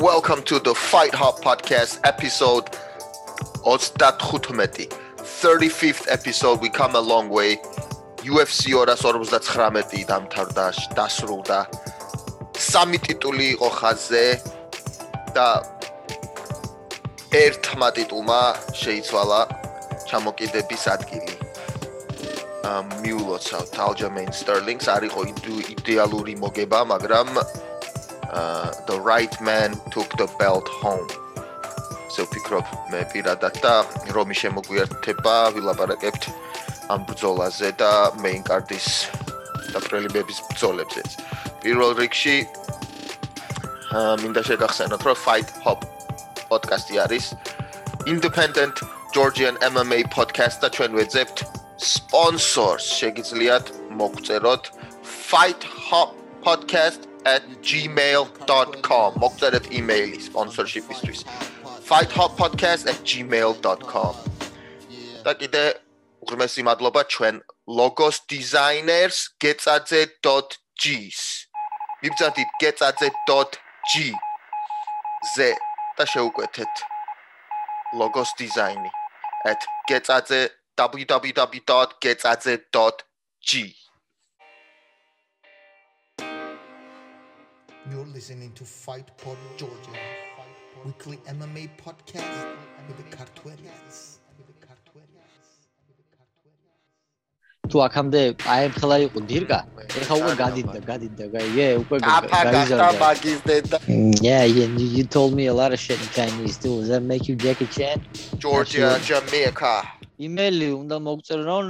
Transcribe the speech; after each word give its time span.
welcome 0.00 0.42
to 0.42 0.58
the 0.58 0.74
Fight 0.74 1.12
Hub 1.12 1.42
podcast 1.42 2.00
episode 2.04 2.74
35 3.66 4.88
35th 5.20 6.06
episode 6.08 6.60
we 6.62 6.70
come 6.70 6.94
a 6.96 7.00
long 7.00 7.28
way. 7.28 7.56
UFC 8.24 8.72
259 8.72 10.06
დამთავრდა 10.08 10.66
დასრულდა. 10.96 11.58
სამი 12.60 12.98
ტიტული 13.04 13.46
იყო 13.56 13.68
ხაზზე 13.78 14.24
და 15.36 15.48
ერთმა 17.44 17.88
ტიტულმა 17.96 18.42
შეიცვალა 18.80 19.40
ჩამოკიდების 20.08 20.84
ადგილი. 20.96 21.34
მიულოცავთ 23.04 23.74
Aljamain 23.84 24.30
Sterling-ს 24.32 24.88
არისო 24.96 25.22
იდეალური 25.76 26.34
მოგება 26.40 26.84
მაგრამ 26.92 27.28
uh 28.32 28.70
the 28.86 28.98
right 29.00 29.34
man 29.40 29.74
took 29.90 30.08
the 30.16 30.28
belt 30.38 30.68
home. 30.82 31.08
So 32.10 32.26
ფიქრობ 32.26 32.66
მე 32.92 33.02
პირადად 33.12 33.60
და 33.62 33.74
რომი 34.14 34.34
შემოგვიერთება 34.42 35.34
ვილაპარაკებთ 35.56 36.22
ამ 36.90 37.06
ბრძოლაზე 37.10 37.70
და 37.82 37.90
main 38.22 38.42
card-ის 38.42 38.88
და 39.72 39.78
პრელიბების 39.86 40.38
ბრძოლებზეც. 40.50 41.10
პირველ 41.62 41.94
რიგში 42.00 42.36
მინდა 43.90 44.42
შეგახსენოთ 44.46 45.02
რომ 45.06 45.16
Fight 45.18 45.50
Hop 45.66 45.82
პოდკასტი 46.50 47.00
არის 47.04 47.26
independent 48.06 48.82
Georgian 49.14 49.58
MMA 49.66 50.00
podcast 50.14 50.62
და 50.62 50.70
ჩვენ 50.76 50.94
ვეძებთ 50.98 51.42
sponsors 51.82 52.86
შეგიძლიათ 53.00 53.74
მოგწეროთ 54.00 54.72
Fight 55.30 55.66
Hop 55.90 56.14
podcast 56.46 57.09
@gmail.com 57.68 59.10
მოგწერეთ 59.22 59.64
email-ი 59.78 60.18
sponsorship-ისთვის. 60.28 61.20
fighthotpodcast@gmail.com 61.90 64.14
და 65.24 65.32
კიდე 65.40 65.64
უღრმესი 66.24 66.62
მადლობა 66.68 67.02
ჩვენ 67.14 67.36
logos 67.80 68.16
designers 68.32 69.16
getsadze.g-ს 69.42 71.20
მიბძანდით 72.02 72.50
getsadze.g 72.62 73.94
ზე 75.34 75.50
და 75.98 76.04
შეუკვეთეთ 76.12 76.74
logos 78.00 78.30
design-ი 78.40 78.90
@getsadze 79.88 80.40
www.getsadze.g 80.80 82.62
You're 83.42 83.79
listening 88.12 88.52
to 88.54 88.64
Fight 88.64 89.16
Pod 89.18 89.36
Georgia, 89.56 89.90
weekly 90.84 91.18
MMA 91.28 91.70
podcast 91.78 92.46
with 92.88 92.96
the 92.96 93.16
Cartuerians. 93.16 94.16
თუ 97.70 97.78
აქამდე 97.86 98.20
აი 98.52 98.62
ამ 98.66 98.72
ხელა 98.80 98.96
იყო 99.06 99.20
დირგა 99.30 99.58
ეხა 100.02 100.14
უკვე 100.20 100.32
გადიდა 100.42 100.78
გადიდა 100.90 101.24
გაიგე 101.34 101.66
უკვე 101.82 101.96
გაიზარდა 102.06 102.88
მაგის 103.02 103.38
დედა 103.48 103.76
yeah 104.28 104.42
you, 104.54 104.64
you 104.96 105.04
told 105.16 105.30
me 105.38 105.44
a 105.52 105.54
lot 105.60 105.70
of 105.76 105.78
shit 105.84 106.00
in 106.04 106.08
chinese 106.16 106.56
too. 106.62 106.74
Does 106.80 106.88
that 106.92 107.04
make 107.12 107.24
you 107.28 107.36
jackie 107.44 107.70
chan? 107.76 107.96
Georgia 108.44 108.90
jamaica. 109.10 109.74
იმეილი 110.26 110.68
უნდა 110.82 110.96
მოგწერონ 111.06 111.68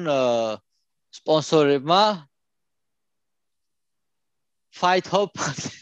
სპონსორებმა 1.18 2.02
fight 4.80 5.06
hop 5.14 5.32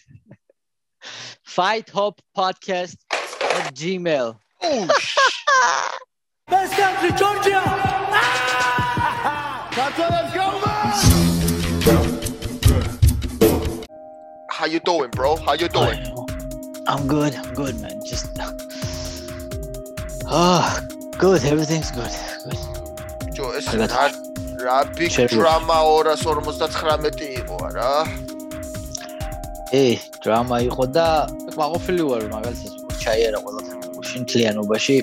Fight 1.57 1.89
Hop 1.89 2.21
Podcast 2.37 2.97
at 3.11 3.73
Gmail. 3.75 4.37
Best 6.47 6.73
country, 6.73 7.11
Georgia! 7.17 7.61
That's 9.75 9.97
what 9.97 10.11
let's 10.11 10.33
go, 10.35 10.45
man! 10.65 10.83
How 14.49 14.65
you 14.65 14.79
doing, 14.79 15.09
bro? 15.11 15.35
How 15.37 15.53
you 15.53 15.67
doing? 15.67 15.99
I'm 16.87 17.07
good. 17.07 17.35
I'm 17.35 17.53
good, 17.53 17.79
man. 17.81 17.99
Just 18.05 18.37
Ah, 20.25 20.79
oh, 20.81 21.09
good. 21.17 21.43
Everything's 21.43 21.91
good. 21.91 22.11
Good. 22.43 22.57
Joe, 23.35 23.51
it's 23.51 23.73
not 23.73 23.89
რა 24.63 24.77
big 24.97 25.11
drama 25.27 25.77
259 25.83 27.27
იყო 27.39 27.57
რა. 27.77 27.89
ე, 29.72 30.00
დრამა 30.24 30.58
იყო 30.64 30.84
და 30.96 31.06
ყვაყოფილი 31.52 32.02
ვარ 32.08 32.22
მაგალითად 32.32 32.72
ჩაიერა 33.02 33.38
ყველაფერი 33.44 34.06
შინთლიანობაში 34.08 34.96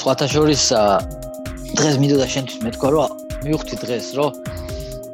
სხვათა 0.00 0.26
შორის 0.34 0.62
დღეს 1.78 1.96
მინდოდა 2.02 2.26
შენთვის 2.34 2.58
მეთქვა 2.66 2.88
რომ 2.94 3.10
მივხვდი 3.42 3.76
დღეს 3.82 4.06
რომ 4.18 4.30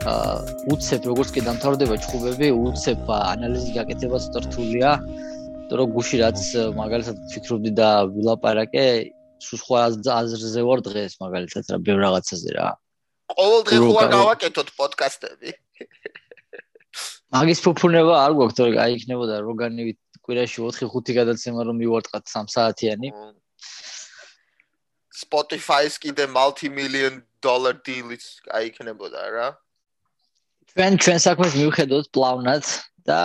აა 0.07 0.35
უცებ 0.73 1.09
როგორც 1.11 1.29
კი 1.35 1.41
დამთავრდება 1.49 1.97
ჭუბები 2.05 2.49
უცებ 2.61 3.09
ანალიზი 3.17 3.71
გაკეთება 3.79 4.17
ცოტა 4.27 4.41
რთულია 4.47 4.91
იმიტომ 5.01 5.79
რომ 5.81 5.89
გუში 5.97 6.17
რაც 6.23 6.39
მაგალითად 6.81 7.17
ფიქრობდი 7.33 7.71
და 7.81 7.89
ვილაპარაკე 8.13 8.87
სულ 9.43 9.59
სხვა 9.65 9.79
აზრზე 10.21 10.63
ვარ 10.69 10.81
დღეს 10.87 11.13
მაგალითად 11.25 11.65
რა 11.73 11.79
ბევრ 11.87 12.01
რაღაცაზე 12.07 12.51
რა. 12.57 12.69
ყოველდღე 13.37 13.77
ხო 13.83 13.97
არ 14.03 14.11
გავაკეთოთ 14.15 14.69
პოდკასტები 14.79 15.51
მაგის 17.35 17.61
ფუფუნება 17.65 18.15
არ 18.23 18.33
გვაქვს, 18.39 18.57
თორე 18.59 18.79
აი 18.83 18.91
იქნებოდა 19.01 19.41
როგანი 19.43 19.97
კვირაში 20.27 20.63
4-5 20.63 21.15
გადაცემა 21.19 21.61
რომ 21.67 21.77
მივარტყათ 21.83 22.25
3 22.31 22.51
საათიანი. 22.55 23.11
Spotify-ს 25.17 25.99
კიდე 26.03 26.27
multi-million 26.31 27.23
dollar 27.43 27.75
deal-იც 27.87 28.25
აი 28.53 28.71
იქნებოდა 28.71 29.23
რა. 29.35 29.49
ჩვენ 30.77 30.99
ჩვენ 31.03 31.19
საქმეს 31.25 31.55
მივხედოთ 31.57 32.07
პლავნად 32.15 32.65
და 33.09 33.21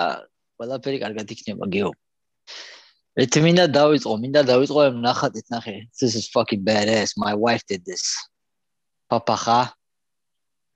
ყველაფერი 0.58 0.98
კარგად 1.04 1.28
იქნება 1.36 1.66
გეო. 1.74 1.92
ერთი 3.22 3.40
მინდა 3.44 3.66
დავიწყო, 3.76 4.14
მინდა 4.24 4.42
დავიწყო 4.48 4.80
ამ 4.88 4.98
ნახატით 5.04 5.46
ნახე. 5.52 5.76
This 6.00 6.16
is 6.16 6.26
fucking 6.32 6.64
badass. 6.64 7.18
My 7.18 7.34
wife 7.36 7.66
did 7.68 7.84
this. 7.84 8.16
Papaha. 9.12 9.74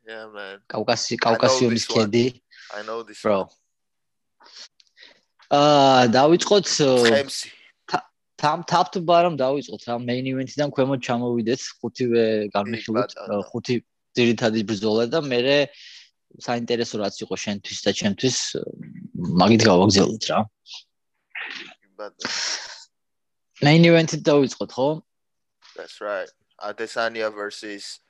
Yeah 0.06 0.28
man. 0.34 0.60
კავკასი 0.70 1.16
კავკასიონის 1.18 1.86
ქედი. 1.90 2.26
One. 2.65 2.81
I 2.81 2.87
know 2.87 3.03
this 3.03 3.23
bro. 3.23 3.49
აა 5.51 6.07
დავიწყოთ 6.15 6.67
ხემსი. 7.07 7.49
там 8.41 8.65
top 8.65 8.87
to 8.95 9.01
bottom 9.05 9.37
დავიწყოთ 9.37 9.83
რა 9.89 9.95
main 10.01 10.25
event-დან 10.33 10.71
ქვემოთ 10.73 11.01
ჩამოვიდეთ 11.07 11.61
ხუთივე 11.81 12.25
განმეხილოთ 12.55 13.11
ხუთი 13.51 13.75
ძირითადი 14.17 14.61
ბრძოლა 14.71 15.05
და 15.13 15.21
მე 15.21 15.41
საინტერესო 16.47 17.03
რაც 17.03 17.17
იყო 17.25 17.37
შენთვის 17.45 17.79
და 17.85 17.91
ჩემთვის 18.01 18.37
მაგით 19.43 19.63
გავაგზავნოთ 19.69 20.25
რა. 20.31 20.39
main 23.67 23.83
event-ით 23.85 24.23
დავიწყოთ 24.25 24.71
ხო? 24.73 24.89
That's 25.77 26.01
right. 26.01 26.31
Adesanya 26.61 27.29
versus 27.35 28.01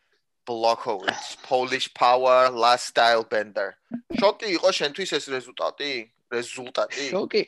Blockovich, 0.45 1.37
Polish 1.47 1.87
Power, 1.93 2.49
Last 2.49 2.93
Style 2.93 3.25
Bender. 3.31 3.69
შოკი 4.21 4.47
იყო 4.57 4.69
შენთვის 4.79 5.11
ეს 5.17 5.25
რეზულტატი? 5.35 5.91
რეზულტატი? 6.33 7.05
შოკი. 7.13 7.43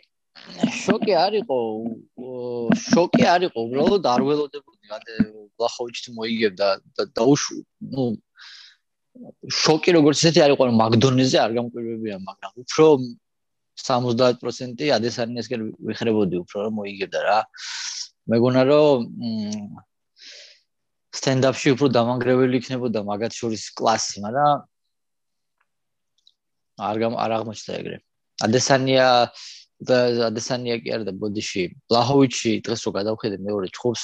შოკი 0.84 1.14
არ 1.18 1.34
იყო. 1.42 1.58
შოკი 2.92 3.24
არ 3.34 3.42
იყო, 3.50 3.60
უბრალოდ 3.68 4.04
არ 4.14 4.22
ველოდებოდი, 4.28 4.86
ანუ 4.98 5.16
Blockovich-ს 5.58 6.14
მოიგებდა 6.18 6.68
და 6.98 7.04
დაუშ, 7.18 7.44
ну 7.94 8.04
შოკი 9.50 9.94
როგორც 9.98 10.18
ესეთი 10.22 10.44
არ 10.46 10.52
იყო, 10.54 10.64
რომ 10.70 10.76
მაგდონეზე 10.84 11.38
არ 11.42 11.52
გამკვირვებია, 11.58 12.18
მაგრამ 12.28 12.54
უფრო 12.64 12.86
70% 13.78 14.90
ადესანიასკენ 14.98 15.62
ვიხრებოდი 15.90 16.36
უფრო 16.44 16.58
რომ 16.66 16.74
მოიგებდა 16.82 17.20
რა. 17.28 17.40
მეგონა 18.28 18.62
რომ 18.68 18.98
სტენდაპში 21.16 21.74
უფრო 21.76 21.88
დამანგრეველი 21.96 22.60
იქნებოდა 22.62 23.04
მაგათ 23.08 23.34
შორის 23.40 23.64
კლასი, 23.78 24.24
მაგრამ 24.26 24.66
არ 26.78 26.96
არ 27.08 27.32
აღმოჩნდა 27.38 27.74
ეგრე. 27.80 27.98
ადესანია 28.48 29.08
და 29.88 29.98
ადესანია 30.30 30.76
კი 30.82 30.90
არა 30.94 31.06
და 31.10 31.14
ბოდიში 31.22 31.64
ბლაჰოვიჩი 31.90 32.52
დღეს 32.66 32.82
რო 32.86 32.92
გადავხედე 32.98 33.38
მეორე 33.42 33.68
ჩხუბს 33.74 34.04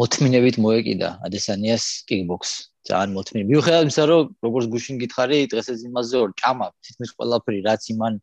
მოთმინებით 0.00 0.56
მოეკიდა 0.64 1.08
ადესანიას 1.28 1.84
კიკბოქს. 2.08 2.52
ძალიან 2.82 3.10
მოთმინე. 3.14 3.44
მიუხედავად 3.46 3.84
იმისა, 3.86 4.04
რომ 4.10 4.22
როგორც 4.42 4.64
გუშინ 4.74 4.96
გითხარი, 5.02 5.38
დღესაც 5.52 5.78
იმაზე 5.86 6.16
ორ 6.18 6.30
ჭამა, 6.40 6.66
თითქმის 6.82 7.10
ყველაფერი 7.14 7.60
რაც 7.62 7.82
იმან 7.94 8.14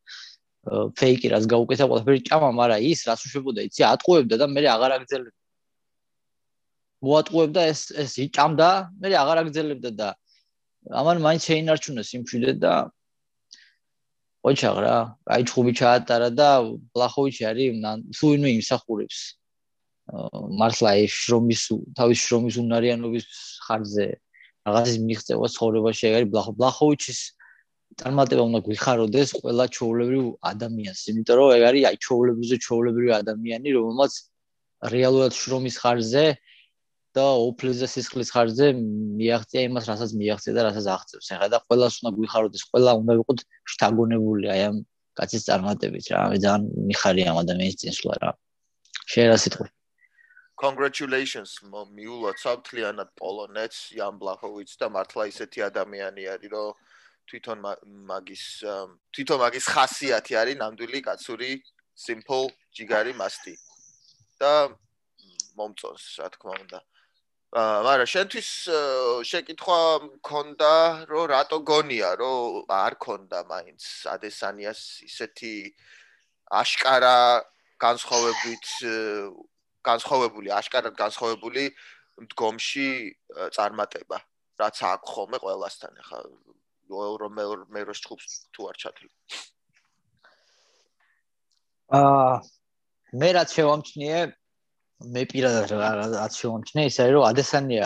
ფეიკი 1.00 1.28
რაც 1.34 1.44
გაუკეთა 1.54 1.86
ყველაფერი 1.88 2.20
ჭამა, 2.28 2.50
მაგრამ 2.60 2.80
ის 2.92 3.00
რაც 3.08 3.20
უშვებოდა, 3.24 3.60
იცი, 3.70 3.82
ატყუებდა 3.94 4.36
და 4.36 4.46
მე 4.52 4.62
აღარ 4.76 4.92
აგძელებდა. 5.00 5.39
მოატყუებდა 7.06 7.62
ეს 7.72 7.82
ეს 8.04 8.14
იჭამდა, 8.26 8.70
მე 9.00 9.08
აღარ 9.24 9.38
აგძელებდა 9.44 9.92
და 10.00 10.10
ამან 11.02 11.18
მაინც 11.26 11.42
შეინარჩუნეს 11.50 12.10
იმ 12.18 12.24
შვილე 12.30 12.54
და 12.64 12.74
ოჩაღ 14.50 14.78
რა 14.84 14.96
აი 15.36 15.42
ჩხუბი 15.48 15.74
ჩაატარა 15.80 16.30
და 16.40 16.50
ბლახოვიჩი 16.96 17.44
არის 17.52 17.70
თუ 18.16 18.26
ინვე 18.36 18.50
იმსახურებს 18.60 19.20
მართლა 20.60 20.92
ეს 21.04 21.12
შრომის 21.24 21.62
თავის 22.00 22.20
შრომის 22.26 22.56
უნარიანობის 22.64 23.26
ხარჯზე 23.66 24.08
რაღაცის 24.66 24.98
მიღწევა 25.08 25.48
ცხოვრებაში 25.56 26.04
არის 26.10 26.30
ბლახოვიჩის 26.60 27.20
წარმატება 28.00 28.44
უნდა 28.48 28.60
გვიხაროდეს 28.66 29.30
ყველა 29.40 29.66
ჩაოლებრივ 29.76 30.26
ადამიანს, 30.52 31.00
იმიტომ 31.12 31.36
რომ 31.40 31.50
ეგ 31.58 31.64
არის 31.70 31.84
აი 31.90 31.98
ჩაოლებრივზე 32.06 32.58
ჩაოლებრივი 32.66 33.12
ადამიანი, 33.20 33.70
რომელმაც 33.78 34.14
რეალურად 34.94 35.34
შრომის 35.36 35.76
ხარჯზე 35.84 36.26
და 37.18 37.26
ოფლიზზე 37.50 37.88
სისხლის 37.90 38.30
ხარჯზე 38.34 38.68
მიაღწია 39.20 39.62
იმას, 39.70 39.86
რასაც 39.90 40.12
მიაღწია 40.20 40.54
და 40.58 40.62
რასაც 40.70 40.86
აღწევს. 40.96 41.28
ეხლა 41.34 41.48
და 41.54 41.60
ყველას 41.66 41.94
უნდა 42.02 42.12
გვიხაროდეს, 42.18 42.64
ყველა 42.70 42.92
უნდა 43.02 43.14
ვიყოთ 43.20 43.40
შთაგონებული 43.74 44.46
აი 44.54 44.62
ამ 44.70 44.78
კაცის 45.18 45.44
წარმატებით 45.50 46.06
რა. 46.14 46.20
მე 46.32 46.38
ძალიან 46.44 46.64
მიხარია 46.90 47.28
ამ 47.34 47.38
ადამიანის 47.44 47.80
წინსვლა 47.82 48.14
რა. 48.22 48.30
შეიძლება 49.10 49.38
სიტყვა. 49.44 49.68
Congratulations 50.60 51.52
მიულოთ 51.98 52.38
საფთლიანად 52.46 53.10
პოლონეთს, 53.20 53.80
იან 53.98 54.14
ბლაჰოვიც 54.22 54.72
და 54.78 54.88
მართლა 54.92 55.24
ისეთი 55.32 55.60
ადამიანი 55.72 56.24
არის, 56.36 56.52
რომ 56.52 56.70
თვითონ 57.30 57.58
მაგის 58.10 58.44
თვითონ 59.14 59.40
მაგის 59.44 59.66
ხასიათი 59.74 60.34
არის 60.42 60.60
ნამდვილი 60.62 61.00
კაცური 61.06 61.52
simple 61.94 62.50
ჯიგარი 62.74 63.14
მასტი 63.22 63.54
და 64.42 64.54
მომწონს 65.60 66.06
რა 66.22 66.30
თქმა 66.34 66.54
უნდა 66.64 66.80
მაგრამ 67.50 68.06
შენთვის 68.06 68.50
შეკითხვა 69.26 69.78
მქონდა 70.06 70.74
რომ 71.10 71.24
რატო 71.34 71.58
გონია 71.66 72.12
რომ 72.22 72.70
არ 72.70 72.94
ქონდა 73.02 73.40
მაინც 73.50 73.82
ადესანიას 74.14 74.82
ისეთი 75.10 75.54
აშკარა 76.62 77.42
განსხვავებით 77.82 78.68
განსხვავებული 79.82 80.54
აშკარად 80.60 80.94
განსხვავებული 81.02 81.66
მდგომში 82.22 82.90
წარმატება 83.58 84.22
რაც 84.62 84.84
აქვს 84.94 85.10
ხოლმე 85.10 85.38
ყველასთან 85.42 86.02
ახლა 86.06 86.22
რომ 86.90 87.34
მე 87.34 87.46
მე 87.74 87.82
რო 87.90 87.94
შეხობს 87.98 88.34
თუ 88.54 88.70
არ 88.70 88.78
ჩათვლი. 88.82 89.10
აა 91.98 92.34
მე 93.22 93.30
რაც 93.38 93.50
შევამჩნიე 93.58 94.20
მე 95.00 95.24
პირადად 95.32 95.72
რაც 95.72 96.36
შევამჩნიე 96.36 96.84
ის 96.90 96.98
არის 97.00 97.14
რომ 97.16 97.26
ადესანია 97.30 97.86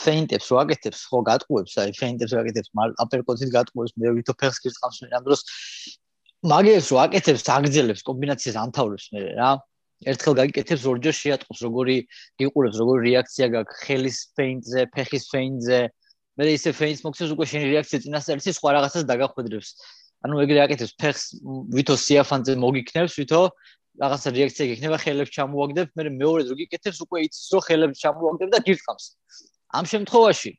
ფეინტებს 0.00 0.46
რო 0.48 0.56
აკეთებს 0.64 1.02
ხო 1.10 1.18
გატყუებს 1.28 1.74
აი 1.82 1.92
ფეინტებს 1.98 2.32
რო 2.32 2.40
აკეთებს 2.40 2.70
აპერკოტით 3.04 3.50
გატყუებს 3.56 3.92
მე 4.00 4.12
ვითო 4.16 4.32
ფეხს 4.40 4.62
კირწყავს 4.64 5.02
მე 5.04 5.10
ამ 5.18 5.26
დროს 5.28 5.44
მაგიებს 6.44 6.88
რო 6.92 6.98
აკეთებს 7.04 7.44
აგძელებს 7.56 8.02
კომბინაციას 8.08 8.56
ამთავრებს 8.64 9.06
მე 9.12 9.20
რა. 9.36 9.50
ერთხელ 10.04 10.34
გაგიკეთებს 10.40 10.84
ორჯერ 10.90 11.14
შეატყობს 11.16 11.60
როგორი 11.64 11.96
იყურებს 12.44 12.76
როგორი 12.80 13.00
რეაქცია 13.08 13.46
გაქვს 13.54 13.78
ხელის 13.84 14.18
ფეინტზე 14.36 14.80
ფეხის 14.92 15.24
ფეინტზე. 15.32 15.78
მე 16.36 16.44
ისე 16.52 16.70
ფეინს 16.76 17.00
მოხდეს 17.06 17.30
უკვე 17.32 17.44
შენი 17.48 17.66
რეაქცია 17.72 17.98
წინასწარ 18.04 18.42
ის 18.42 18.56
სხვა 18.58 18.70
რაღაცას 18.76 19.04
დაგახვედრებს. 19.08 19.68
ანუ 20.24 20.34
ეგრე 20.44 20.60
აკეთებს 20.66 20.92
ფეხს 21.00 21.24
ვითო 21.76 21.94
სიაფანზე 22.04 22.52
მოგიქნებს 22.60 23.14
ვითო 23.20 23.40
რაღაცა 24.02 24.28
რეაქცია 24.34 24.64
გიქნება 24.70 24.98
ხელებს 25.04 25.30
ჩამოაგდებ 25.36 25.88
მე 25.94 26.02
მეორე 26.18 26.42
დრო 26.48 26.54
გიკეთებს 26.60 26.98
უკვე 27.04 27.18
იცის 27.28 27.46
რომ 27.54 27.62
ხელებს 27.68 28.02
ჩამოაგდებ 28.04 28.48
და 28.54 28.58
გირწყავს 28.66 29.04
ამ 29.78 29.84
შემთხვევაში 29.92 30.52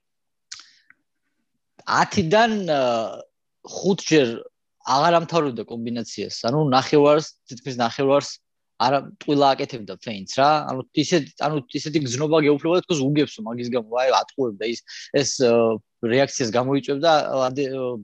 10-დან 1.86 2.54
5-ჯერ 3.66 4.28
აღარ 4.86 5.18
ამთავრებდა 5.22 5.64
კომბინაციას. 5.70 6.42
ანუ 6.46 6.66
ნახევარს 6.70 7.28
თითქმის 7.50 7.78
ნახევარს 7.82 8.30
არა 8.86 9.00
ტყილა 9.22 9.48
აკეთებდა 9.56 9.94
ფეინს 10.04 10.34
რა. 10.38 10.50
ანუ 10.70 10.82
ისე 10.94 11.18
ანუ 11.46 11.62
ისეთი 11.80 12.00
გზნობა 12.06 12.38
გეუფლებოდა 12.46 12.86
თქოს 12.86 13.02
უგებსო 13.06 13.46
მაგის 13.48 13.70
გამო 13.74 14.02
აი 14.02 14.10
ატყუებდა 14.22 14.66
ის 14.74 14.80
ეს 15.16 15.32
რეაქციას 16.06 16.50
გამოიწვევდა 16.58 17.12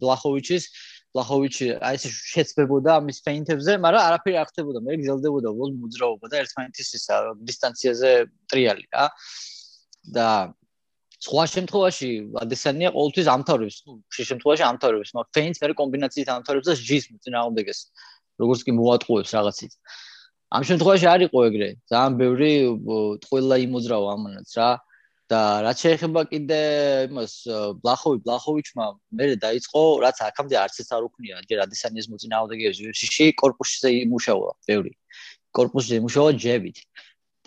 ბლახოვიჩის 0.01 0.63
ბლახოვიჩი 1.11 1.67
აი 1.83 1.97
ეს 1.99 2.03
შეცბებოდა 2.31 2.91
ამის 3.01 3.17
ფეინთებზე 3.25 3.73
მაგრამ 3.83 4.03
არაფერი 4.07 4.37
არ 4.41 4.47
ხდებოდა. 4.51 4.79
მე 4.85 4.93
გზელდებოდა 5.01 5.47
უბრალოდ 5.51 5.75
მოძრაობა 5.83 6.25
და 6.31 6.35
ერთმანეთის 6.41 6.89
ისა 6.99 7.15
დისტანციაზე 7.49 8.11
ტრიალი 8.51 8.85
რა. 8.95 9.05
და 10.15 10.27
სხვა 11.21 11.43
შემთხვევაში 11.53 12.09
ადესანია 12.43 12.89
ყოველთვის 12.95 13.27
ამთავრებს 13.35 13.77
ნუ 13.85 13.93
შე 14.15 14.23
შემთხვევაში 14.31 14.63
ამთავრებს 14.71 15.11
მაგრამ 15.17 15.33
ფეინს 15.37 15.57
მე 15.61 15.73
კომბინაციით 15.81 16.29
ამთავრებს 16.35 16.67
და 16.71 16.73
ჯის 16.89 17.03
მოწინააღმდეგეს 17.11 17.79
როგორც 18.41 18.61
კი 18.65 18.71
მოატყუებს 18.79 19.31
რაღაცით. 19.37 19.71
ამ 20.55 20.63
შემთხვევაში 20.69 21.07
არ 21.13 21.21
იყო 21.27 21.39
ეგრე. 21.49 21.69
ძალიან 21.91 22.13
ბევრი 22.21 22.51
ყველა 23.27 23.55
იმოძრავა 23.67 24.07
ამანაც 24.15 24.49
რა 24.57 24.69
და 25.31 25.41
რაც 25.65 25.83
შეეხება 25.85 26.21
კიდე 26.31 26.59
იმას 27.07 27.33
ბლახოვი 27.83 28.17
ბლახოვიჩმა 28.25 28.85
მე 29.19 29.27
დაიწყო 29.45 29.83
რაც 30.03 30.17
აქამდე 30.27 30.55
არც 30.63 30.75
ეს 30.83 30.89
არ 30.97 31.07
უქნია 31.07 31.39
ჯერ 31.47 31.63
ადესანიას 31.65 32.09
მოწინააღმდეგეებს 32.11 32.81
UFC-ში 32.83 33.27
კორპუსზე 33.41 33.89
იმუშავა 34.01 34.51
ბევრი 34.67 34.93
კორპუსზე 35.55 36.01
იმუშავა 36.01 36.31
ჯებით 36.43 36.83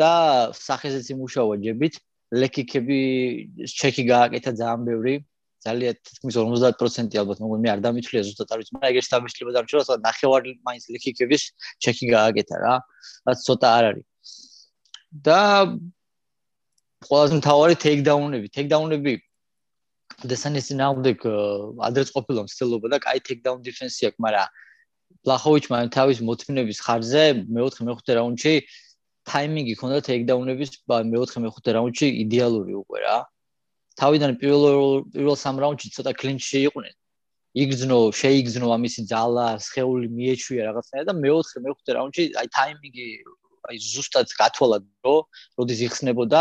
და 0.01 0.13
სახეზეც 0.57 1.13
იმუშავა 1.15 1.61
ჯებით 1.67 2.01
ლეკიქები 2.41 3.01
ჩეკი 3.79 4.05
გააკეთა 4.11 4.51
ძალიან 4.61 4.89
ბევრი 4.89 5.15
ძალიან 5.65 5.97
თითქმის 6.05 6.37
50% 6.37 7.17
ალბათ 7.21 7.39
მოგონ 7.41 7.61
მე 7.65 7.69
არ 7.73 7.81
დამითვლია 7.85 8.23
ზუსტად 8.29 8.51
არ 8.53 8.59
ვიცი, 8.61 8.73
მაგრამ 8.77 8.91
ეგეც 8.93 9.07
დამიშლება 9.13 9.53
დამჩვენა, 9.57 9.85
თორემ 9.89 10.05
ნახევარი 10.05 10.51
მაინც 10.69 10.85
ლიქიკების 10.93 11.43
ჩეკი 11.81 12.07
გააკეთა 12.13 12.57
რა. 12.65 12.75
რაც 13.29 13.39
ცოტა 13.49 13.69
არ 13.77 13.85
არის. 13.91 14.07
და 15.25 15.41
ყველაზე 17.09 17.35
მთავარი 17.41 17.75
ტეიქდაუნები 17.85 18.49
ტეიქდაუნები 18.57 19.15
დესანის 20.31 20.67
ნაუდეკ 20.81 21.21
ადრეს 21.89 22.11
ყოფილა 22.15 22.47
მსწელობა 22.47 22.87
და 22.95 22.99
კაი 23.07 23.21
ტეიქდაუნ 23.29 23.61
დიფენსი 23.67 24.09
აქვს 24.09 24.23
მაგრამ 24.25 24.49
ბლახოვიჩმა 25.25 25.79
თავის 25.97 26.19
მოთმინების 26.29 26.79
ხარზე 26.85 27.25
მეოთხე 27.57 27.83
მეხუთე 27.89 28.13
რაუნდში 28.19 28.55
ტაიმინგი 29.31 29.73
ჰქონდა 29.77 29.99
ტეიქდაუნების 30.09 30.71
მეოთხე 31.13 31.39
მეხუთე 31.45 31.71
რაუნდში 31.77 32.07
იდეალური 32.25 32.75
უკვე 32.83 32.99
რა. 33.05 33.17
თავიდან 34.01 34.31
პირველ 34.43 34.65
პირველ 35.15 35.37
სამ 35.41 35.57
რაუნდში 35.65 35.89
ცოტა 35.97 36.13
კლინჩი 36.21 36.59
იყვნენ. 36.69 36.95
იგზნო, 37.55 37.99
შეიგზნო 38.21 38.69
ამისი 38.77 39.03
ძალა, 39.09 39.47
სხეული 39.63 40.07
მიეჩვია 40.19 40.63
რაღაცნაირად 40.69 41.07
და 41.09 41.15
მეოთხე 41.25 41.59
მეხუთე 41.65 41.91
რაუნდში 41.97 42.23
აი 42.41 42.47
ტაიმინგი 42.57 43.07
აი 43.65 43.77
ზუსტად 43.81 44.29
გათვალა 44.41 44.79
დრო, 44.85 45.17
როდის 45.57 45.81
იხსნებოდა 45.87 46.41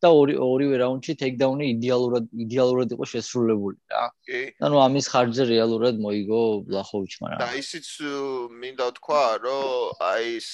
და 0.00 0.08
ორი 0.16 0.34
ორივე 0.40 0.76
რაუნდში 0.80 1.14
ტეიქდაუნი 1.20 1.66
იდეალურად 1.76 2.24
იდეალურად 2.44 2.94
იყო 2.96 3.04
შესრულებული 3.12 3.76
რა. 3.92 4.04
კი. 4.24 4.40
ანუ 4.64 4.76
ამის 4.86 5.06
ხარჯზე 5.12 5.44
რეალურად 5.50 6.00
მოიგო 6.00 6.42
ბლახოვიჩმა 6.68 7.26
რა. 7.32 7.38
და 7.44 7.48
ისიც 7.60 7.88
მინდა 8.60 8.88
თქვა, 8.96 9.24
რომ 9.44 10.00
აი 10.00 10.24
ეს 10.40 10.50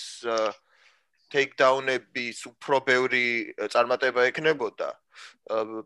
ტეიქდაუნების 1.30 2.38
უფრო 2.50 2.76
ბევრი 2.86 3.26
წარმატება 3.70 4.26
ექნებოდა. 4.30 4.88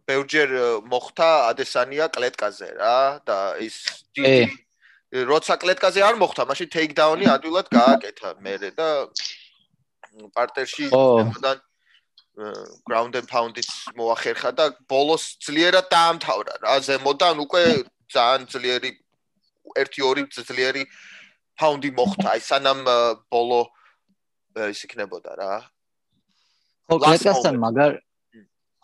ბევრჯერ 0.08 0.50
მოხდა 0.88 1.28
ადესანია 1.52 2.08
კლეტკაზე 2.16 2.68
რა 2.80 2.98
და 3.28 3.38
ის 3.60 3.76
დიდი 4.16 4.48
როცა 5.10 5.56
კლეტკაზე 5.58 6.00
არ 6.06 6.16
მოხდა, 6.22 6.46
მაშინ 6.46 6.68
ტეიქდაუნი 6.70 7.26
ადვილად 7.34 7.66
გააკეთა 7.74 8.30
მერე 8.46 8.70
და 8.78 8.88
პარტერში 10.34 10.86
იმოდან 10.86 11.58
ground 12.86 13.16
and 13.16 13.28
pound-ით 13.28 13.70
მოახერხა 13.98 14.50
და 14.56 14.66
ბოლოს 14.88 15.36
ძლიერად 15.44 15.86
დაამთავრა. 15.90 16.54
რა 16.64 16.74
ზემოდან 16.86 17.36
უკვე 17.44 17.62
ძალიან 18.14 18.46
ძლიერი 18.52 18.90
1-2 19.76 20.44
ძლიერი 20.48 20.82
pound-ი 21.60 21.90
მოხდა. 21.90 22.26
აი 22.34 22.40
სანამ 22.40 22.80
ბოლო 23.30 23.60
ის 24.70 24.80
იქნებოდა 24.86 25.32
რა. 25.36 25.52
ხო 26.90 26.96
კლეტკასთან 26.98 27.56
მაგარ 27.64 27.92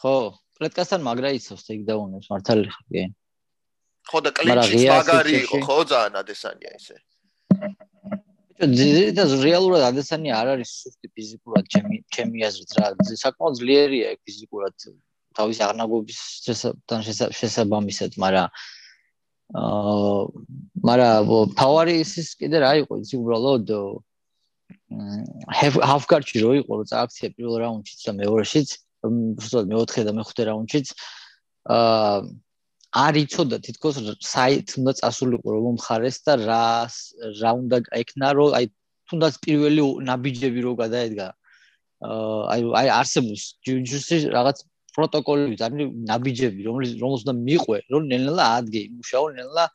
ხო 0.03 0.15
კლეტკასთან 0.59 1.01
მაგრა 1.03 1.31
იცავს 1.39 1.63
ტეიქდაუნებს 1.69 2.29
მართალი 2.31 2.69
ხარ 2.71 2.87
კი. 2.93 3.03
ხო 4.07 4.19
და 4.23 4.31
კლინჩიც 4.37 4.83
მაგარი 4.91 5.33
იყო 5.43 5.57
ხო 5.67 5.79
ძალიან 5.91 6.15
ადესანია 6.23 6.71
ძიძა 8.57 9.25
რეალურად 9.43 9.83
ადესანია 9.91 10.37
არ 10.41 10.49
არის 10.57 10.71
სუსტი 10.83 11.09
ფიზიკურად 11.13 11.67
ჩემი 11.75 11.99
ჩემი 12.17 12.45
აზრით 12.49 12.73
რა 12.79 12.87
საკმაოდ 13.21 13.59
ძლიერია 13.61 14.15
ფიზიკურად 14.25 14.75
თავის 15.37 15.59
აღნაგობის 15.67 16.21
შესაბამისად 17.41 18.17
მაგრამ 18.17 18.49
აა 19.57 20.17
მაგრამ 20.89 21.53
პაუერი 21.61 22.01
ის 22.01 22.33
კიდე 22.41 22.65
რა 22.65 22.73
იყო 22.83 22.99
ის 23.05 23.13
უბრალოდ 23.21 23.69
half 25.61 26.09
guard-ში 26.11 26.41
რო 26.43 26.51
იყო 26.65 26.73
რო 26.81 26.85
წააქცია 26.91 27.29
პირველ 27.37 27.61
რაუნდშიც 27.63 28.01
და 28.09 28.13
მეორეშიც 28.17 28.69
უბრალოდ 29.07 29.71
მეოთხე 29.71 30.03
და 30.09 30.13
მეხუთე 30.17 30.43
რაუნდშიც 30.49 30.87
აა 31.77 32.25
არ 32.95 33.15
იცოდა 33.23 33.59
თითქოს 33.67 33.97
საით 34.23 34.77
უნდა 34.81 34.93
წასულიყო 35.01 35.49
რომ 35.57 35.75
მხარეს 35.79 36.19
და 36.27 36.35
რა 36.43 36.63
რა 37.41 37.51
უნდა 37.61 37.77
ეკნა 38.03 38.29
რომ 38.39 38.55
აი 38.59 38.67
თუნდაც 39.11 39.35
პირველი 39.47 39.83
ნაბიჯები 40.11 40.61
რო 40.67 40.73
გადაედგა 40.83 41.29
აი 42.55 42.61
აი 42.81 42.89
არსებობს 43.01 43.43
ჯუჯუსის 43.67 44.23
რაღაც 44.37 44.65
პროტოკოლები 44.97 45.57
ძალიან 45.61 45.89
ნაბიჯები 46.11 46.61
რომელიც 46.69 46.93
რომელს 47.03 47.23
უნდა 47.27 47.35
მიყვე 47.47 47.79
რომ 47.93 48.03
ნელ-ნელა 48.13 48.45
ადგე 48.61 48.81
იმუშაო 48.89 49.27
ნელ-ნელა 49.37 49.67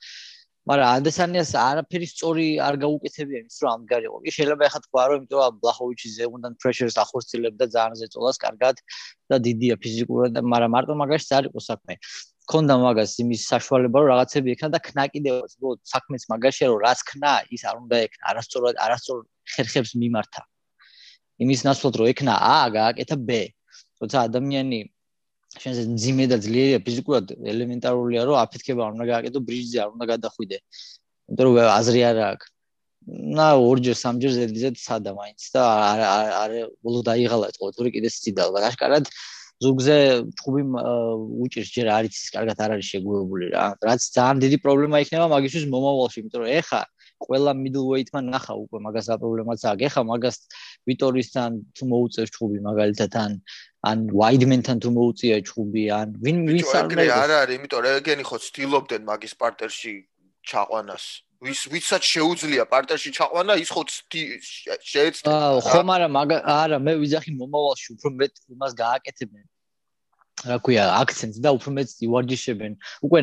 მაგრამ 0.69 0.89
ადესანიას 1.01 1.51
არაფერი 1.57 2.07
სწორი 2.09 2.45
არ 2.61 2.75
გაუკეთებია 2.83 3.39
ის 3.49 3.57
რომ 3.63 3.71
ამგარიყო. 3.81 4.17
კი 4.25 4.31
შეიძლება 4.35 4.63
ახლა 4.69 4.81
თქვა 4.85 5.03
რომ 5.09 5.17
იმიტომ 5.21 5.39
რომ 5.41 5.55
ბლაჰოვიჩი 5.61 6.07
ზეგუნდან 6.17 6.53
პრეშერს 6.61 6.97
ახორციელებდა 7.03 7.65
ძალიან 7.75 7.97
ზეწოლას 8.01 8.37
კარგად 8.45 8.75
და 9.29 9.35
დიდია 9.47 9.75
ფიზიკურად 9.81 10.37
მაგრამ 10.53 10.71
მარტო 10.75 10.93
მაგაში 11.01 11.33
არ 11.37 11.49
იყო 11.49 11.59
საქმე. 11.69 11.93
ქონდა 12.51 12.75
მაგას 12.83 13.11
იმის 13.23 13.41
საშუალება 13.51 13.97
რომ 14.01 14.09
რაღაცები 14.11 14.53
ექნა 14.55 14.69
და 14.75 14.79
ქნა 14.87 15.03
კიდევაც 15.13 15.51
ბო 15.61 15.69
საქმეც 15.93 16.23
მაგაშია 16.31 16.67
რომ 16.71 16.79
რაც 16.85 16.99
ქნა 17.09 17.31
ის 17.55 17.61
არ 17.69 17.75
უნდა 17.83 17.97
ექნა 18.05 18.23
არასწორად 18.31 18.75
არასწორ 18.85 19.17
ხერხებს 19.53 19.91
მიმართა. 20.01 20.41
იმის 21.43 21.61
ნაცვლად 21.67 21.93
რომ 21.99 22.07
ექნა 22.13 22.33
A 22.37 22.57
გააკეთა 22.77 23.15
B. 23.27 23.31
თორსა 23.97 24.19
ადამიანი 24.29 24.79
შენზე 25.61 25.83
ძიმე 26.01 26.25
და 26.31 26.37
ძლიერია 26.43 26.79
ფიზიკურად 26.85 27.25
ელემენტარულია 27.53 28.21
რომ 28.27 28.35
აფეთქება 28.45 28.81
არ 28.87 28.91
უნდა 28.95 29.05
გააკეთო 29.11 29.39
ბრიჯზე 29.47 29.77
არ 29.83 29.89
უნდა 29.95 30.05
გადახვიდე 30.13 30.57
იმიტომ 31.31 31.45
რომ 31.47 31.57
აზრი 31.79 32.01
არ 32.11 32.17
აქვს 32.31 32.47
на 33.39 33.47
ორჯერ 33.57 33.97
სამჯერ 34.03 34.31
ზედიზე 34.37 34.69
სადა 34.85 35.11
მაინც 35.19 35.41
და 35.55 35.61
არ 35.91 36.01
არ 36.43 36.51
ბოლო 36.85 36.99
დაიღალა 37.09 37.51
ყოველთვის 37.57 37.93
კიდე 37.95 38.09
სციდალ 38.15 38.49
და 38.55 38.59
აშკარად 38.69 39.05
ზუგზე 39.61 39.97
ჭუბი 40.41 40.61
უჭირს 41.45 41.69
ჯერ 41.75 41.87
არ 41.93 42.09
იცის 42.09 42.29
კარგად 42.33 42.57
არ 42.65 42.71
არის 42.75 42.87
შეგუებული 42.93 43.45
რა. 43.53 43.65
რაც 43.77 44.01
ძალიან 44.17 44.37
დიდი 44.41 44.57
პრობლემა 44.65 44.97
იქნება 45.05 45.27
მაგისთვის 45.35 45.65
მომავალში 45.69 46.17
იმიტომ 46.21 46.41
რომ 46.41 46.51
ეხა 46.61 46.81
ყველა 47.21 47.51
middleweight-მან 47.63 48.25
ნახა 48.33 48.53
უკვე 48.57 48.77
მაგას 48.85 49.05
რა 49.11 49.15
პრობლემაც 49.21 49.59
აქვს. 49.69 49.85
ეხა 49.87 50.01
მაგას 50.11 50.37
ვიტორისთან 50.89 51.49
თუ 51.77 51.83
მოუწევს 51.93 52.31
ჭუბი 52.35 52.57
მაგალითად 52.69 53.11
ან 53.23 53.31
ან 53.81 53.97
ვაიდმენთან 54.13 54.77
თუ 54.81 54.89
მოუწია 54.97 55.37
ჩხუბი 55.45 55.83
ან 55.93 56.07
ვინ 56.25 56.37
ვის 56.49 56.69
არ 56.77 56.85
არ 57.21 57.31
არის 57.41 57.55
იმიტომ 57.57 57.79
რომ 57.85 57.93
ეგენი 58.01 58.23
ხო 58.29 58.37
ცდილობდნენ 58.45 59.01
მაგის 59.09 59.33
პარტერში 59.41 59.93
ჩაყვანას. 60.49 61.05
ვის 61.41 61.61
ვისაც 61.73 62.03
შეუძლია 62.05 62.63
პარტერში 62.73 63.09
ჩაყვანა 63.17 63.53
ის 63.61 63.69
ხო 63.73 63.81
შეეცდა. 64.91 65.29
ხო 65.69 65.81
მაგრამ 65.91 66.13
არა 66.45 66.77
მე 66.85 66.93
ვიზახი 67.01 67.31
მომავალში 67.41 67.87
უფრო 67.97 68.09
მეტ 68.21 68.33
იმას 68.53 68.71
გააკეთებენ 68.83 69.45
რა 70.41 70.57
ქვია 70.65 70.83
აქცენტს 70.97 71.37
და 71.45 71.49
უფრო 71.53 71.69
მეტ 71.77 71.89
ივარჯიშებენ 72.07 72.73
უკვე 73.05 73.19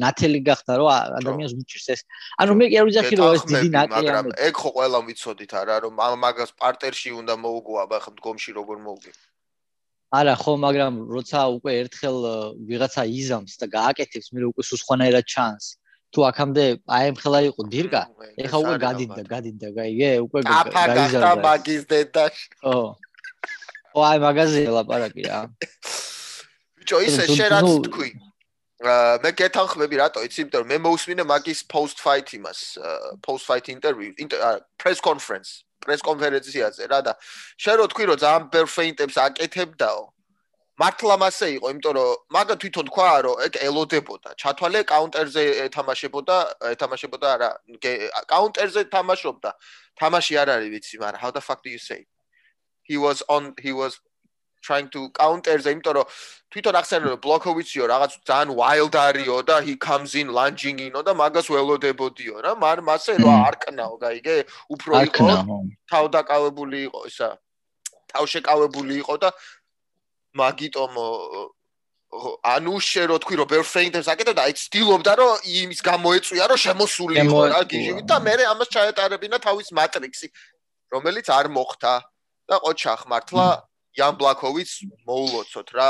ნათელი 0.00 0.40
გახდა 0.48 0.72
რომ 0.80 0.88
ადამიანს 1.20 1.52
უჭირს 1.60 1.88
ეს. 1.94 2.00
ანუ 2.40 2.52
მე 2.56 2.66
კი 2.72 2.76
არ 2.80 2.86
ვიზახი 2.88 3.14
რომ 3.20 3.28
ეს 3.36 3.44
დიდი 3.52 3.68
ნაკია 3.76 4.00
მაგრამ 4.00 4.28
ეგ 4.48 4.54
ხო 4.62 4.70
ყველა 4.76 4.98
ვიცოდით 5.08 5.52
არა 5.60 5.76
რომ 5.84 5.94
მაგას 6.24 6.50
პარტერში 6.60 7.10
უნდა 7.20 7.34
მოუგო 7.44 7.72
აბა 7.84 7.98
ხა 8.04 8.10
მდგომში 8.16 8.50
როგორ 8.58 8.76
მოუგე 8.86 9.12
არა 10.14 10.34
ხო 10.40 10.52
მაგრამ 10.64 10.94
როცა 11.16 11.40
უკვე 11.58 11.70
ერთხელ 11.84 12.18
ვიღაცა 12.70 13.02
იზამს 13.20 13.52
და 13.60 13.66
გააკეთებს 13.76 14.28
მე 14.32 14.48
უკვე 14.54 14.62
სუსხანაერად 14.70 15.26
ჩანს. 15.34 15.64
თუ 16.14 16.22
აქამდე 16.30 16.64
აი 16.94 17.04
ამ 17.10 17.16
ხელა 17.18 17.38
იყო 17.50 17.62
დირკა? 17.74 18.02
ეხა 18.38 18.56
უკვე 18.62 18.76
გადიდა 18.86 19.22
გადიდა 19.34 19.68
გაიგე 19.78 20.10
უკვე 20.26 20.40
გაიზარდა 20.46 21.32
მაგის 21.42 21.82
დედა 21.90 22.24
ხო 22.30 22.76
ო 23.98 24.00
აი 24.10 24.18
მაგაზია 24.26 24.70
ლაპარაკი 24.78 25.22
რა 25.26 25.40
ბიჭო 26.84 26.98
ისე 27.08 27.24
შენ 27.32 27.48
რაც 27.56 27.70
თქვი? 27.88 28.10
მე 29.24 29.30
გეთანხმები 29.40 29.96
რატო 29.96 30.20
იცი 30.28 30.38
იმიტომ 30.44 30.60
რომ 30.60 30.68
მე 30.68 30.78
მოусმინე 30.84 31.24
მაგის 31.24 31.60
post 31.72 31.96
fight 32.04 32.28
იმას 32.36 32.58
post 33.24 33.48
fight 33.48 33.72
interview 33.72 34.12
press 34.76 35.00
conference 35.00 35.64
პრეს 35.84 36.04
კონფერენციაზე 36.04 36.88
რა 36.92 37.00
და 37.08 37.12
შენ 37.60 37.76
რო 37.80 37.86
თქვი 37.92 38.04
რომ 38.10 38.18
ძალიან 38.24 38.44
ბევრ 38.52 38.68
ფეინტებს 38.76 39.16
აკეთებდაო 39.24 40.02
მართლა 40.82 41.16
მასე 41.22 41.48
იყო 41.54 41.70
იმიტომ 41.70 41.94
რომ 41.96 42.22
მაგა 42.34 42.54
თვითონ 42.62 42.86
თქვა 42.90 43.10
რომ 43.24 43.36
ეგ 43.46 43.52
ელოდებოდა. 43.68 44.30
ჩათვალე 44.42 44.80
კაუნტერზე 44.90 45.42
ეთამაშებოდა 45.70 46.36
ეთამაშებოდა 46.74 47.30
რა 47.42 47.50
კაუნტერზე 48.32 48.82
თამაშობდა. 48.90 49.50
თამაში 50.00 50.34
არ 50.42 50.48
არის 50.54 50.70
ვიცი 50.74 50.96
მაგრამ 50.98 51.20
how 51.22 51.30
the 51.30 51.42
fuck 51.46 51.62
do 51.62 51.70
you 51.70 51.78
say? 51.78 52.02
He 52.82 52.96
was 52.98 53.22
on 53.30 53.54
he 53.62 53.70
was 53.70 54.02
trying 54.66 54.88
to 54.94 55.00
counter 55.20 55.56
the 55.64 55.70
იმიტომ 55.74 55.94
რომ 55.98 56.06
თვითონ 56.54 56.78
ახსენე 56.80 57.06
რომ 57.12 57.20
ბლოკოვიციო 57.26 57.84
რაღაც 57.92 58.12
ძალიან 58.30 58.50
wild 58.60 58.94
არისო 59.06 59.38
და 59.48 59.56
he 59.66 59.74
comes 59.86 60.14
in 60.20 60.28
lunging 60.38 60.78
inო 60.86 61.02
და 61.08 61.12
მაგას 61.22 61.50
ველოდებოდიო 61.54 62.36
რა 62.44 62.52
მარ 62.64 62.78
მასე 62.88 63.18
რა 63.24 63.34
არკნაო 63.48 63.94
გაიგე 64.04 64.36
უფრო 64.74 64.92
იყო 65.08 65.28
თავდაკავებული 65.90 66.78
იყო 66.88 67.00
ისა 67.10 67.28
თავშეკავებული 68.14 68.94
იყო 69.02 69.14
და 69.26 69.30
მაგიტომ 70.40 70.92
ანუ 72.54 72.74
შე 72.78 73.02
რო 73.10 73.16
თქვი 73.22 73.34
რომ 73.42 73.48
ბერფეინდებს 73.50 74.08
აკეთებდა 74.14 74.42
აი 74.46 74.54
ცდილობდა 74.62 75.12
რომ 75.18 75.32
იმის 75.60 75.80
გამოეწვია 75.90 76.44
რომ 76.50 76.58
შემოსული 76.64 77.14
იყო 77.26 77.40
რა 77.50 77.62
გიჟივით 77.70 78.06
და 78.06 78.16
მე 78.26 78.34
ამას 78.54 78.68
ჩაეტარებინა 78.74 79.38
თავის 79.46 79.68
მატრიქსი 79.78 80.28
რომელიც 80.94 81.26
არ 81.38 81.46
მოხდა 81.56 81.94
და 82.50 82.56
ყოჩახ 82.62 83.00
მართლა 83.10 83.46
იან 83.97 84.17
ბლაკოვიც 84.19 84.71
მოულოცოთ 85.09 85.69
რა 85.77 85.89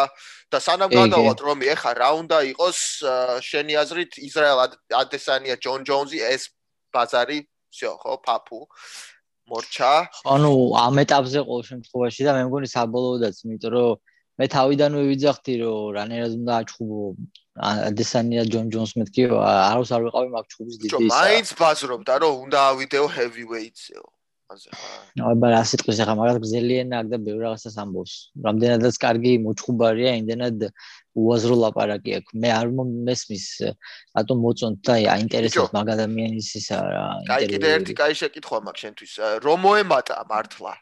და 0.53 0.59
სანამ 0.63 0.91
გადავალთ 0.95 1.39
რომ 1.47 1.63
ეხა 1.73 1.91
რა 1.99 2.09
უნდა 2.23 2.38
იყოს 2.53 2.79
შენი 3.47 3.73
აზრით 3.83 4.19
ისრაელ 4.27 4.59
ადესანია 5.01 5.55
ჯონ 5.65 5.83
ჯონზი 5.89 6.21
ეს 6.33 6.49
ბაზარი 6.95 7.39
всё 7.75 7.91
ხო 8.01 8.17
პაპუ 8.25 8.59
მორჩა 9.51 9.91
ანუ 10.35 10.53
ამ 10.85 10.95
ეტაპზე 11.03 11.39
ყოველ 11.49 11.63
შემთხვევაში 11.71 12.27
და 12.27 12.31
მე 12.38 12.43
მგონი 12.49 12.67
საბოლოოდაც 12.75 13.35
იმიტომ 13.45 13.73
რომ 13.75 13.99
მე 14.39 14.45
თავიდანვე 14.55 15.01
ვიძახდი 15.09 15.53
რომ 15.61 15.81
რანერად 15.99 16.31
უნდა 16.39 16.53
აჩხუბო 16.63 17.01
ადესანია 17.69 18.43
ჯონ 18.53 18.71
ჯონს 18.73 18.93
მეთქი 18.99 19.27
აროს 19.35 19.91
არ 19.95 20.01
ვიყავი 20.07 20.29
მაგ 20.35 20.45
ჩხუბის 20.53 20.79
დიდი 20.79 21.03
ისა 21.09 21.19
მაინც 21.19 21.49
ბაზრობდა 21.59 22.15
რომ 22.23 22.33
უნდა 22.47 22.59
ავიდეო 22.71 23.05
heavyweights-ო 23.17 23.99
ასე 23.99 23.99
ხა. 23.99 24.12
აბა 24.44 25.48
რა 25.54 25.60
სიტყვის 25.70 26.00
ახლა 26.04 26.14
მაგას 26.20 26.38
გზელიენა 26.44 27.00
აქ 27.00 27.06
და 27.12 27.18
ბევრ 27.26 27.40
რაღაცას 27.44 27.76
ამბობს. 27.80 28.14
რამდენადაც 28.44 28.94
კარგი 29.04 29.32
მოჩხუბარია, 29.44 30.12
იმდენად 30.20 30.58
უაზრო 31.16 31.56
ლაპარაკი 31.64 32.10
აქვს. 32.18 32.36
მე 32.44 32.50
არ 32.60 32.68
მომესმის 32.76 33.46
რატომ 34.18 34.36
მოწონთ 34.44 34.78
და 34.84 34.94
აინტერესებს 35.16 35.72
მაგ 35.74 35.86
ადამიანის 35.96 36.48
ისა 36.60 36.76
რა. 36.76 37.04
აი 37.34 37.48
კიდე 37.56 37.68
ერთი 37.78 37.94
კაი 37.96 38.14
შეკითხვა 38.20 38.58
მაქვს 38.68 38.80
შენთვის. 38.84 39.12
რომ 39.46 39.58
მოემატა 39.64 40.16
მართლა? 40.28 40.72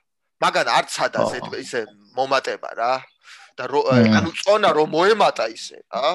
მაგან 0.42 0.66
არ 0.78 0.84
ცადა 0.90 1.20
ისე 1.62 1.80
მომატება 2.18 2.70
რა. 2.76 2.94
და 3.56 3.68
ანუ 3.68 4.30
წონა 4.42 4.72
რომ 4.72 4.88
მოემატა 4.96 5.44
ისე, 5.52 5.84
აა? 5.92 6.14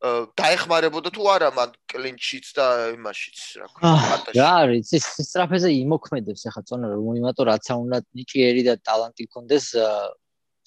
დაეხმარებოდა 0.00 1.10
თუ 1.12 1.26
არა 1.28 1.50
მან 1.52 1.72
კლინჩიც 1.92 2.46
და 2.56 2.66
იმაშიც 2.96 3.40
რა 3.60 3.66
ქვია 3.76 4.38
რა 4.38 4.48
არის 4.64 4.92
ის 4.96 5.08
სტრაფეზე 5.28 5.68
იმოქმედებს 5.76 6.46
ახლა 6.48 6.62
წონა 6.70 6.88
რომ 6.94 7.04
მოიმატო 7.04 7.44
რაც 7.50 7.68
აუნდა 7.74 7.98
ნიჭიერი 8.16 8.62
და 8.64 8.74
ტალანტი 8.80 9.28
კონდეს 9.28 9.66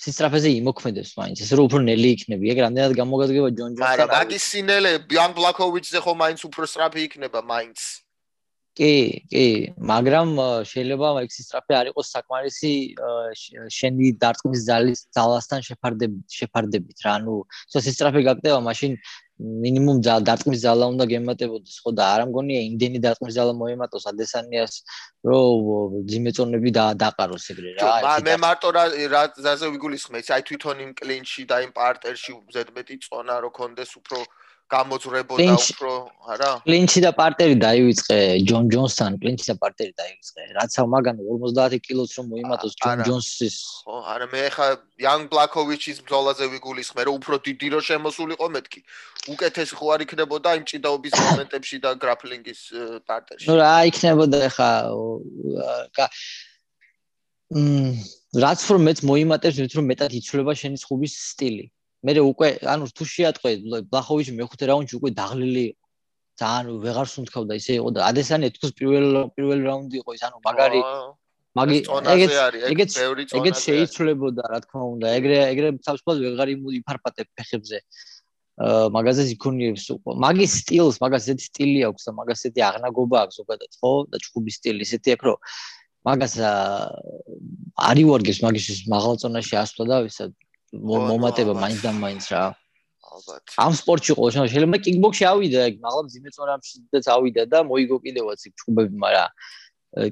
სისტრაფეზე 0.04 0.54
იმოქმედებს 0.62 1.18
მაინც 1.18 1.42
ეს 1.42 1.52
რო 1.58 1.66
უფრო 1.66 1.82
ნელი 1.82 2.10
იქნები 2.14 2.54
ეგ 2.54 2.62
რამდენად 2.66 2.94
გამოგადგება 3.02 3.50
ჯონ 3.58 3.74
ჯონსთან 3.82 4.06
არა 4.06 4.06
მაგის 4.14 4.44
სინელე 4.54 4.94
ბიან 5.10 5.34
ბლაკოვიჩზე 5.34 6.00
ხო 6.06 6.14
მაინც 6.22 6.40
უფრო 6.54 6.70
სტრაფი 6.70 7.02
იქნება 7.10 7.42
მაინც 7.42 7.80
კი, 8.74 9.22
კი, 9.30 9.46
მაგრამ 9.78 10.30
შეიძლება 10.66 11.10
ეს 11.22 11.36
სტრაფი 11.46 11.74
არ 11.78 11.90
იყოს 11.94 12.08
საკმარისი 12.16 12.74
შენი 13.70 14.08
დარტყმის 14.18 14.62
ძალის 14.66 15.02
ძალასთან 15.14 15.62
შეფარდებით, 15.70 16.26
შეფარდებით 16.40 17.06
რა. 17.06 17.14
ანუ, 17.22 17.36
სო 17.70 17.80
სტრაფი 17.86 18.22
გაკეთება, 18.30 18.60
მაშინ 18.66 18.98
მინიმუმ 19.40 20.00
დარტყმის 20.06 20.60
ძალა 20.62 20.86
უნდა 20.94 21.06
გემატებოდეს 21.10 21.78
ხო 21.84 21.92
და 21.98 22.06
არ 22.14 22.22
ამგონია 22.26 22.60
იმდენი 22.70 23.00
დარტყმის 23.06 23.34
ძალა 23.38 23.54
მოემატოს 23.62 24.06
ადესანიას 24.14 24.74
რომ 25.26 25.98
ძიმეწონები 26.12 26.72
და 26.78 26.84
დაყაროს 27.02 27.50
ეგრე 27.54 27.74
რა 27.82 28.14
მე 28.30 28.36
მარტო 28.46 28.70
რა 28.78 28.86
რაზე 29.16 29.68
ვიგულისხმე 29.74 30.22
აი 30.38 30.46
თვითონ 30.50 30.86
იმ 30.86 30.92
კლინჩი 31.02 31.44
და 31.50 31.58
იმ 31.66 31.72
პარტერში 31.80 32.32
ზედმეტი 32.56 32.96
წონა 33.08 33.36
რო 33.42 33.50
კონდეს 33.58 33.98
უფრო 34.00 34.22
გამოძრებოდა 34.74 35.56
უფრო 35.56 35.92
არა? 36.34 36.50
კლინჩი 36.68 37.00
და 37.06 37.12
პარტერი 37.20 37.56
დაივიწყე 37.64 38.18
ჯონ 38.50 38.66
ჯონსთან 38.74 39.12
კლინჩი 39.22 39.46
და 39.52 39.56
პარტერი 39.64 39.94
დაივიწყე. 40.02 40.42
რაც 40.58 40.72
მაგან 40.94 41.18
50 41.28 41.80
კილოს 41.86 42.12
რომ 42.18 42.26
მოიმატოს 42.34 42.74
ჯონ 42.84 42.98
ჯონსის 43.08 43.58
ხო 43.86 43.98
არა 44.14 44.28
მე 44.34 44.44
ხა 44.56 44.68
იან 45.06 45.22
ბლაკოვიჩის 45.34 45.98
ბრძოლაზე 46.06 46.46
ვიგულისხმე 46.54 47.02
რომ 47.08 47.16
უფრო 47.20 47.36
დიდი 47.48 47.68
რო 47.74 47.80
შემოსულიყო 47.90 48.48
მეთქი. 48.56 48.80
უკეთესი 49.34 49.74
ხო 49.78 49.86
არ 49.94 50.00
იქნებოდა 50.06 50.50
იმ 50.58 50.64
ჭიდაობის 50.72 51.14
მომენტებში 51.28 51.78
და 51.84 51.90
გრაპლინგის 52.04 52.62
პარტერში? 53.08 53.46
ნუ 53.48 53.56
რა 53.62 53.76
იქნებოდა 53.90 54.40
ხა? 54.58 54.72
მ 57.54 58.02
რაც 58.44 58.62
რომ 58.74 58.82
მეც 58.90 59.00
მოიმატებს 59.06 59.58
ვით 59.62 59.74
რომ 59.78 59.86
მეტად 59.94 60.12
იცვლება 60.18 60.54
შენი 60.58 60.78
ხუბის 60.90 61.14
სტილი 61.30 61.66
მე 62.04 62.12
უკვე 62.20 62.48
ანუ 62.74 62.86
თუ 62.98 63.04
შეატყვე 63.16 63.52
ბლახოვიჩი 63.92 64.32
მეხუთე 64.40 64.66
რაუნდში 64.72 64.96
უკვე 65.00 65.10
დაღლილი 65.20 65.64
იყო 65.72 65.84
ძალიან 66.42 66.66
ვეღარ 66.84 67.08
სუნთქავდა 67.14 67.54
ისე 67.62 67.74
იყო 67.80 67.90
და 67.96 68.00
ადესანი 68.10 68.50
თქოს 68.56 68.72
პირველ 68.80 69.06
პირველ 69.38 69.60
რაუნდი 69.70 69.96
იყო 70.02 70.16
ის 70.18 70.24
ანუ 70.28 70.38
მაგარი 70.48 70.82
მაგი 71.60 71.78
ეგეც 72.14 72.34
ეგეც 72.74 72.92
ეგეც 73.38 73.58
შეიცვლებოდა 73.66 74.44
რა 74.54 74.60
თქმა 74.66 74.84
უნდა 74.94 75.08
ეგრე 75.18 75.38
ეგრე 75.54 75.70
თავისუფლად 75.86 76.18
ვეღარ 76.26 76.48
იფარფატებ 76.80 77.28
ფეხებზე 77.38 77.78
მაგაზეს 78.98 79.30
იქონიებს 79.34 79.86
უკვე 79.94 80.14
მაგის 80.26 80.52
სტილს 80.62 80.98
მაგას 81.02 81.24
ესეთი 81.30 81.46
სტილი 81.50 81.80
აქვს 81.90 82.04
და 82.10 82.12
მაგას 82.18 82.42
ესეთი 82.42 82.62
აღნაგობა 82.70 83.18
აქვს 83.26 83.40
ზოგადად 83.42 83.72
ხო 83.82 83.94
და 84.14 84.18
ჩხუბის 84.26 84.58
სტილი 84.62 84.86
ესეთი 84.86 85.10
აქვს 85.16 85.26
რომ 85.30 85.38
მაგას 86.10 86.34
არივარგებს 87.90 88.40
მაგის 88.46 88.82
მაღალ 88.94 89.16
ზონაში 89.24 89.56
ასვლა 89.64 89.86
და 89.90 89.98
ვისა 90.06 90.26
მომატება 90.74 91.54
მაინც 91.54 91.80
და 91.86 91.92
მაინც 91.94 92.26
რა. 92.34 92.44
ალბათ. 93.14 93.44
ამ 93.62 93.74
სპორტში 93.78 94.14
ყო 94.18 94.28
შეიძლება 94.34 94.78
კიკბოქსში 94.86 95.26
ავიდა 95.30 95.62
მაღლა 95.86 96.02
მძიმე 96.08 96.30
ზონაშიც 96.34 97.06
ავიდა 97.16 97.44
და 97.54 97.60
მოიგო 97.70 97.98
კიდევაც 98.06 98.40
იქ 98.50 98.54
ჩხუბები 98.58 98.96
მაგრამ 99.06 99.30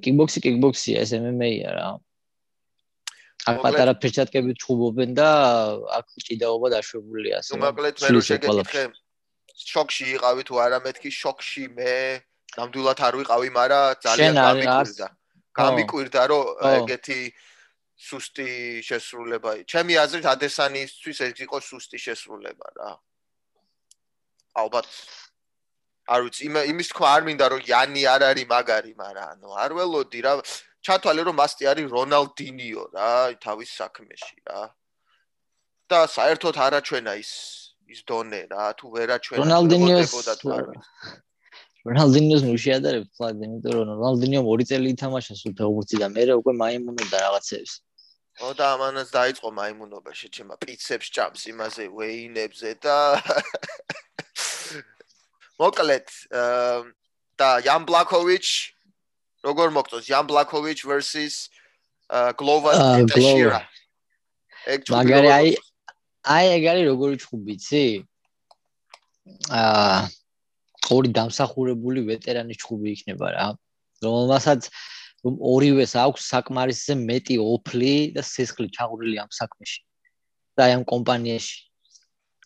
კიკბოქსი 0.06 0.40
კიკბოქსია 0.46 0.98
ეს 1.02 1.12
MMA-ია 1.18 1.72
რა. 1.78 1.88
აქ 3.50 3.56
პატარა 3.66 3.94
ფერჩატკები 3.98 4.54
ჩხუბობენ 4.62 5.10
და 5.18 5.30
აქ 5.98 6.06
ჭიდაობა 6.30 6.68
დაშვებულია 6.78 7.42
ასე. 7.42 7.58
ნუ 7.58 7.62
მოკლედ 7.66 7.96
მე 8.06 8.08
რო 8.14 8.22
შეგეკითხე 8.30 8.84
შოქში 9.62 10.06
იყავი 10.16 10.44
თუ 10.46 10.54
არა 10.62 10.78
მეთქი 10.86 11.10
შოქში 11.10 11.66
მე 11.74 11.96
ნამდვილად 12.58 13.00
არ 13.08 13.14
ვიყავი, 13.18 13.50
მაგრამ 13.58 13.86
ძალიან 14.06 14.34
გამიკვირდა. 14.38 15.08
გამიკვირდა 15.58 16.22
რომ 16.32 16.44
ეგეთი 16.76 17.20
სუსტი 18.02 18.50
შესრულება. 18.90 19.52
ჩემი 19.72 19.94
აზრით 20.04 20.26
ადესანისთვის 20.34 21.18
ეს 21.28 21.38
იყო 21.46 21.58
სუსტი 21.62 21.98
შესრულება 22.06 22.68
რა. 22.78 22.92
ალბათ 24.58 24.88
არ 26.12 26.20
ვიცი 26.26 26.50
იმის 26.72 26.88
თქვა 26.92 27.08
არ 27.16 27.22
მინდა 27.30 27.46
რომ 27.54 27.62
იანი 27.70 28.04
არ 28.14 28.22
არის 28.32 28.48
მაგარი, 28.52 28.94
მაგრამ 28.98 29.28
ანუ 29.32 29.50
არ 29.64 29.72
ველოდი 29.78 30.20
რა 30.26 30.34
ჩათვალე 30.82 31.22
რომ 31.30 31.36
მასტი 31.38 31.68
არის 31.72 31.88
რონალდინიო 31.94 32.84
რა 32.96 33.10
თავის 33.46 33.70
საქმეში 33.80 34.38
რა 34.50 34.62
და 35.92 36.00
საერთოდ 36.10 36.56
არაჩვენა 36.68 37.14
ის 37.22 37.32
ის 37.94 38.00
დონე 38.10 38.42
რა 38.54 38.66
თუ 38.80 38.86
ვერაჩვენა 38.96 39.42
რონალდინიოს 39.46 40.12
რონალდინიოს 41.86 42.44
ნუ 42.48 42.56
შეადარებ 42.66 43.06
ფლად 43.14 43.46
იმიტომ 43.46 43.78
რომ 43.78 43.94
რონალდინიო 43.94 44.42
ორი 44.54 44.66
წელი 44.72 44.94
ითამაშა 44.96 45.38
სულ 45.38 45.54
ფეხბურთი 45.62 46.02
და 46.02 46.08
მე 46.16 46.24
უკვე 46.42 46.54
მაიმუნობდა 46.64 47.18
რაღაცებს 47.26 47.74
ო 48.42 48.52
და 48.58 48.66
ამანაც 48.76 49.08
დაიწყო 49.14 49.50
მაიმუნობა 49.54 50.12
შეჩემა 50.18 50.56
პიცებს 50.62 51.08
ჭამს 51.16 51.44
იმაზე 51.54 51.86
ვეინებზე 51.94 52.72
და 52.82 52.98
მოკლედ 55.62 56.08
და 57.38 57.50
იან 57.66 57.86
ბლაკოვიჩ 57.90 58.48
როგორ 59.46 59.68
მოგწონს 59.78 60.08
იან 60.10 60.26
ბლაკოვიჩ 60.32 60.80
versus 60.90 61.36
გლოვა 62.10 62.72
ტეშირა 63.14 63.60
მაგარი 64.94 65.30
აი 65.38 65.54
აი 66.36 66.46
ეგ 66.58 66.64
არის 66.72 66.86
როგორი 66.92 67.16
ჩხუბიცი 67.22 67.86
აა 69.50 70.02
ორი 70.92 71.10
დამსახურებული 71.16 72.04
ვეტერანი 72.10 72.58
ჩხუბი 72.62 72.90
იქნება 72.96 73.28
რა. 73.36 73.48
რომელსაც 74.02 74.68
ორივეს 75.26 75.94
აქვს 76.02 76.22
საკმარისზე 76.34 76.94
მეტი 76.98 77.36
ოფლი 77.42 77.96
და 78.16 78.22
სისხლი 78.26 78.68
ჩაღურილი 78.74 79.18
ამ 79.22 79.30
საქმეში 79.30 79.82
და 80.58 80.64
ამ 80.76 80.84
კომპანიაში. 80.86 81.72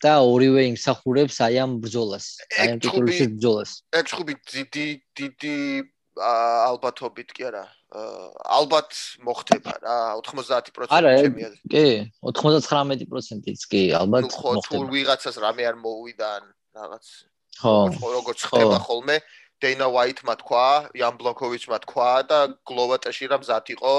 და 0.04 0.20
ორივე 0.22 0.62
იმსახურებს 0.76 1.38
აი 1.46 1.56
ამ 1.64 1.72
ბრძოლას 1.82 2.26
აი 2.60 2.68
ამ 2.76 2.80
ტიტულის 2.84 3.20
ბრძოლას. 3.36 3.72
ეგ 3.96 4.06
ჩხუბი 4.12 4.34
დიდი 4.52 4.88
დიდი 5.18 5.56
ალბათობით 6.20 7.30
კი 7.36 7.44
არა. 7.50 7.66
ალბათ 8.60 8.92
მოხდება 9.24 9.72
რა 9.84 9.96
90% 10.20 10.92
ჩემი 11.00 11.42
აზრით. 11.48 11.64
კი 11.72 11.86
99%-იც 12.28 13.62
კი 13.72 13.82
ალბათ 13.96 14.28
მოხდება. 14.36 14.68
თუ 14.68 14.84
ვიღაცას 14.92 15.36
რამე 15.40 15.64
არ 15.72 15.76
მოუვიდა 15.80 16.28
ან 16.38 16.44
რაღაც. 16.76 17.06
ხო 17.56 17.76
როგორც 18.20 18.40
ხდება 18.52 18.78
ხოლმე 18.84 19.18
დეინა 19.64 19.88
უაიტმა 19.88 20.34
თქვა, 20.42 20.68
იან 21.00 21.16
ბლოკოვიჩმა 21.20 21.78
თქვა 21.88 22.10
და 22.28 22.40
გლოვატაში 22.68 23.26
რა 23.32 23.38
მზად 23.40 23.72
იყო 23.76 23.94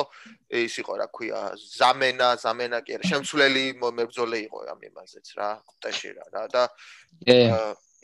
ის 0.52 0.74
იყო 0.82 0.92
რა 1.00 1.06
ქვია, 1.16 1.40
ზამენა, 1.56 2.28
ზამენა 2.44 2.78
კი 2.84 2.96
არა, 2.96 3.08
შემცვლელი 3.10 3.64
მებრძოლე 3.80 4.38
იყო 4.46 4.58
ამ 4.72 4.80
იმაზეც 4.90 5.28
რა, 5.40 5.50
ტეშერა 5.80 6.24
რა 6.34 6.44
და 6.52 6.62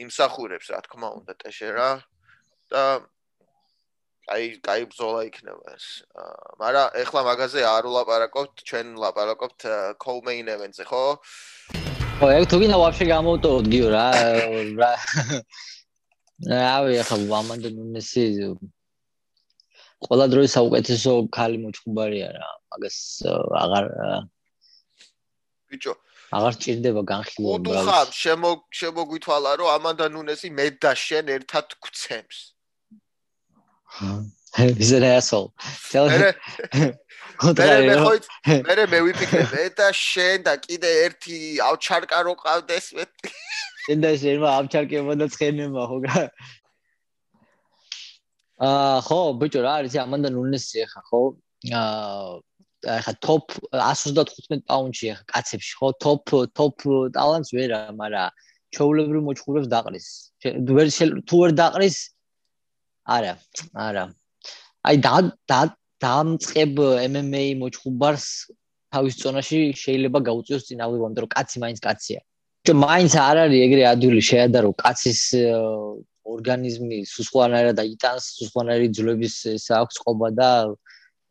იმსახურებს 0.01 0.73
რა 0.73 0.81
თქმა 0.89 1.09
უნდა 1.21 1.33
ტეშერა 1.45 1.89
და 2.73 2.83
აი, 4.33 4.45
კაი 4.65 4.83
ბრძოლა 4.89 5.21
იქნება 5.29 5.75
ეს. 5.77 5.87
მაგრამ 6.63 6.87
ეხლა 7.03 7.21
მაგაზე 7.27 7.61
არ 7.69 7.85
ვლაპარაკობთ, 7.91 8.55
ჩვენ 8.65 8.87
ვლაპარაკობთ 8.97 9.61
co-main 9.99 10.47
event-ზე, 10.47 10.87
ხო? 10.87 11.05
ხო, 12.23 12.27
ეგ 12.39 12.45
თუ 12.47 12.57
გინდა 12.63 12.79
ვაფშე 12.79 13.05
გამოვტოვოთ 13.13 13.67
გიო 13.67 13.89
რა, 13.93 14.07
რა 14.79 14.93
რავი, 16.41 16.95
ახლა 17.03 17.17
ვამანდ 17.33 17.65
ნუნესი 17.77 18.25
ყველა 20.03 20.27
დროის 20.33 20.53
საუკეთესო 20.57 21.11
ქალი 21.31 21.59
მოჭუბარია 21.63 22.29
რა. 22.35 22.49
მაგას 22.73 22.99
აღარ 23.63 23.85
ბიჭო 25.71 25.95
აღარ 26.37 26.55
ჭირდება 26.63 27.03
განხილვა. 27.13 27.53
ოდუხა 27.57 27.99
შემო 28.23 28.51
შემოგვითვალა 28.81 29.53
რომ 29.61 29.69
ამანდა 29.77 30.07
ნუნესი 30.17 30.49
მე 30.59 30.67
და 30.83 30.93
შენ 30.97 31.25
ერთად 31.37 31.67
გვცემს. 31.83 32.39
He's 34.57 34.93
an 34.93 35.05
asshole. 35.05 35.53
Tell 35.93 36.09
him. 36.09 36.35
მე 37.43 37.95
ხო 38.01 38.13
მე 38.69 38.85
მე 38.93 38.99
ვიფიქრე 39.07 39.45
მე 39.53 39.65
და 39.79 39.89
შენ 39.93 40.45
და 40.49 40.55
კიდე 40.65 40.91
ერთი 41.05 41.37
ავჩარკა 41.69 42.19
რო 42.27 42.35
ყავდეს 42.43 42.87
მე. 42.97 43.05
შენ 43.85 44.05
და 44.05 44.11
შენ 44.23 44.47
ავჩარკებოდა 44.53 45.27
ცხენება 45.35 45.83
ხო 45.91 45.99
გა. 46.07 46.23
აა 48.63 48.97
ხო 49.07 49.19
ბიჭო 49.43 49.61
რა 49.67 49.73
არის 49.83 49.95
ამანდა 50.05 50.29
ნუნესი 50.37 50.87
ხა 50.93 51.03
ხო? 51.09 51.21
აა 51.73 53.01
ხა 53.05 53.13
ტოპ 53.27 53.47
135 53.75 54.65
პაუნდში 54.71 55.07
ხა 55.19 55.25
კაცებში 55.33 55.75
ხო? 55.79 55.89
ტოპ 56.03 56.25
ტოპ 56.59 56.77
ტალანტს 57.17 57.51
ვერა, 57.57 57.81
მაგრამ 57.99 58.31
ჩაულებრივ 58.73 59.23
მოჭხურებს 59.29 59.69
დაყრის. 59.69 60.07
ვერ 60.47 60.89
თუ 61.29 61.37
ვერ 61.43 61.53
დაყრის 61.61 61.97
არა, 63.17 63.35
არა. 63.75 64.05
აი 64.89 64.97
და 65.05 65.17
და 65.51 65.61
დამწებ 66.03 66.75
MMA 67.13 67.45
მოჭუბარს 67.63 68.27
თავის 68.93 69.15
ზონაში 69.23 69.61
შეიძლება 69.79 70.19
გაუწიოს 70.29 70.67
წინავი 70.69 70.99
ვონდრო 71.03 71.27
კაცი 71.35 71.63
მაინც 71.63 71.81
კაცია. 71.87 72.21
ჩვენ 72.67 72.79
მაინც 72.79 73.15
არ 73.19 73.39
არის 73.45 73.63
ეგრე 73.67 73.83
ადვილი 73.91 74.21
შეადარო 74.23 74.71
კაცის 74.83 75.23
ორგანიზმი 76.33 76.99
სუსხლანაირად 77.13 77.79
და 77.81 77.85
იტანს 77.91 78.29
სუსხლანაირი 78.39 78.89
ძვლების 78.99 79.35
ეს 79.55 79.65
აქვს 79.79 79.97
ყობა 80.05 80.29
და 80.39 80.51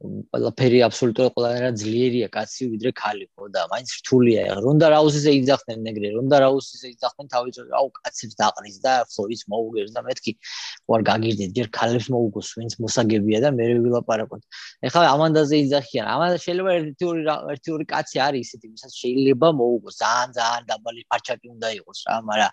ყველაფერი 0.01 0.79
აბსოლუტურად 0.87 1.33
ყველანაირად 1.35 1.75
ძლიერია 1.77 2.27
კაცი 2.33 2.67
ვიდრე 2.71 2.91
ქალი 2.97 3.25
ხო 3.37 3.49
და 3.53 3.65
მაინც 3.69 3.89
რთულია 4.01 4.41
რონდა 4.65 4.87
რაუსიზე 4.93 5.31
იძახდნენ 5.39 5.83
ნეგრე 5.87 6.09
რონდა 6.17 6.37
რაუსიზე 6.41 6.87
იძახდნენ 6.95 7.27
თავის 7.33 7.59
აუ 7.79 7.87
კაცებს 7.97 8.35
დაყრის 8.41 8.77
და 8.85 8.93
ფლორის 9.11 9.41
მოუგერს 9.53 9.91
და 9.97 10.01
მეთქი 10.07 10.31
ვარ 10.89 11.01
გაგირდეთ 11.09 11.51
ჯერ 11.57 11.67
ქალებს 11.77 12.07
მოუგოს 12.15 12.49
ვინც 12.57 12.73
მოსაგებია 12.81 13.39
და 13.45 13.49
მე 13.57 13.65
ვილაპარაკოთ. 13.85 14.41
ეხლა 14.89 15.05
ამანდაზე 15.15 15.55
იძახიან 15.65 16.05
ამანდა 16.15 16.37
შეიძლება 16.45 16.71
ერთი 16.81 17.03
ორი 17.11 17.21
ერთი 17.53 17.69
ორი 17.75 17.85
კაცი 17.93 18.17
არის 18.25 18.41
ისეთი 18.47 18.67
ვისაც 18.73 18.91
შეიძლება 19.01 19.47
მოუგოს. 19.61 19.95
ძალიან 20.01 20.29
ძალიან 20.37 20.63
დაბალი 20.71 21.01
პარჩაკი 21.11 21.47
უნდა 21.55 21.67
იყოს 21.77 21.99
რა 22.09 22.15
მაგრამ 22.29 22.51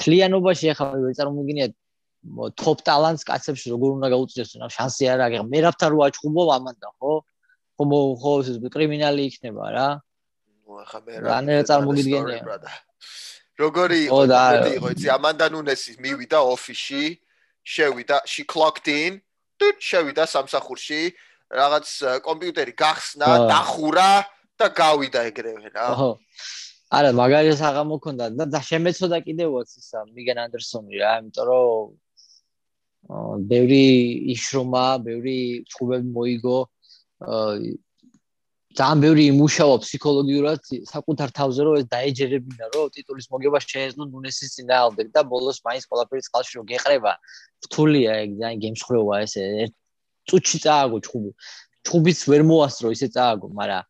თლიანობაში 0.00 0.64
ეხლა 0.72 0.86
ვერ 1.02 1.12
წარმოგიდგენიათ 1.18 1.72
ტოპ 2.60 2.82
ტალანტს 2.86 3.24
კაცებს 3.28 3.62
როგორ 3.72 3.90
უნდა 3.96 4.08
გაუწიოს 4.14 4.50
რა 4.62 4.68
შანსი 4.76 5.04
არ 5.12 5.20
აქვს 5.26 5.48
მე 5.52 5.58
რაფთა 5.66 5.86
რო 5.92 5.98
აჩხუბო 6.06 6.42
ამანდა 6.56 6.88
ხო? 6.98 7.12
ხო 7.76 8.00
ხო 8.20 8.32
ეს 8.42 8.58
კრიმინალი 8.74 9.22
იქნება 9.30 9.64
რა. 9.76 9.88
ნუ 10.66 10.72
ახლა 10.82 11.00
მე 11.06 11.14
რა 11.22 11.38
რა 11.46 11.62
წარმოგიდგენია. 11.70 12.40
როგორი 13.62 13.98
იყო 14.08 14.20
მეტი 14.26 14.72
იყო? 14.78 14.88
იცი 14.96 15.08
ამანდა 15.16 15.46
ნუნესი 15.54 15.92
მივიდა 16.02 16.38
ოფისში 16.54 17.04
შევიდა 17.66 18.16
she 18.26 18.42
clocked 18.44 18.88
in 18.88 19.20
თუ 19.58 19.66
შევიდა 19.80 20.24
სამსახურში 20.28 21.02
რაღაც 21.50 21.86
კომპიუტერი 22.26 22.72
გახსნა 22.74 23.28
დახურა 23.50 24.10
და 24.58 24.66
გავიდა 24.72 25.20
ეგრევე 25.30 25.68
რა. 25.72 25.86
ხო 25.94 26.10
არა 26.86 27.10
მაგალითად 27.18 27.62
აღარ 27.66 27.86
მქონდა 27.90 28.24
და 28.46 28.60
შემეცოდა 28.62 29.18
კიდევაც 29.26 29.70
ისა 29.80 30.06
მიგენ 30.14 30.38
ანდერსონი 30.46 31.00
რა 31.02 31.12
იმიტომ 31.18 31.46
რომ 31.50 31.88
ბევრი 33.06 33.84
იშრომა, 34.34 34.86
ბევრი 35.06 35.38
წყუბები 35.70 36.10
მოიგო. 36.16 36.58
ძალიან 38.76 39.00
ბევრი 39.00 39.22
იმუშავა 39.32 39.76
ფსიქოლოგიურად 39.80 40.60
საკუთარ 40.90 41.30
თავზე 41.38 41.60
რომ 41.64 41.74
ეს 41.80 41.86
დაეჯერებინა 41.92 42.66
რომ 42.74 42.90
ტიტულის 42.96 43.26
მოგება 43.32 43.58
შეეძლო 43.64 44.04
ნუნესის 44.12 44.50
წინააღმდეგ 44.56 45.06
და 45.16 45.20
ბოლოს 45.32 45.58
მაინც 45.64 45.84
ყველაფერი 45.88 46.22
წყალში 46.28 46.52
რომ 46.58 46.66
გეყრება 46.72 47.12
რთულია 47.64 48.10
ეგ 48.24 48.30
ძალიან 48.40 48.60
გემსხვრევა 48.64 49.14
ეს 49.24 49.32
ერთ 49.40 49.72
წუთში 50.28 50.58
წააგო 50.66 50.98
ჩხუბი 51.06 51.30
ჩხუბიც 51.88 52.18
ვერ 52.30 52.42
მოასწრო 52.50 52.88
ისე 52.96 53.08
წააგო 53.16 53.46
მაგრამ 53.56 53.84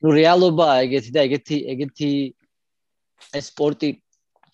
ნუ 0.00 0.08
რეალობაა 0.20 0.76
ეგეთი 0.86 1.10
და 1.16 1.20
ეგეთი 1.26 1.56
ეგეთი 1.74 2.10
ეს 3.34 3.44
სპორტი 3.50 3.90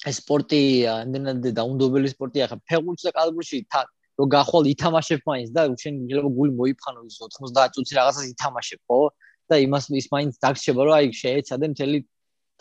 ეს 0.09 0.17
სპორტი 0.25 0.61
ამდენად 0.95 1.53
დაუნდობელი 1.59 2.09
სპორტია 2.17 2.49
ხა 2.49 2.57
ფეხბურთში 2.65 3.09
და 3.09 3.13
კალბურში 3.19 3.61
რომ 4.17 4.29
გახვალ 4.37 4.65
ითამაშებ 4.73 5.21
მაინც 5.31 5.49
და 5.57 5.63
შენ 5.83 5.95
შეიძლება 6.09 6.31
გული 6.39 6.53
მოიფხანო 6.61 7.01
ის 7.09 7.17
90 7.21 7.75
წუთი 7.77 7.93
რაღაცას 7.99 8.27
ითამაშებ 8.33 8.81
ხო 8.89 9.01
და 9.51 9.55
იმას 9.67 9.85
ის 10.01 10.07
მაინც 10.15 10.33
დაგრჩება 10.45 10.81
რომ 10.87 10.95
აი 10.99 11.07
შეეცადე 11.23 11.67
მთელი 11.73 11.99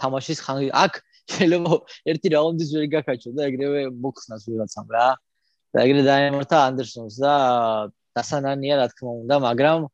თამაშის 0.02 0.40
ხანი 0.46 0.68
აქ 0.86 0.94
შეიძლება 1.36 1.76
ერთი 2.12 2.28
რაუნდის 2.36 2.70
ვერ 2.76 2.86
გაკაჩო 2.96 3.30
და 3.38 3.42
ეგრევე 3.50 3.82
მოხსნას 4.04 4.44
ვიღაცამ 4.52 4.88
რა. 4.96 5.08
და 5.76 5.84
ეგრე 5.84 6.02
დაემართა 6.08 6.58
ანდერსონს 6.72 7.16
და 7.20 7.34
დასანანია 8.16 8.76
რა 8.80 8.88
თქმა 8.92 9.12
უნდა 9.24 9.36
მაგრამ 9.44 9.88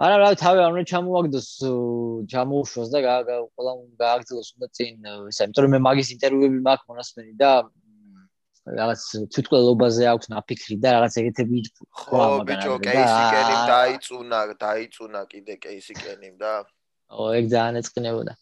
არა 0.00 0.16
რა 0.22 0.30
თავი 0.42 0.58
არ 0.64 0.70
უნდა 0.74 0.84
ჩამოაგდოს 0.90 1.48
ჩამოუშვას 2.32 2.88
და 2.94 2.98
ყველა 3.54 3.72
გააგრძელოს 4.02 4.48
უნდა 4.56 4.68
წინ 4.76 4.94
ისა 5.30 5.42
იმიტომ 5.46 5.62
რომ 5.64 5.72
მე 5.76 5.80
მაგის 5.86 6.08
ინტერვიუები 6.16 6.60
მაქვს 6.66 6.88
მონასმენი 6.90 7.32
და 7.42 7.50
რაღაც 8.68 9.02
თვითყველობაზე 9.34 10.04
აქვს 10.12 10.26
ნაფიქრი 10.34 10.76
და 10.84 10.88
რაღაც 10.96 11.14
ეგეთები 11.22 11.62
ხო 12.00 12.24
ბიჭო 12.48 12.74
კეისი 12.84 13.22
კენიმ 13.34 13.62
დაიწუნა 13.70 14.40
დაიწუნა 14.60 15.22
კიდე 15.32 15.54
კეისი 15.64 15.94
კენიმ 15.96 16.34
და 16.42 16.52
ო 17.10 17.32
ეგ 17.40 17.48
ძალიან 17.54 17.80
ეწყინებოდა 17.80 18.34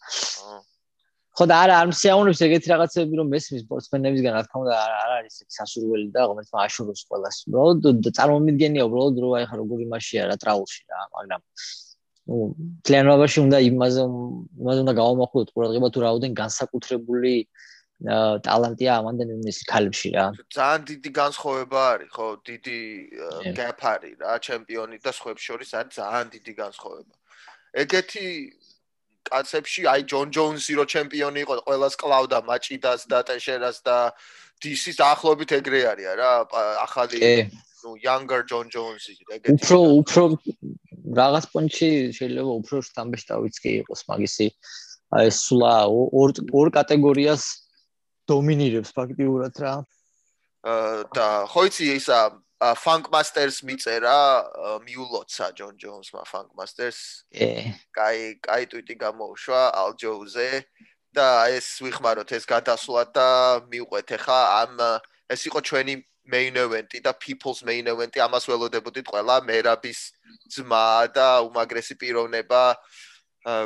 ხო 1.38 1.46
და 1.46 1.54
არა 1.62 1.74
არ 1.80 1.86
მსიაუნებს 1.94 2.40
ეგეთი 2.42 2.70
რაღაცები 2.74 3.14
რომ 3.18 3.28
მესმის 3.30 3.62
სპორტსმენებისგან 3.62 4.32
რა 4.34 4.42
თქმა 4.46 4.58
უნდა 4.66 4.74
არ 4.74 5.10
არის 5.22 5.34
ეგ 5.42 5.48
სასურველი 5.54 6.08
და 6.10 6.20
რომელიც 6.26 6.50
აშუროს 6.66 7.02
ყველას. 7.06 7.36
უბრალოდ 7.46 8.08
წარმომიდგენია 8.18 8.86
უბრალოდ 8.90 9.20
რომ 9.22 9.36
აი 9.38 9.44
ხა 9.46 9.56
როგორი 9.62 9.84
მასშია 9.92 10.22
რა 10.26 10.36
ტრაულში 10.42 10.82
რა 10.90 11.00
მაგრამ 11.14 11.40
ну 12.28 12.36
პლანობაში 12.84 13.38
უნდა 13.46 13.58
იმაზე 13.70 14.02
იმაზე 14.62 14.80
უნდა 14.84 14.94
გავამახვილოთ 15.00 15.48
ყურადღება 15.54 15.88
თუ 15.94 15.98
რაოდენ 16.06 16.32
განსაკუთრებული 16.42 17.34
ტალანტია 17.98 18.92
ამანდან 19.02 19.30
იმის 19.34 19.58
ქალებში 19.66 20.10
რა. 20.14 20.26
ძალიან 20.54 20.82
დიდი 20.86 21.10
განსხვავება 21.18 21.80
არის, 21.98 22.10
ხო, 22.14 22.26
დიდი 22.46 22.78
gap 23.58 23.80
არის 23.82 24.14
რა, 24.22 24.32
ჩემპიონი 24.38 24.96
და 25.02 25.10
სხვებს 25.10 25.42
შორის 25.42 25.70
არის 25.74 25.98
ძალიან 25.98 26.26
დიდი 26.30 26.52
განსხვავება. 26.62 27.14
ეგეთი 27.74 28.26
კაცებში 29.28 29.82
აი 29.90 30.00
ჯონ 30.06 30.28
ჯონსი 30.30 30.72
რო 30.78 30.84
ჩემპიონი 30.94 31.38
იყო, 31.42 31.54
ყოველას 31.66 31.94
კლავდა 31.98 32.38
მაჭიდას 32.46 33.02
და 33.10 33.18
ტეშერას 33.26 33.82
და 33.82 34.14
DC-ს 34.62 34.98
ახლობით 35.02 35.50
ეგრე 35.58 35.80
არის 35.90 36.06
რა, 36.22 36.32
ახალი 36.86 37.18
ნუ 37.82 37.90
younger 37.98 38.42
john 38.46 38.66
jones-ი 38.70 39.14
ეგეთი. 39.26 39.58
უფრო 39.58 39.78
უფრო 40.02 40.22
რაღაც 41.18 41.44
პონჩი 41.50 41.90
შეიძლება 42.14 42.52
უფრო 42.62 42.76
სტამბეშტავიც 42.90 43.54
კი 43.62 43.70
იყოს 43.82 44.00
მაგისი 44.10 44.46
აი 45.18 45.28
სულა 45.34 45.74
ორ 45.88 46.28
ორ 46.52 46.66
კატეგორიას 46.78 47.67
დომინირებს 48.28 48.90
ფაქტიურად 48.98 49.54
რა. 49.62 49.74
აა 50.68 51.02
და 51.16 51.28
ხო 51.48 51.62
იცი 51.68 51.84
ისა 51.96 52.20
Funk 52.58 53.06
Masters 53.14 53.62
მიწერა 53.62 54.18
მიულოცა 54.82 55.46
ჯონ 55.54 55.74
ჯონსმა 55.78 56.22
Funk 56.26 56.50
Masters. 56.58 57.22
კი. 57.30 57.70
კაი, 57.94 58.42
კაი 58.42 58.64
ტვიტი 58.66 58.94
გამოუშვა 58.98 59.60
Al 59.78 59.94
Jose 59.94 60.66
და 61.14 61.48
ეს 61.54 61.78
ვიხმაროთ 61.80 62.34
ეს 62.36 62.44
გადასვლა 62.44 63.02
და 63.14 63.28
მიუყვეთ 63.70 64.08
ახლა 64.18 64.40
ამ 64.62 64.74
ეს 65.30 65.40
იყო 65.48 65.60
ჩვენი 65.62 65.94
main 66.28 66.54
event-ი 66.58 67.00
და 67.00 67.12
people's 67.16 67.64
main 67.64 67.86
event-ი 67.88 68.20
ამას 68.20 68.44
ველოდებოდით 68.50 69.06
ყველა 69.08 69.36
მერაბის 69.48 70.00
ძმა 70.52 71.08
და 71.14 71.28
უმაგრესი 71.48 71.94
პიროვნება 71.96 72.62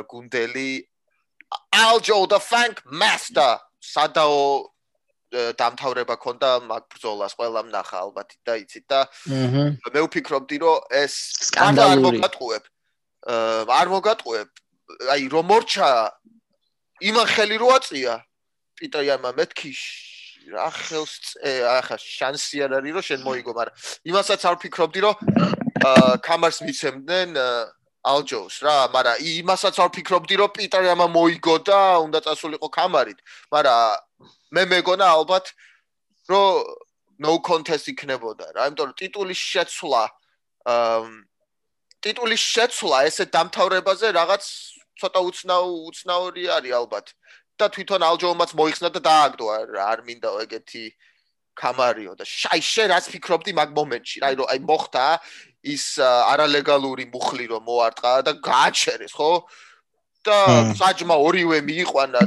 გუნდელი 0.07 0.69
Al 1.73 1.99
Joe 1.99 2.25
the 2.25 2.39
Funk 2.39 2.81
Master 2.85 3.59
სადაო 3.83 4.43
დამთავრება 5.33 6.15
ქონდა 6.21 6.49
მაგ 6.69 6.83
ბრძოლას 6.93 7.33
ყველამ 7.37 7.69
ნახა 7.73 7.97
ალბათ 8.05 8.35
და 8.45 8.57
იცით 8.61 8.85
და 8.85 8.99
მე 9.93 10.01
ვფიქრობდი 10.05 10.57
რომ 10.61 10.93
ეს 10.93 11.13
სკანდალური. 11.49 11.91
არ 11.91 11.99
მოგატყუებ. 12.05 12.63
არ 13.79 13.87
მოგატყუებ. 13.93 14.49
აი 15.13 15.23
რომ 15.33 15.45
მორჩა 15.49 15.89
იმან 17.01 17.27
ხელი 17.33 17.57
რო 17.57 17.69
აწია? 17.77 18.13
პიტერიანმა 18.77 19.31
მეთქი 19.37 19.71
რა 20.53 20.67
ხელს 20.75 21.39
ახლა 21.79 21.97
შანსი 21.97 22.63
არ 22.65 22.71
არის 22.77 22.93
რომ 22.97 23.05
შენ 23.09 23.21
მოიგო 23.23 23.51
მაგრამ 23.57 23.75
იმასაც 24.11 24.41
არ 24.43 24.55
ვფიქრობდი 24.59 24.99
რომ 25.05 25.15
კამარს 26.25 26.59
მიცემდნენ 26.67 27.29
ალჯოს 28.03 28.55
რა, 28.65 28.77
მაგრამ 28.93 29.17
იმასაც 29.23 29.75
არ 29.79 29.89
ფიქრობდი 29.95 30.35
რომ 30.41 30.51
პიტერი 30.57 30.89
ამა 30.93 31.07
მოიგო 31.15 31.55
და 31.67 31.79
უნდა 32.03 32.19
წასულიყო 32.27 32.67
კამარით, 32.77 33.19
მაგრამ 33.53 34.27
მე 34.55 34.63
მეგონა 34.73 35.05
ალბათ 35.17 35.45
რომ 36.27 36.67
no 37.23 37.33
contest 37.39 37.87
იქნებოდა 37.93 38.45
რა, 38.55 38.67
იმიტომ 38.67 38.87
რომ 38.91 38.97
ტიტულის 38.99 39.41
შეცვლა 39.53 40.03
აა 40.73 40.99
ტიტულის 42.03 42.43
შეცვლა 42.53 42.97
ესე 43.07 43.25
დამთავრებაზე 43.31 44.07
რაღაც 44.19 44.43
ცოტა 44.99 45.19
უცნაო 45.29 45.67
უცნაური 45.87 46.43
არის 46.51 46.73
ალბათ. 46.83 47.07
და 47.59 47.69
თვითონ 47.69 48.01
ალჯომაც 48.01 48.53
მოიხსნა 48.57 48.89
და 48.97 49.01
დააგდო 49.07 49.45
არ 49.77 49.99
მინდა 50.09 50.29
ეგეთი 50.43 50.83
კამარიო 51.53 52.13
და 52.17 52.25
შაი 52.25 52.61
შე 52.65 52.85
რას 52.89 53.09
ფიქრობდი 53.13 53.53
მაგ 53.59 53.69
მომენტში 53.77 54.23
რა 54.23 54.29
აი 54.53 54.59
მოხდა 54.65 55.05
ის 55.63 55.83
არალეგალური 56.03 57.07
მუხლი 57.13 57.45
რომ 57.51 57.63
მოარტყა 57.67 58.11
და 58.27 58.33
გააჩერეს 58.43 59.15
ხო? 59.15 59.31
და 60.23 60.37
საჯმა 60.79 61.15
ორივე 61.19 61.59
მიიყვანა 61.67 62.19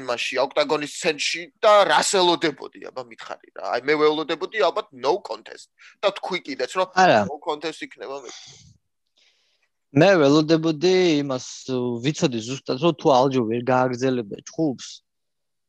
იმაში 0.00 0.38
ოქტაგონის 0.40 0.92
ცენტრში 1.02 1.42
და 1.60 1.72
რასელოდებოდი 1.88 2.80
აბა 2.88 3.02
მითხარი 3.12 3.48
რა. 3.56 3.64
აი 3.76 3.80
მე 3.88 3.94
ველოდებოდი 4.00 4.64
ალბათ 4.68 4.88
no 5.04 5.20
contest. 5.20 5.68
და 6.00 6.08
თქვი 6.16 6.38
კიდეც 6.48 6.72
რომ 6.80 6.88
no 7.28 7.36
contest 7.44 7.84
იქნება 7.84 8.24
მე. 8.24 8.30
მე 10.00 10.10
ველოდებოდი 10.24 10.94
იმას 11.20 11.46
ვიცოდი 12.04 12.40
ზუსტად 12.48 12.78
რომ 12.80 12.94
თუ 12.96 13.06
ალჯო 13.20 13.42
ვერ 13.52 13.62
გააგზელებდა 13.68 14.38
ჭუბს 14.48 15.01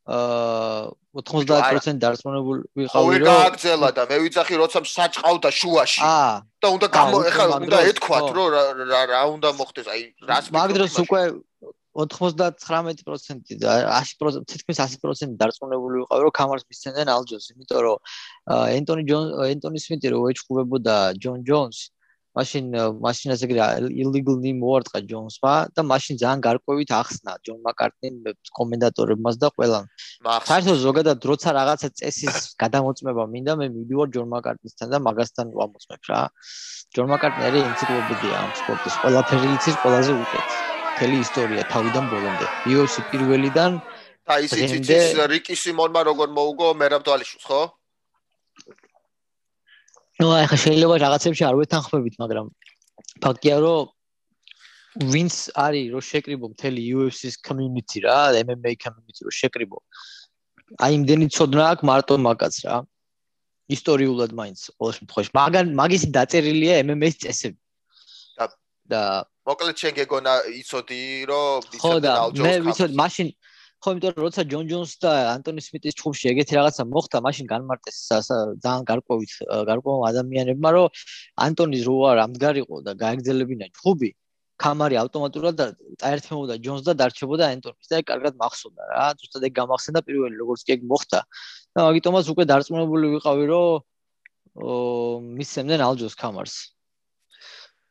აა 0.03 0.91
90% 1.13 2.01
დარწმუნებული 2.01 2.63
ვიყავი 2.73 3.17
რომ 3.21 3.27
გააგზელა 3.29 3.89
და 3.93 4.03
მე 4.09 4.17
ვიცახი 4.25 4.55
როცა 4.57 4.79
საჭყავდა 4.81 5.49
შუაში. 5.53 6.01
და 6.59 6.67
უნდა 6.75 6.87
გამო 6.89 7.17
ეხლა 7.29 7.45
უნდა 7.63 7.79
ეთქვათ 7.93 8.27
რომ 8.33 8.47
რა 8.89 9.01
რა 9.13 9.21
უნდა 9.37 9.49
მოხდეს? 9.53 9.87
აი 9.93 10.01
რას 10.25 10.45
მაგ 10.49 10.69
დროს 10.73 10.93
უკვე 11.05 11.21
99% 11.93 13.53
და 13.61 13.73
100% 14.01 14.49
თითქმის 14.49 14.77
100% 14.81 15.37
დარწმუნებული 15.37 15.95
ვიყავი 16.01 16.21
რომ 16.25 16.33
კამარს 16.33 16.65
მისცემდნენ 16.65 17.07
ალჯოს 17.13 17.45
იმიტომ 17.53 17.79
რომ 17.85 17.97
ენტონი 18.81 19.03
ჯონ 19.05 19.25
ენტონი 19.53 19.79
სმიტი 19.85 20.07
რო 20.09 20.19
ეჭუბებოდა 20.33 20.95
ჯონ 21.21 21.45
ჯონს 21.45 21.93
მაშინ 22.37 22.65
მაშინ 23.05 23.33
ასე 23.35 23.45
იგი 23.45 23.57
illegal 24.03 24.37
name 24.41 24.59
მოარტყა 24.63 24.99
ჯონსმა 25.09 25.53
და 25.77 25.81
მაშინ 25.85 26.15
ძალიან 26.21 26.39
გარკვევით 26.47 26.91
ახსნა 26.97 27.31
ჯონ 27.45 27.59
მაკარტნიმ 27.67 28.15
კომენტატორებმაც 28.57 29.35
და 29.43 29.47
ყველამ. 29.57 29.85
საერთოდ 30.49 30.77
ზოგადად 30.85 31.19
როცა 31.29 31.49
რაღაცა 31.59 31.89
წესის 31.99 32.35
გადამოწმება 32.63 33.23
მინდა 33.33 33.53
მე 33.61 33.65
მივიდივარ 33.73 34.07
ჯონ 34.17 34.27
მაკარტნისთან 34.33 34.87
და 34.93 34.97
მაგასთან 35.07 35.47
ვამოწმებ 35.59 36.01
რა. 36.09 36.21
ჯონ 36.93 37.07
მაკარტნი 37.13 37.43
არის 37.49 37.61
ენციკლოპედია 37.69 38.35
ამ 38.41 38.51
სპორტის. 38.61 38.95
ყველაფერი 39.03 39.47
იცის 39.57 39.75
ყველაზე 39.83 40.13
უკეთ. 40.23 40.47
მთელი 40.93 41.15
ისტორია 41.25 41.63
თავიდან 41.73 42.05
ბოლომდე. 42.09 42.45
UFC 42.73 42.95
პირველიდან 43.11 43.71
და 44.29 44.35
ისიც 44.45 44.71
იცის 44.79 45.17
რიკი 45.29 45.55
სიმონმა 45.57 46.01
როგორ 46.09 46.27
მოუგო 46.37 46.67
მერაბდვალიშვილს, 46.81 47.45
ხო? 47.49 47.61
Ну 50.21 50.29
აი 50.37 50.45
ხა 50.51 50.57
შეიძლება 50.63 50.95
რაღაცებში 51.05 51.43
არ 51.49 51.55
ვეთანხმებით 51.59 52.15
მაგრამ 52.21 52.47
ფაქტია 53.23 53.55
რომ 53.65 53.91
ვინც 55.13 55.35
არის 55.65 55.85
რომ 55.93 56.03
შეკრიბო 56.09 56.49
მთელი 56.53 56.81
UFC-ს 56.97 57.35
community 57.47 58.03
რა 58.05 58.17
MMA 58.45 58.73
community 58.83 59.25
რომ 59.25 59.33
შეკრიბო 59.41 59.79
აი 60.85 60.91
იმდენი 60.99 61.25
ცოდნა 61.33 61.63
აქვს 61.73 61.87
მარტო 61.89 62.17
მაგაც 62.27 62.55
რა 62.65 62.77
ისტორიულად 63.73 64.31
მაინც 64.37 64.59
ყოველ 64.77 64.93
შემთხვევაში 64.99 65.31
მაგან 65.39 65.73
მაგისი 65.81 66.07
დაწერილია 66.17 66.73
MMA-ის 66.85 67.17
წესები 67.23 67.57
და 68.37 68.45
და 68.93 69.01
მოკლედ 69.49 69.75
შენ 69.81 69.93
გეგონა 69.97 70.33
იცოდი 70.61 71.01
რომ 71.31 71.69
ხო 71.81 71.93
და 72.05 72.13
მე 72.43 72.53
ვიცოდი 72.67 72.99
მაშინ 73.01 73.27
ხო 73.83 73.91
იმიტომ 73.93 74.13
რომ 74.15 74.23
როცა 74.23 74.43
ჯონ 74.47 74.67
ჯონს 74.71 74.91
და 75.03 75.11
ანტონი 75.35 75.61
სმიტის 75.63 75.95
ჩხუბში 75.99 76.29
ეგეთი 76.31 76.55
რაღაცა 76.55 76.83
მოხდა, 76.87 77.19
მაშინ 77.25 77.47
განმარტეს 77.51 77.97
ძალიან 78.63 78.83
გარკვევით 78.87 79.31
გარკვეულ 79.69 80.03
ადამიანებმა, 80.07 80.69
რომ 80.77 81.01
ანტონის 81.45 81.83
რო 81.87 81.95
არ 82.11 82.17
ამდგარიყო 82.25 82.77
და 82.87 82.91
გაეგზელებინა 83.03 83.67
ჩხუბი, 83.75 84.09
კამარი 84.63 84.95
ავტომატურად 85.03 85.55
და- 85.59 85.75
წაერთმევოდა 85.99 86.55
ჯონს 86.63 86.83
და 86.87 86.93
დარჩებოდა 87.01 87.45
ენტონის 87.59 87.87
და 87.91 87.95
ეგ 87.99 88.05
კარგად 88.11 88.33
მახსოვდა 88.39 88.83
რა. 88.93 89.05
ზუსტად 89.19 89.43
ეგ 89.49 89.53
გამახსენდა 89.59 89.99
პირველი 90.07 90.35
როგორც 90.43 90.61
კი 90.63 90.71
ეგ 90.77 90.81
მოხდა. 90.87 91.19
და 91.75 91.79
მაგიტომაც 91.89 92.25
უკვე 92.31 92.43
დარწმუნებული 92.51 93.05
ვიყავი, 93.17 93.43
რომ 93.51 95.21
მისცემდნენ 95.39 95.81
ალჯოს 95.89 96.15
კამარს. 96.15 96.55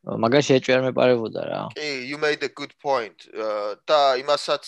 ო, 0.03 0.17
მაგაში 0.19 0.57
ეჭვი 0.59 0.73
არ 0.77 0.83
მეპარებოდა 0.89 1.43
რა. 1.51 1.61
კი, 1.79 1.91
you 2.11 2.19
made 2.19 2.43
a 2.43 2.51
good 2.51 2.75
point. 2.79 3.29
და 3.87 4.01
იმასაც 4.23 4.65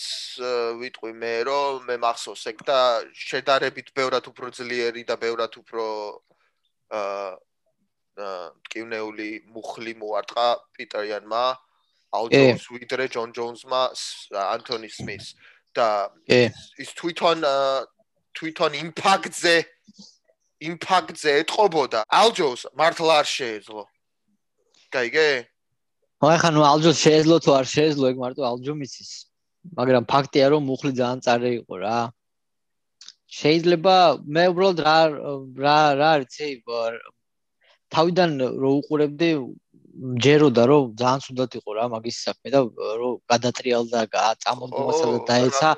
ვიტყვი 0.81 1.11
მე, 1.13 1.33
რომ 1.49 1.89
მე 1.89 1.95
მახსოვს 2.05 2.43
ეგ 2.51 2.63
და 2.67 2.79
შედარებით 3.13 3.91
ბევრად 3.95 4.31
უფრო 4.31 4.51
ძლიერი 4.55 5.03
და 5.03 5.15
ბევრად 5.19 5.59
უფრო 5.59 5.85
აა 6.95 7.35
ტკივნეული 8.15 9.29
მუხლი 9.51 9.93
მოარტყა 9.99 10.47
პიტერიანმა 10.77 11.45
ალ 12.15 12.29
ჯონს 12.31 12.67
ვიდრე 12.71 13.07
ჯონ 13.11 13.33
ჯონსმა 13.35 13.81
ანთონი 14.55 14.89
სმის 14.95 15.33
და 15.75 15.87
ის 16.79 16.93
თვითონ 16.95 17.43
თვითონ 18.39 18.77
იმპაქტზე 18.79 19.55
იმპაქტზე 20.69 21.31
ეთყობოდა 21.43 22.05
ალ 22.07 22.31
ჯონს 22.39 22.67
მართლა 22.79 23.19
არ 23.19 23.27
შეეძლო. 23.35 23.83
გაიგე? 24.95 25.27
აი 26.25 26.37
ხა 26.41 26.49
ნუ 26.55 26.61
ალჯოს 26.71 26.97
შეეძლო 27.05 27.35
თუ 27.45 27.51
არ 27.59 27.65
შეეძლო 27.75 28.05
ეგ 28.11 28.17
მარტო 28.23 28.41
ალჯო 28.51 28.73
მიცის. 28.81 29.11
მაგრამ 29.77 30.03
ფაქტია 30.11 30.45
რომ 30.53 30.63
მუხლი 30.69 30.91
ძალიან 30.99 31.19
წარე 31.25 31.49
იყო 31.59 31.75
რა. 31.83 31.99
შეიძლება 33.39 33.95
მე 34.35 34.43
უბრალოდ 34.51 34.79
რა 34.85 34.97
რა 35.65 35.77
რა 35.99 36.09
არიცი 36.15 36.47
თავიდან 37.93 38.31
რო 38.61 38.71
უყურებდი 38.79 39.29
ჯეროდა 40.23 40.63
რომ 40.71 40.83
ძალიან 40.99 41.21
სუდად 41.25 41.51
იყო 41.59 41.71
რა 41.77 41.85
მაგის 41.93 42.17
საქმე 42.25 42.49
და 42.55 42.59
რომ 43.01 43.13
გადატრიალდა 43.31 43.99
წამომდომასა 44.43 45.05
და 45.13 45.19
დაეცა 45.29 45.69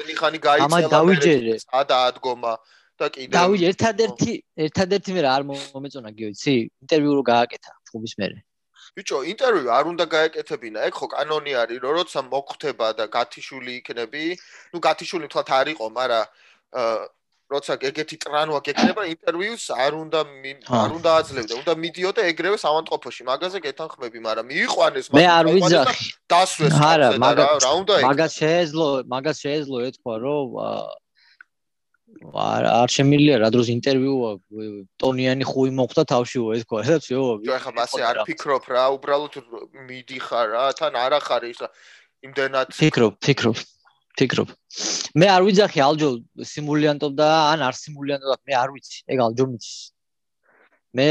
ამათ 0.66 0.84
დავიჯერე. 0.96 1.56
სადა 1.66 1.98
ადგომა 2.10 2.54
და 2.98 3.06
კიდე 3.14 3.32
დავი 3.38 3.58
ერთადერთი 3.70 4.34
ერთადერთი 4.66 5.10
მე 5.16 5.22
რა 5.26 5.32
არ 5.38 5.44
მომეწონა 5.50 6.12
გიოცი 6.18 6.54
ინტერვიუ 6.84 7.14
რო 7.18 7.24
გააკეთა 7.32 7.72
ჩხუბის 7.90 8.14
მერე 8.22 8.40
ბიჭო 8.98 9.18
ინტერვიუ 9.32 9.70
არ 9.78 9.86
უნდა 9.94 10.06
გაეკეთებინა. 10.16 10.80
ეგ 10.90 10.94
ხო 10.98 11.08
კანონი 11.14 11.52
არის 11.62 11.78
რომ 11.86 11.94
როცა 12.02 12.20
მოგხვდება 12.34 12.88
და 12.98 13.06
გათიშული 13.18 13.72
იქნები 13.80 14.24
ნუ 14.74 14.78
გათიშული 14.88 15.26
თქვათ 15.32 15.50
არ 15.60 15.68
იყო 15.78 15.86
მაგრამ 15.98 16.26
აა, 16.82 16.98
როცა 17.48 17.74
ეგეთი 17.90 18.16
ტრანვა 18.24 18.60
გეკნება 18.68 19.04
ინტერვიუს 19.14 19.66
არ 19.86 19.92
უნდა 20.04 20.20
არ 20.84 20.90
უნდა 21.00 21.10
აძლევდე 21.20 21.54
უნდა 21.62 21.74
მიდიოდე 21.84 22.22
ეგრევე 22.32 22.58
სამანტყოფოში. 22.66 23.22
მაგაზე 23.32 23.58
გეთანხმები 23.68 24.20
მაგრამ 24.28 24.46
მიიყვანეს 24.52 25.08
მე 25.08 25.16
მაგას, 25.16 25.32
არ 25.38 25.46
აიყვანეს 25.48 25.72
და 25.72 25.80
ვიძახი 25.88 26.08
დასვეს 26.34 26.76
არა, 26.92 27.08
მაგას- 27.24 27.64
რა 27.64 27.72
უნდა 27.82 27.94
ეგ 28.02 28.04
მაგას 28.10 28.32
შეეძლო 28.42 28.88
მაგას 29.14 29.38
შეეძლო 29.46 29.78
ეთქვა 29.88 30.14
რომ 30.26 30.48
აა, 30.68 30.92
არ 32.08 32.64
არ 32.72 32.90
შემიძლია 32.96 33.36
რა 33.44 33.50
დროს 33.52 33.68
ინტერვიუა 33.74 34.30
ტონიანი 35.02 35.46
ხუი 35.48 35.72
მოხდა 35.80 36.04
თავშიო 36.12 36.46
ეთქვა 36.58 36.80
და 36.88 36.98
ცეო 37.04 37.26
ჩვენ 37.44 37.62
ხა 37.66 37.72
მასე 37.80 38.02
არ 38.10 38.18
ფიქრობ 38.30 38.64
რა 38.74 38.86
უბრალოდ 38.96 39.34
მიდიხარ 39.90 40.48
რა 40.56 40.64
თან 40.80 40.94
არ 41.04 41.18
ახარ 41.20 41.44
ის 41.52 41.60
იმდენად. 42.28 42.72
ფიქრობ 42.80 43.14
ფიქრობ 43.22 43.58
ფიქრობ. 44.18 44.50
მე 45.20 45.28
არ 45.36 45.42
ვიძახი 45.48 45.80
ალჯო 45.88 46.10
სიმულიანტობდა 46.54 47.28
ან 47.52 47.60
არ 47.68 47.76
სიმულიანტობდა 47.84 48.38
მე 48.48 48.54
არ 48.64 48.70
ვიცი 48.74 48.98
ეგ 49.14 49.18
ალჯო 49.28 49.46
მიცის. 49.52 49.78
მე 50.98 51.08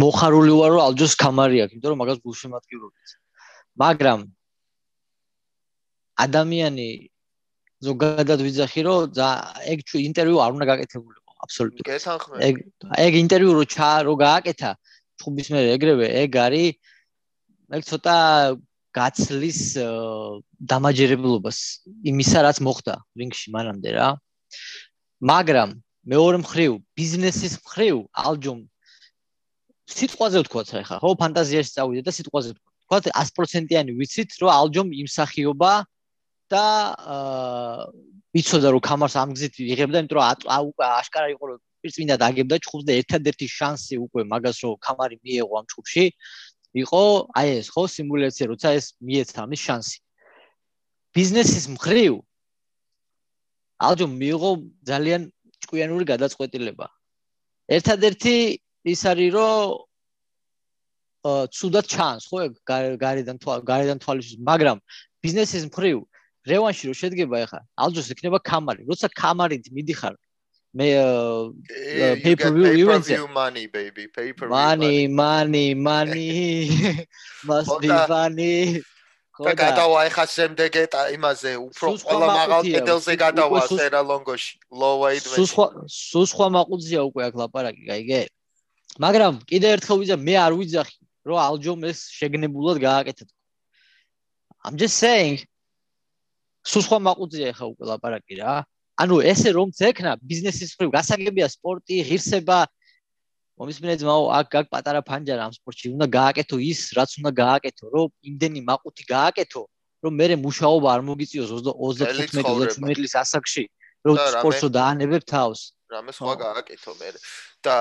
მოხარული 0.00 0.52
ვარ 0.60 0.70
რომ 0.76 0.82
ალჯოს 0.88 1.14
კამარი 1.20 1.58
აქვს 1.64 1.74
იმიტომ 1.76 1.90
რომ 1.92 2.00
მაგას 2.02 2.18
გულშემატკივრობთ 2.24 3.16
მაგრამ 3.82 4.20
ადამიანი 6.24 6.88
ზოგადად 7.84 8.40
ვიძახი 8.40 8.80
რომ 8.86 9.18
ეგ 9.68 9.78
ინტერვიუ 10.00 10.38
არ 10.40 10.50
უნდა 10.56 10.66
გაკეთებულიყო 10.72 11.32
აბსოლუტურად. 11.44 11.86
გეთანხმები. 11.86 12.40
ეგ 12.48 12.54
ეგ 13.06 13.12
ინტერვიუ 13.20 13.52
რო 13.56 13.64
ჩა 13.68 13.90
რო 14.08 14.14
გააკეთა 14.16 14.70
ჩხუბის 15.20 15.48
მერე 15.52 15.68
ეგრევე 15.76 16.06
ეგ 16.24 16.30
არის 16.46 16.72
ეგ 17.76 17.82
ცოტა 17.90 18.16
გაცლის 18.96 19.60
დამაჯერებლობას 20.72 21.58
იმისა 22.08 22.38
რაც 22.48 22.58
მოხდა 22.64 22.94
რინგში 23.20 23.48
მანამდე 23.52 23.90
რა. 23.92 24.08
მაგრამ 25.20 25.70
მეორე 26.06 26.38
მხრივ 26.44 26.70
ბიზნესის 26.96 27.54
მხრივ 27.60 27.96
ალჯომ 28.24 28.58
სიტყვაზე 29.86 30.36
ვთქვათ 30.42 30.68
ხა 30.88 30.96
ხო 31.02 31.10
ფანტაზიაში 31.20 31.70
წავიდე 31.76 32.02
და 32.08 32.12
სიტყვაზე 32.16 32.48
ვთქვათ. 32.54 32.64
100%-იანი 32.86 33.92
ვიცით 33.98 34.30
რომ 34.40 34.50
ალჯომ 34.54 34.88
იმსახიობა 35.02 35.72
და 36.52 36.64
აა 36.96 37.86
იცოდა 38.36 38.68
რომ 38.74 38.82
კამარს 38.84 39.16
ამ 39.16 39.30
გზით 39.36 39.54
იღებდა 39.64 39.98
იმიტომ 40.02 40.18
რომ 40.18 40.84
აშკარა 40.86 41.28
იყო 41.34 41.44
რომ 41.50 41.58
პირწმინდა 41.82 42.16
დაგებდა 42.22 42.56
ჩხუბს 42.64 42.84
და 42.88 42.92
ერთადერთი 43.00 43.46
შანსი 43.48 43.96
უკვე 44.06 44.22
მაგას 44.32 44.58
რომ 44.64 44.76
კამარი 44.86 45.16
მიეღო 45.24 45.54
ამ 45.60 45.66
ჩხუბში 45.70 46.04
იყო 46.82 47.02
აი 47.40 47.48
ეს 47.60 47.68
ხო 47.72 47.82
სიმულაცია 47.96 48.46
როცა 48.52 48.68
ეს 48.78 48.86
მიეცა 49.00 49.38
ამის 49.46 49.60
შანსი. 49.66 49.98
ბიზნესის 51.16 51.64
მხრივ 51.76 52.12
ალჯომ 53.86 54.12
მიიღო 54.20 54.50
ძალიან 54.90 55.22
ჭკვიანური 55.64 56.04
გადაწყვეტილება. 56.12 56.86
ერთადერთი 57.76 58.36
ის 58.92 59.00
არის 59.10 59.30
რომ 59.36 59.56
აა 61.26 61.48
ცუდად 61.56 61.86
ჩანს 61.92 62.22
ხო 62.30 62.38
გარედან 63.02 63.36
თვალ 63.42 63.58
გარედან 63.70 63.98
თვალის 64.04 64.28
მაგრამ 64.50 64.78
ბიზნესის 65.24 65.64
მხრივ 65.72 65.96
რევანში 66.46 66.90
რო 66.90 66.94
შედგება 67.00 67.42
ახლა 67.46 67.60
ალჯოს 67.86 68.08
იქნება 68.14 68.38
კამარი 68.50 68.86
როცა 68.90 69.10
კამარით 69.22 69.70
მიდიხარ 69.76 70.14
მე 70.76 70.88
pay 72.22 72.34
per 72.36 72.50
view 72.52 72.66
events-ზე. 72.84 73.16
money 73.32 73.66
baby 73.66 74.04
pay 74.16 74.32
per 74.36 74.46
view 74.48 74.56
money 74.56 75.08
money 75.08 75.68
money 75.74 76.68
must 77.48 77.72
be 77.80 77.90
funny 78.10 78.82
და 79.36 79.52
გადავა 79.52 79.98
ეხა 80.08 80.24
შემდეგ 80.32 80.76
იმაზე 81.12 81.50
უფრო 81.60 81.90
ყველა 82.08 82.28
მაღალ 82.40 82.62
კედელზე 82.72 83.14
გადავა 83.20 83.60
სერა 83.68 84.00
ლონგოში 84.10 84.52
low 84.72 84.94
weight 85.04 85.28
სულ 85.28 85.48
სხვა 85.52 85.66
სულ 85.92 86.24
სხვა 86.32 86.46
მაყუძია 86.56 87.00
უკვე 87.04 87.22
აქ 87.28 87.34
ლაპარაკი, 87.40 87.82
გაიგე? 87.90 88.20
მაგრამ 88.96 89.32
კიდე 89.44 89.66
ერთხელ 89.76 89.96
ვიძახ, 90.00 90.20
მე 90.24 90.34
არ 90.40 90.52
ვიძახი, 90.56 90.96
რომ 91.28 91.38
ალჯომ 91.46 91.80
ეს 91.90 91.98
შეგნებულად 92.16 92.80
გააკეთა. 92.80 93.24
I'm 94.64 94.76
just 94.80 94.96
saying 94.96 95.44
სულ 96.66 96.82
სხვა 96.86 96.98
მაყუძია 97.06 97.52
ახლა 97.54 97.66
უკვე 97.72 97.84
ლაპარაკი 97.90 98.34
რა. 98.40 98.54
ანუ 99.02 99.16
ესე 99.30 99.50
რომ 99.56 99.68
ძექნა 99.76 100.16
ბიზნესის 100.24 100.70
მხრივ 100.74 100.90
გასაგებია 100.96 101.46
სპორტი, 101.52 101.96
ღირსება 102.08 102.58
მომისმინე 103.56 103.94
ძმაო, 104.00 104.24
აქ 104.38 104.56
აქ 104.60 104.66
პატარა 104.72 105.00
ფანჯარა 105.08 105.42
ამ 105.48 105.52
სპორტში 105.56 105.92
უნდა 105.96 106.06
გააკეთო 106.18 106.56
ის, 106.60 106.80
რაც 106.96 107.10
უნდა 107.20 107.32
გააკეთო, 107.40 107.84
რომ 107.92 108.08
იმდენი 108.28 108.60
მაყუთი 108.68 109.04
გააკეთო, 109.08 109.62
რომ 110.04 110.12
მე 110.20 110.26
მუშაობა 110.44 110.88
არ 110.96 111.02
მოგიწიოს 111.08 111.50
35 111.56 112.36
ცხოვრება. 112.36 112.72
35 112.76 112.96
წლის 113.00 113.14
ასაკში, 113.22 113.64
რომ 114.06 114.16
სპორტსო 114.36 114.68
დაანებებ 114.76 115.22
თავს. 115.24 115.60
რამე 115.92 116.12
სხვა 116.18 116.34
გააკეთო 116.40 116.92
მე 116.98 117.08
და 117.62 117.74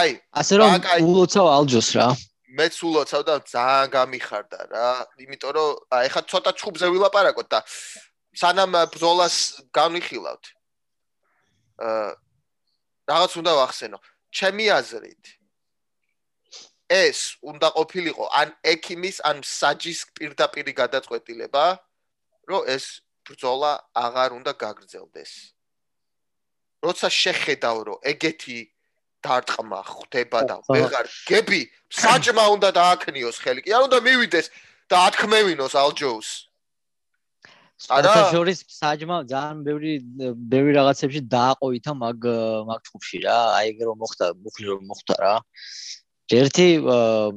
აი 0.00 0.10
ასე 0.40 0.54
რომ 0.60 0.70
ულოცავ 1.04 1.46
ალჯოს 1.56 1.88
რა. 1.96 2.08
მეც 2.58 2.74
ულოცავ 2.88 3.22
და 3.28 3.34
ძალიან 3.52 3.86
გამიხარდა 3.92 4.60
რა 4.72 4.88
იმიტომ 5.24 5.52
რომ 5.56 5.70
აი 5.98 6.08
ხა 6.14 6.20
ცოტა 6.30 6.50
ჩხუბზე 6.58 6.86
ვილაპარაკოთ 6.94 7.48
და 7.52 7.58
სანამ 8.34 8.74
ა, 8.74 8.82
ბრძოლას 8.90 9.36
განვიხილავთ. 9.74 10.44
აა 11.78 12.10
რაღაც 13.10 13.32
უნდა 13.40 13.52
ვახსენო. 13.60 13.98
ჩემი 14.34 14.64
აზრით 14.74 15.24
ეს 16.90 17.18
უნდა 17.42 17.68
ყოფილიყო 17.78 18.24
ან 18.40 18.48
ექიმის 18.62 19.22
ან 19.24 19.40
საჯის 19.40 20.00
პირდაპირი 20.18 20.72
გადაწყვეტილება 20.74 21.64
რომ 22.50 22.62
ეს 22.68 23.00
ბრძოლა 23.24 23.72
აღარ 23.94 24.30
უნდა 24.38 24.52
გაგრძელდეს. 24.64 25.32
როცა 26.84 27.08
შეხედავ 27.08 27.76
რომ 27.88 27.98
ეგეთი 28.12 28.58
დარტყმა 29.24 29.80
ხდება 29.88 30.40
და 30.44 30.56
ვეღარ 30.68 31.06
გები 31.30 31.60
საჭმა 31.88 32.44
უნდა 32.54 32.68
დააქნიოს 32.76 33.36
ხელი 33.40 33.60
კი 33.64 33.70
არ 33.72 33.82
უნდა 33.88 33.98
მივიდეს 34.04 34.46
და 34.92 34.96
ათქმევინოს 35.08 35.74
ალჯოუს 35.80 36.28
საერთაშორის 37.82 38.60
საჯმა 38.70 39.16
ძალიან 39.30 39.58
ბევრი 39.66 39.92
ბევრი 40.52 40.72
რაღაცებში 40.78 41.20
დააყოითა 41.34 41.92
მაგ 42.02 42.18
მაგ 42.70 42.80
ჯგუფში 42.88 43.18
რა. 43.26 43.38
აი 43.58 43.66
ეგ 43.74 43.78
რომ 43.88 43.96
მოხდა, 44.02 44.26
მუხლი 44.44 44.66
რომ 44.70 44.82
მოხდა 44.90 45.14
რა. 45.22 45.34
ერთი 46.38 46.68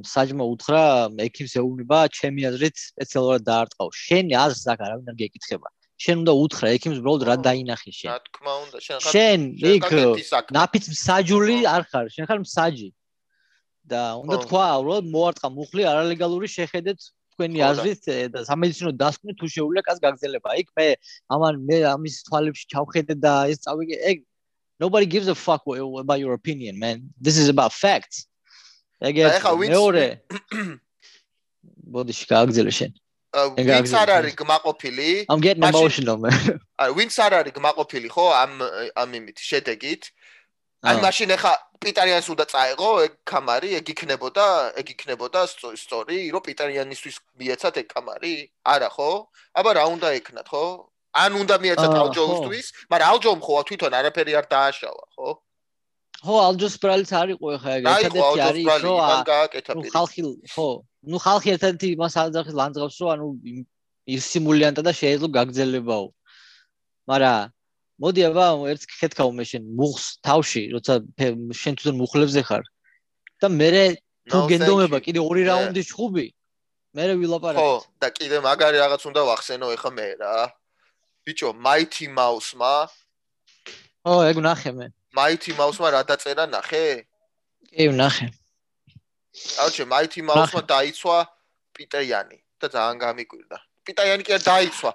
საჯმა 0.07 0.43
უთხრა 0.53 0.83
ექიმს 1.27 1.53
ეუბნება, 1.59 1.99
ჩემი 2.17 2.41
აზრით 2.49 2.75
სპეციალურად 2.77 3.41
დაარტყავ. 3.49 3.89
შენი 3.91 4.33
აზრს 4.45 4.65
აქ 4.73 4.79
არავინ 4.85 5.07
არ 5.11 5.17
გეკითხება. 5.21 5.67
შენ 5.97 6.15
უნდა 6.21 6.33
უთხრა 6.45 6.67
ექიმს 6.77 6.99
ბროლოდ 7.01 7.21
რა 7.27 7.35
დაინახე 7.41 7.91
შენ. 7.97 8.09
რა 8.13 8.19
თქმა 8.29 8.53
უნდა 8.63 8.77
შენ 8.85 8.97
ხარ 9.01 9.11
შენ 9.13 9.39
შენ 9.59 9.71
იქ 9.75 9.85
ნაფიც 10.57 10.85
მსაჯული 10.93 11.57
არ 11.65 11.83
ხარ, 11.89 12.05
შენ 12.13 12.25
ხარ 12.29 12.39
მსაჯი. 12.45 12.89
და 13.87 14.19
უნდა 14.19 14.37
თქვა, 14.43 14.67
რომ 14.83 15.03
მოარტყა 15.15 15.47
მუხლი 15.57 15.83
არალეგალური 15.87 16.47
შეხედეთ 16.51 16.99
თქვენი 17.37 17.61
აზრით 17.69 18.07
და 18.33 18.41
სამედიცინო 18.49 18.91
დასკვნით 18.97 19.37
თუ 19.37 19.47
შეუძლია 19.55 19.83
კაც 19.85 19.97
გაგზელება. 20.01 20.49
იქ 20.57 20.69
მე 20.73 20.87
ამან 21.37 21.53
მე 21.69 21.77
ამის 21.93 22.15
თვალებში 22.25 22.65
ჩავხედე 22.73 23.13
და 23.21 23.33
ეს 23.53 23.61
წავიგე 23.61 23.97
ეგ 24.11 24.17
nobody 24.81 25.05
gives 25.05 25.27
a 25.29 25.35
fuck 25.37 25.61
about 25.69 26.19
your 26.19 26.33
opinion 26.33 26.79
man. 26.81 27.13
This 27.21 27.37
is 27.37 27.49
about 27.49 27.71
facts. 27.73 28.25
ეგ 29.01 29.15
ვინც- 29.21 29.69
მეორე 29.69 30.05
ბოდიში 31.93 32.25
გააგზელე 32.33 32.71
შენ. 32.73 32.91
ვინც 33.37 33.91
არ 33.93 34.09
არის 34.17 34.33
გმაყოფილი 34.41 35.09
I'm 35.29 35.41
getting 35.41 35.61
emotional 35.63 36.17
man. 36.17 36.33
აი 36.81 36.89
ვინც 36.97 37.13
არ 37.21 37.33
არის 37.39 37.53
გმაყოფილი 37.53 38.07
ხო 38.09 38.25
ამ 38.33 38.51
ამ 38.97 39.09
იმით 39.19 39.37
შედეგით 39.37 40.09
აი 40.85 40.97
მაშინ 41.01 41.29
ეხა 41.35 41.53
პიტარიანს 41.81 42.27
უნდა 42.33 42.45
წაეღო 42.53 42.89
ეგ 43.05 43.13
კამარი 43.25 43.69
ეგ 43.79 43.85
იქნებოდა 43.93 44.45
ეგ 44.81 44.87
იქნებოდა 44.93 45.41
სწო- 45.49 45.73
სწორი 45.83 46.17
რომ 46.33 46.41
პიტარიანისთვის 46.47 47.15
მიეცათ 47.39 47.75
ეგ 47.81 47.87
კამარი. 47.93 48.33
არა 48.73 48.89
ხო? 48.93 49.09
აბა 49.57 49.71
რა 49.77 49.83
უნდა 49.95 50.07
ეკნათ 50.21 50.47
ხო? 50.53 50.63
ან 51.17 51.31
უნდა 51.41 51.55
მიეცათ 51.63 51.93
ალჯოუსთვის? 52.01 52.67
მაგრამ 52.93 53.07
ალჯომ 53.13 53.39
ხო 53.41 53.55
თვითონ 53.67 53.91
არაფერი 53.99 54.33
არ 54.39 54.45
დააშავა 54.53 55.05
ხო? 55.17 55.29
ხო, 56.25 56.35
ალჯოს 56.49 56.75
ბრალიც 56.81 57.11
არისო 57.21 57.47
ეხა 57.57 57.71
ეგ 57.77 57.83
იყო 57.85 57.97
ერთადერთი 57.97 58.41
არის 58.47 58.65
რომ 58.85 58.97
იმან 58.97 59.17
ა- 59.17 59.25
გააკეთა 59.33 59.71
პირი 59.77 59.91
ხალხი 59.97 60.21
ხო, 60.53 60.67
ნუ 61.09 61.17
ხალხი 61.25 61.47
ერთადერთი 61.57 61.87
იმას 61.97 62.13
აძახის 62.21 62.55
ლანძღავს 62.59 62.97
რომ 63.01 63.09
ანუ 63.17 63.27
იმ- 63.49 63.67
ის 64.07 64.21
სიმულიანტა 64.33 64.81
და 64.87 64.91
შეიძლება 65.01 65.29
გაგზელებაო. 65.37 66.05
მაგრამ 67.09 67.37
მოდი 67.97 68.21
აბა 68.29 68.45
ერთ 68.71 68.81
ხეთქავ 68.99 69.29
მე 69.37 69.43
შენ 69.49 69.63
მუხს 69.77 70.05
თავში, 70.25 70.63
როცა 70.75 70.93
შენ 71.61 71.73
თვითონ 71.77 71.95
მუხლებზე 72.01 72.41
ხარ. 72.45 72.63
და 73.41 73.47
მე 73.53 73.69
თუ 74.29 74.37
გენდომება 74.51 74.97
კიდე 75.05 75.19
ორი 75.23 75.41
Yeah. 75.45 75.49
რაუნდის 75.49 75.87
ჩხუბი. 75.93 76.25
მე 76.95 77.03
ხო 77.07 77.13
ვილაპარაკეთ. 77.21 77.83
და 78.01 78.07
კიდე 78.17 78.37
მაგარი 78.47 78.77
რაღაც 78.83 79.01
უნდა 79.09 79.21
ვახსენო 79.29 79.67
ეხა 79.77 79.89
მე 79.97 80.07
რა 80.21 80.35
ბიჭო 81.25 81.49
mighty 81.65 82.07
mouse-მა 82.09 82.75
ო, 84.07 84.13
ეგ 84.29 84.37
ნახე 84.47 84.71
მე. 84.77 84.87
mighty 85.13 85.51
mouse-მა 85.59 85.87
რა 85.93 86.01
დაწერა 86.09 86.45
ნახე 86.49 87.05
კი, 87.77 87.91
ნახე. 87.93 88.27
აუჩე 89.61 89.83
mighty 89.85 90.21
mouse-მა 90.25 90.61
დაიცვა 90.73 91.17
პიტერიანი 91.77 92.37
და 92.61 92.67
ძალიან 92.73 92.97
გამიკვირდა. 93.05 93.57
პიტერიანი 93.85 94.23
კი 94.27 94.31
არ 94.37 94.43
დაიცვა. 94.43 94.91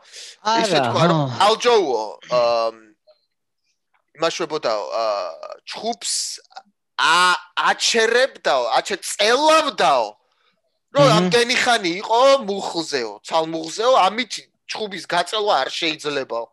ისე 0.66 0.78
თქვა 0.86 1.02
რომ 1.08 1.20
ხო. 1.30 1.38
ალჯოუო 1.46 2.02
იმაშვებოდაო 4.16 4.83
ჩხუბს 5.68 6.14
ა 7.03 7.37
აჩერებდაო, 7.57 8.64
აჩე 8.79 8.96
წელავდაო. 9.01 10.07
რომ 10.92 11.07
მჰმ. 11.09 11.16
ამდენი 11.18 11.57
ხანი 11.57 11.92
იყო 12.05 12.20
მუხლზეო, 12.48 13.12
ცალმუხლზეო, 13.25 13.92
ამით 14.07 14.33
ჩხუბის 14.68 15.05
გაწელვა 15.09 15.55
არ 15.64 15.68
შეიძლებაო. 15.79 16.46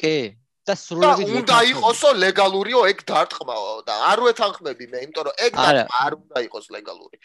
კი. 0.00 0.18
და 0.64 0.74
სრულებით 0.80 1.28
უნდა 1.28 1.56
იყოსო 1.76 2.10
ლეგალურიო 2.24 2.80
ეგ 2.88 2.98
დარტყმაო 3.04 3.72
და 3.84 3.94
არ 4.10 4.18
ვეთანხმები 4.24 4.84
მე, 4.92 4.98
იმიტომ 5.04 5.24
რომ 5.28 5.34
ეგ 5.46 5.52
დარტყმა 5.60 5.98
არ 6.08 6.12
უნდა 6.24 6.38
იყოს 6.48 6.66
ლეგალური. 6.72 7.16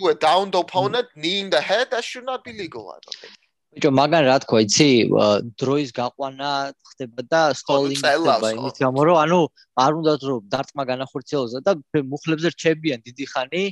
To 0.00 0.08
a 0.08 0.14
downed 0.16 0.54
opponent 0.56 1.08
knee 1.14 1.44
in 1.44 1.50
the 1.52 1.60
head 1.60 1.92
that 1.92 2.04
should 2.08 2.24
not 2.24 2.40
be 2.42 2.52
legal. 2.56 2.88
ბიჭო, 3.70 3.90
მაგან 3.94 4.22
რა 4.26 4.36
თქვა, 4.42 4.58
იცი, 4.66 4.88
დროის 5.62 5.90
გაყვანა 5.94 6.50
ხდება 6.90 7.22
და 7.30 7.40
სტოლინგი 7.54 8.02
წელავს, 8.02 8.26
ხდება 8.26 8.48
იმით 8.58 8.76
გამო, 8.82 9.00
რომ 9.06 9.16
ანუ 9.24 9.40
არ 9.78 9.92
უნდა 10.00 10.12
რომ 10.26 10.40
დარტყმა 10.50 10.82
განახორციელოს 10.90 11.52
და 11.62 11.72
ფე- 11.94 12.06
მუხლებზე 12.10 12.48
რჩებიან 12.54 12.98
დიდი 13.06 13.24
ხანი, 13.30 13.64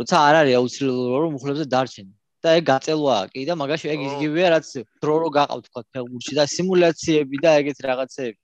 როცა 0.00 0.16
არ 0.28 0.34
არის 0.40 0.54
აუცილებლობა 0.60 1.16
რომ 1.22 1.30
მუხლებზე 1.36 1.64
დარჩენ. 1.74 2.08
და 2.38 2.50
ეგ 2.54 2.64
გაწელვაა 2.70 3.22
კი 3.34 3.40
და 3.50 3.54
მაგაში 3.58 3.86
ეგ 3.90 4.00
იგივეა 4.08 4.48
რაც 4.54 4.68
დრო 5.02 5.14
რო 5.22 5.28
გაყავთ 5.36 5.64
თქვა 5.68 5.80
ფეგურში 5.90 6.32
და 6.38 6.44
სიმულაციები 6.46 7.36
და 7.42 7.50
ეგეთ 7.60 7.78
რაღაცეები. 7.82 8.38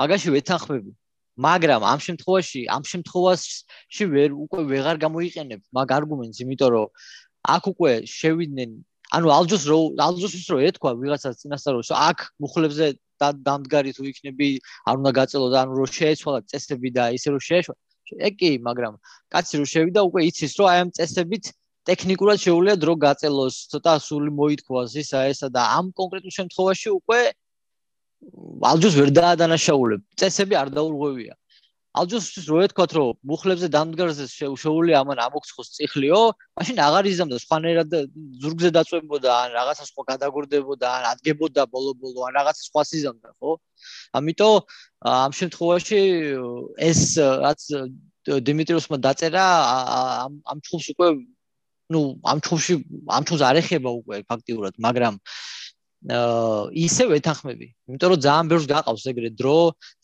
მაგაში 0.00 0.28
ვეთანხმები. 0.34 0.90
მაგრამ 1.46 1.80
ამ 1.92 1.98
შემთხვევაში, 2.06 2.60
ამ 2.74 2.82
შემთხვევაში 2.90 4.04
ვერ 4.14 4.30
უკვე 4.44 4.60
ვეღარ 4.72 4.96
გამოიყენებ 5.04 5.60
მაგ 5.78 5.88
არგუმენტს, 5.98 6.38
იმიტომ 6.42 6.70
რომ 6.74 6.88
აქ 7.54 7.62
უკვე 7.72 7.92
შევიდნენ 8.18 8.70
ანუ 9.16 9.26
ალჯოს 9.36 9.64
რო 9.70 9.78
ალჯოსის 10.06 10.46
რო 10.52 10.58
ეთქვა 10.70 10.90
ვიღაცას 11.02 11.38
წინასწარ 11.42 11.72
რომ 11.76 11.84
აქ 12.08 12.18
მუხლებზე 12.42 12.86
და- 13.20 13.36
დამდგარი 13.46 13.90
თუ 13.96 14.02
იქნები 14.10 14.48
არ 14.88 14.94
უნდა 15.00 15.10
გაწელო 15.18 15.46
და 15.52 15.58
ანუ 15.64 15.72
რო 15.80 15.86
შეეცვალა 15.98 16.40
წესები 16.50 16.88
და 16.96 17.04
ისე 17.16 17.28
რო 17.34 17.40
შეეშვა 17.48 17.74
ეგ 18.26 18.34
კი 18.40 18.50
მაგრამ 18.66 18.94
კაცი 19.34 19.54
რო 19.60 19.66
შევიდა 19.72 20.00
უკვე 20.08 20.20
იცის 20.30 20.52
რომ 20.58 20.66
აი 20.70 20.78
ამ 20.84 20.90
წესებით 20.98 21.44
ტექნიკურად 21.88 22.38
შეუძლია 22.44 22.76
დრო 22.82 22.94
გაწელოს 23.06 23.56
ცოტა 23.72 23.94
სული 24.06 24.30
მოითქვას 24.38 24.94
ისა 25.02 25.20
ესა 25.32 25.48
და 25.56 25.62
ამ 25.78 25.86
კონკრეტულ 25.98 26.32
შემთხვევაში 26.38 26.88
უკვე 27.00 27.20
ალჯოს 28.70 28.94
ვერ 29.00 29.10
დაადანაშაულებ. 29.16 30.00
წესები 30.20 30.54
არ 30.62 30.68
დაურღვევია 30.76 31.34
ალჯოსთვის 31.90 32.46
რო 32.46 32.58
ეთქვათ 32.70 32.92
რომ 32.94 33.16
მუხლებზე 33.26 33.68
დამდგარზე 33.74 34.24
შე- 34.30 34.54
შეუძლია 34.62 35.00
ამან 35.02 35.18
ამოქცხოს 35.26 35.68
წიხლიო 35.74 36.20
მაშინ 36.54 36.76
აღარ 36.86 37.04
იზამდა 37.10 37.36
სხვანაირად 37.42 37.90
ზურგზე 38.42 38.70
დაწვებოდა 38.78 39.30
ან 39.42 39.50
რაღაცა 39.58 39.84
სხვა 39.90 40.02
გადაგორდებოდა 40.12 40.86
ან 40.86 41.04
ადგებოდა 41.10 41.62
ბოლო-ბოლო 41.74 42.20
ან 42.30 42.32
რაღაცა 42.38 42.62
სხვა 42.70 42.82
იზამდა 43.00 43.28
ხო? 43.42 43.50
ამიტომ 44.14 44.54
ამ 45.02 45.30
შემთხვევაში 45.40 46.00
ეს 46.78 47.00
რაც 47.18 47.60
დიმიტრიოსმა 48.46 48.96
დაწერა 49.06 49.44
ამ 50.22 50.32
ამ 50.46 50.58
ჩხუბს 50.62 50.86
უკვე 50.94 51.08
ну 51.90 52.00
ამ 52.22 52.38
ჩხუბში 52.38 52.74
ამ 53.10 53.22
ჩხუბს 53.26 53.42
არ 53.50 53.56
ეხება 53.66 53.90
უკვე 53.98 54.22
ფაქტიურად 54.30 54.78
მაგრამ 54.78 55.18
აა 56.08 56.70
ისე 56.80 57.04
ვეთანხმები 57.12 57.66
იმიტომ 57.90 58.08
რომ 58.12 58.20
ძალიან 58.24 58.46
ბევრს 58.50 58.66
გაყავს 58.72 59.04
ეგრე 59.10 59.30
დრო 59.36 59.56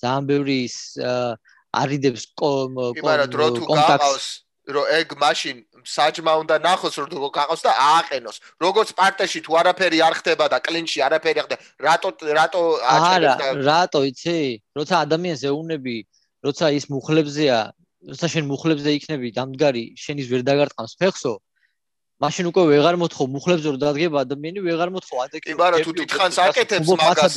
ძალიან 0.02 0.24
ბევრი 0.28 0.56
ის, 0.68 0.76
აა, 1.00 1.38
არიდებს 1.82 2.22
კონტაქტს. 2.40 4.26
რომ 4.66 4.86
ეგ 4.98 5.08
მაშინ 5.22 5.56
საჯმა 5.86 6.32
უნდა 6.42 6.56
ნახოს, 6.58 6.94
რომ 6.98 7.30
გაყავს 7.30 7.62
და 7.62 7.70
ააყენოს. 7.70 8.36
როგორც 8.58 8.88
პარტიაში 8.98 9.40
თუ 9.46 9.52
არაფერი 9.62 9.98
არ 10.02 10.14
ხდება 10.18 10.44
და 10.50 10.58
კლინში 10.58 10.98
არაფერი 11.06 11.38
არ 11.38 11.46
ხდება, 11.46 11.62
რატო 11.86 12.08
რატო 12.38 12.62
არა, 12.82 12.98
აჩერებს 12.98 13.36
და 13.38 13.46
რატო 13.62 14.00
იცი? 14.10 14.38
როცა 14.74 14.94
ადამიანს 15.06 15.42
ეუნები, 15.46 15.96
როცა 16.46 16.66
ის 16.78 16.84
მუხლებზეა, 16.90 17.58
როცა 18.10 18.26
შენ 18.34 18.44
მუხლებზე 18.50 18.90
იქნები 18.98 19.28
დამდგარი, 19.38 19.84
შენის 20.02 20.26
ვერ 20.34 20.42
დაგარტყამს 20.50 20.94
ფეხსო, 20.98 21.34
მაშინ 22.22 22.44
უკვე 22.50 22.62
ვეღარ 22.72 22.96
მოთხო 23.02 23.22
მუხლებზე 23.34 23.66
რომ 23.70 23.78
დადგება 23.86 24.18
ადამიანი, 24.26 24.58
ვეღარ 24.66 24.90
მოთხო 24.96 25.14
ადეკი. 25.26 25.46
კი, 25.46 25.58
მაგრამ 25.62 25.78
თუ 25.86 25.92
დიდხანს 26.00 26.36
აკეთებს 26.42 26.88
მაგას, 26.90 27.34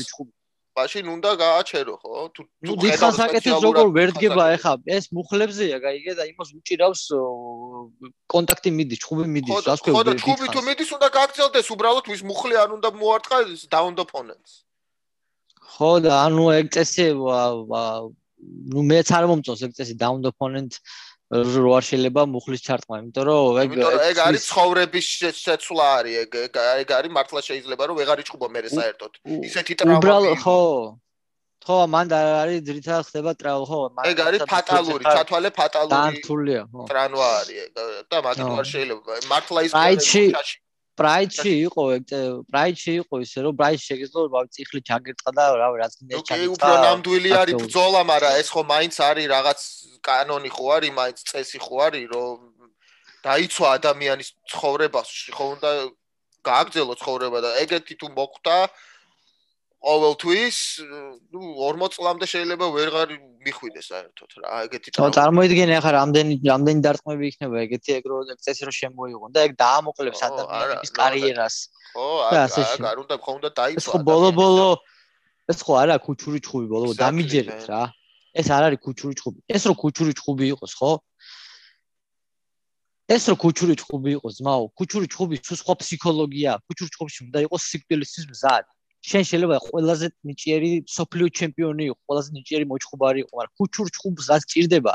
მაშინ 0.79 1.05
უნდა 1.13 1.31
გააჩერო, 1.43 1.93
ხო? 2.01 2.13
თუ 2.35 2.41
თუ 2.65 2.73
დიდხანს 2.79 2.99
ხედავს 2.99 3.19
აკეთებს 3.19 3.43
სპეციალურად 3.43 3.79
როგორ 3.79 3.91
ვერ 3.97 4.09
დიდხანს 4.09 4.19
დგება 4.19 4.43
აკეთებს. 4.47 4.59
ეხა 4.59 4.73
ეს 4.97 5.05
მუხლებზეა 5.17 5.77
გაიგე 5.85 6.13
და 6.19 6.23
იმას 6.31 6.49
უჭირავს 6.59 7.03
კონტაქტი 8.33 8.69
მიდის, 8.79 8.99
ჩხუბი 9.03 9.25
მიდის, 9.35 9.53
ხო 9.53 9.61
და 9.65 9.69
რას 9.69 9.79
ქვია 9.83 9.93
ხო 9.93 10.03
და 10.07 10.13
ჩხუბი 10.23 10.47
თუ 10.55 10.61
მიდის 10.69 10.89
უნდა 10.95 11.07
გააგრძელდეს 11.17 11.67
უბრალოდ 11.75 12.05
ვის 12.11 12.21
მუხლი 12.29 12.55
არ 12.63 12.69
უნდა 12.77 12.89
მოარტყა 13.01 13.37
down 13.75 13.93
opponents. 14.05 14.51
ხო 15.75 15.91
და 16.03 16.11
ანუ 16.25 16.43
ეგ 16.59 16.65
წესი 16.73 17.05
ნუ 18.73 18.81
მეც 18.89 19.07
არ 19.17 19.25
მომწონს 19.29 19.61
ეგ 19.67 19.71
წესი 19.77 19.93
down 19.99 20.23
opponent 20.31 20.79
რო 21.29 21.69
არ 21.77 21.83
შეიძლება 21.85 22.21
მუხლის 22.33 22.61
ჩარტყმა, 22.65 22.95
იმიტომ 23.05 23.23
რომ 23.29 23.57
ეგ 23.61 23.69
ეგ 24.09 24.17
არის 24.25 24.43
ცხოვრების 24.49 25.05
შე- 25.13 25.37
შეცვლა 25.45 25.85
არის 25.99 26.15
ეგ 26.25 26.31
ეგ 26.81 26.89
არის 26.97 27.11
მართლა 27.17 27.39
შეიძლება 27.49 27.83
რომ 27.89 27.95
ვეღარ 28.01 28.17
იჭუბო 28.25 28.47
მე 28.49 28.59
საერთოდ. 28.77 29.11
ისეთი 29.45 29.73
ტრავმა. 29.77 29.97
უბრალოდ 30.01 30.33
ხო 30.41 30.57
ხო 31.69 31.77
მან 31.93 32.05
და 32.09 32.17
არის 32.41 32.59
ძირითადად 32.65 33.03
ხდება 33.09 33.31
ტრავ 33.37 33.59
ხო 33.69 33.79
მან 33.93 34.03
ეგ 34.09 34.17
არის 34.25 34.41
ფატალური, 34.49 35.03
ჩათვალე 35.05 35.49
ფატალური 35.59 35.93
დანთულია 35.93 36.61
ხო 36.73 36.81
ტრანვა 36.89 37.27
არის 37.39 37.57
ეგ 37.65 37.71
და 38.09 38.17
მაგით 38.25 38.49
არ 38.59 38.65
შეიძლება 38.73 39.11
მართლა 39.29 39.59
ის 39.67 39.71
Pride-ში- 39.77 40.31
ქუჩაში 40.33 40.55
პრაიდში 40.99 41.51
იყო 41.69 41.83
პრაიდში 42.51 42.93
იყო 43.01 43.15
ისე 43.25 43.39
რომ 43.45 43.53
პრაიდში 43.59 43.85
შეგეძლო 43.89 44.23
რავი 44.33 44.49
ციხლი 44.55 44.81
ჩაგერტყა 44.89 45.31
და 45.39 45.43
რავი 45.61 45.77
რაც 45.81 45.93
გინდა 45.99 46.21
ჩაგერტყა 46.29 46.53
უფრო 46.55 46.73
ნამდვილი 46.85 47.31
არის 47.41 47.55
ბრძოლა, 47.63 48.01
მაგრამ 48.11 48.33
ეს 48.41 48.47
ხო 48.53 48.61
მაინც 48.73 48.95
არის 49.09 49.27
რაღაც 49.35 49.59
კანონი 50.09 50.49
ხო 50.55 50.65
არის, 50.75 50.91
მაინც 50.99 51.17
წესი 51.29 51.59
ხო 51.65 51.75
არის, 51.87 52.05
რომ 52.13 52.37
დაიცვა 53.23 53.67
ადამიანის 53.79 54.29
ცხოვრებაში, 54.51 55.31
ხო 55.35 55.45
უნდა 55.55 55.71
გააგრძელო 56.49 56.93
ცხოვრება 57.01 57.39
და 57.43 57.49
ეგეთი 57.63 57.95
თუ 57.99 58.07
მოხდა 58.15 58.57
ყოველთვის, 59.79 60.57
ნუ 61.31 61.39
40 61.55 61.87
წლამდე 61.95 62.25
შეიძლება 62.27 62.67
ვერღარ 62.75 63.09
მიხვიდეს 63.47 63.85
საერთოდ 63.91 64.31
რა, 64.43 64.49
ეგეთი 64.67 64.91
ხო 64.91 65.07
წარმოიდგინე 65.15 65.73
ახლა 65.79 65.91
რამდენი 65.95 66.33
რამდენი 66.51 66.79
დარტყმები 66.83 67.23
იქნება 67.31 67.55
ეგეთი 67.63 67.89
ეგ 67.95 68.09
რო 68.11 68.17
ეგ 68.35 68.39
წესი 68.43 68.67
რო 68.67 68.73
შემოიღონ 68.75 69.31
და 69.31 69.39
ეგ 69.47 69.53
დაამოკლებს 69.63 70.19
ადამიანების 70.27 70.91
არა, 70.91 70.99
კარიერას. 70.99 71.55
ხო, 71.95 72.07
შემდეგ. 72.59 72.87
არ 72.91 72.97
უნდა 73.03 73.15
ხო 73.23 73.31
უნდა 73.39 73.49
ეს 73.49 73.55
დაიცვა. 73.59 73.91
ხო 73.91 73.99
ბოლო 74.09 74.29
ბოლო. 74.35 74.69
ეს 75.47 75.59
ხო 75.63 75.73
არა 75.79 75.95
ქუჩური 76.03 76.39
ჩხუბი 76.43 76.67
ბოლო 76.75 76.87
დამიჯერეთ 76.99 77.63
რა. 77.71 77.81
ეს 78.35 78.47
არ 78.51 78.63
არის 78.67 78.79
ქუჩური 78.83 79.15
ჩხუბი. 79.15 79.39
ეს 79.47 79.63
რო 79.63 79.73
ქუჩური 79.79 80.11
ჩხუბი 80.19 80.45
იყოს 80.53 80.73
ხო? 80.75 80.91
ეს 83.09 83.25
რო 83.25 83.35
ქუჩური 83.41 83.73
ჭუბი 83.73 84.11
იყოს 84.21 84.37
ძმაო 84.37 84.69
ქუჩური 84.77 85.07
თუ 85.09 85.53
სხვა 85.57 85.73
ფსიქოლოგია 85.81 86.51
ქუჩური 86.69 86.91
ჭუბში 86.93 87.19
უნდა 87.25 87.39
იყოს 87.49 87.63
სიკვდილისთვის 87.71 88.25
მზად 88.29 88.65
შენ 89.05 89.23
შეიძლება 89.29 89.57
ყველაზე 89.67 90.07
ნიჭიერი 90.29 90.71
სოფლიო 90.95 91.27
ჩემპიონი 91.39 91.83
იყო 91.89 91.99
ყველაზე 92.07 92.29
ნიჭიერი 92.37 92.65
მოჭუბარი 92.71 93.19
იყო 93.23 93.33
მაგრამ 93.39 93.53
ქუჩური 93.59 93.89
ჭუბს 93.99 94.25
რაც 94.31 94.43
ჭირდება 94.51 94.93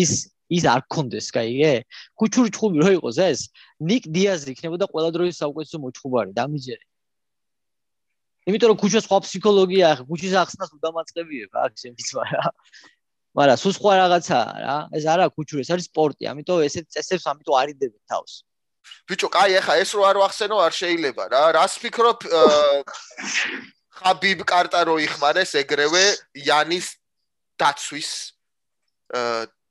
ის 0.00 0.10
ის 0.56 0.64
არ 0.74 0.82
კონდეს 0.94 1.26
კაიგე 1.34 1.72
ქუჩური 2.18 2.50
ჭუბი 2.56 2.78
რო 2.84 2.90
იყოს 2.98 3.18
ეს 3.26 3.40
ნიკ 3.90 4.04
დიაზი 4.14 4.54
იქნებოდა 4.54 4.86
ყველა 4.92 5.10
დროის 5.16 5.36
საუკეთესო 5.42 5.76
მოჭუბარი 5.86 6.30
დამიჯერე 6.38 6.84
იმიტომ 8.50 8.68
რომ 8.70 8.78
ქუჩა 8.82 9.00
სხვა 9.06 9.18
ფსიქოლოგია 9.26 9.88
ქუჩის 10.06 10.34
ახსნას 10.42 10.70
უდამაწყებიებ 10.78 11.50
აქ 11.64 11.72
შემიც 11.82 12.08
მაგრამ 12.18 12.54
მაგრამ 13.38 13.58
სულ 13.62 13.72
სხვა 13.78 13.92
რაღაცაა 14.02 14.46
რა. 14.64 14.76
ეს 14.98 15.04
არა 15.06 15.26
ქუჩური, 15.30 15.62
ეს 15.62 15.70
არის 15.70 15.86
სპორტი. 15.90 16.22
ამიტომ 16.30 16.62
ესეთ 16.66 16.86
წესებს 16.90 17.26
ამიტომ 17.30 17.54
არიდებენ 17.62 18.02
თავს. 18.10 18.32
ბიჭო, 19.08 19.28
კაი, 19.28 19.52
ახლა 19.60 19.74
ეს 19.82 19.90
რო 19.96 20.02
არ 20.10 20.16
ვახსენო, 20.22 20.56
არ 20.66 20.72
შეიძლება 20.80 21.24
რა. 21.32 21.42
რას 21.56 21.74
ფიქრობ 21.82 22.18
ხაბიბ 24.00 24.40
კარტა 24.48 24.80
რო 24.88 24.96
იხმარეს 25.04 25.52
ეგრევე 25.60 26.04
იანის 26.40 26.86
დაცვის 27.60 28.10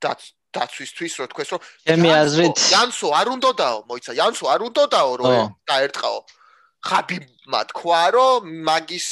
დაც 0.00 0.20
დაცვისთვის 0.50 1.12
რო 1.20 1.26
თქვეს 1.30 1.48
რომ 1.54 1.60
ჩემი 1.86 2.08
აზრით 2.14 2.56
იანსო 2.74 3.08
არ 3.14 3.26
უნდაო, 3.34 3.78
მოიცა, 3.90 4.12
იანსო 4.18 4.46
არ 4.54 4.60
უნდაო 4.66 5.12
რომ 5.22 5.54
დაერტყაო. 5.70 6.18
ხაბიბმა 6.80 7.60
თქვა 7.70 8.02
რომ 8.16 8.40
მაგის 8.66 9.08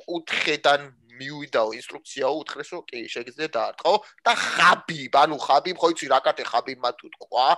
კუთხედან 0.00 0.80
მიუვიდაო 1.20 1.70
ინსტრუქცია 1.78 2.26
უთხრეს 2.40 2.68
რომ 2.74 2.82
კი 2.90 3.00
შეგიძლია 3.14 3.48
დაარტყო 3.56 3.94
და 4.26 4.32
ხაბიბ 4.42 5.14
ანუ 5.22 5.36
ხაბიბ 5.46 5.76
ხო 5.80 5.88
იცი 5.94 6.06
რა 6.12 6.20
კატე 6.26 6.44
ხაბიბმა 6.50 6.90
თუ 6.98 7.06
თქვა 7.16 7.48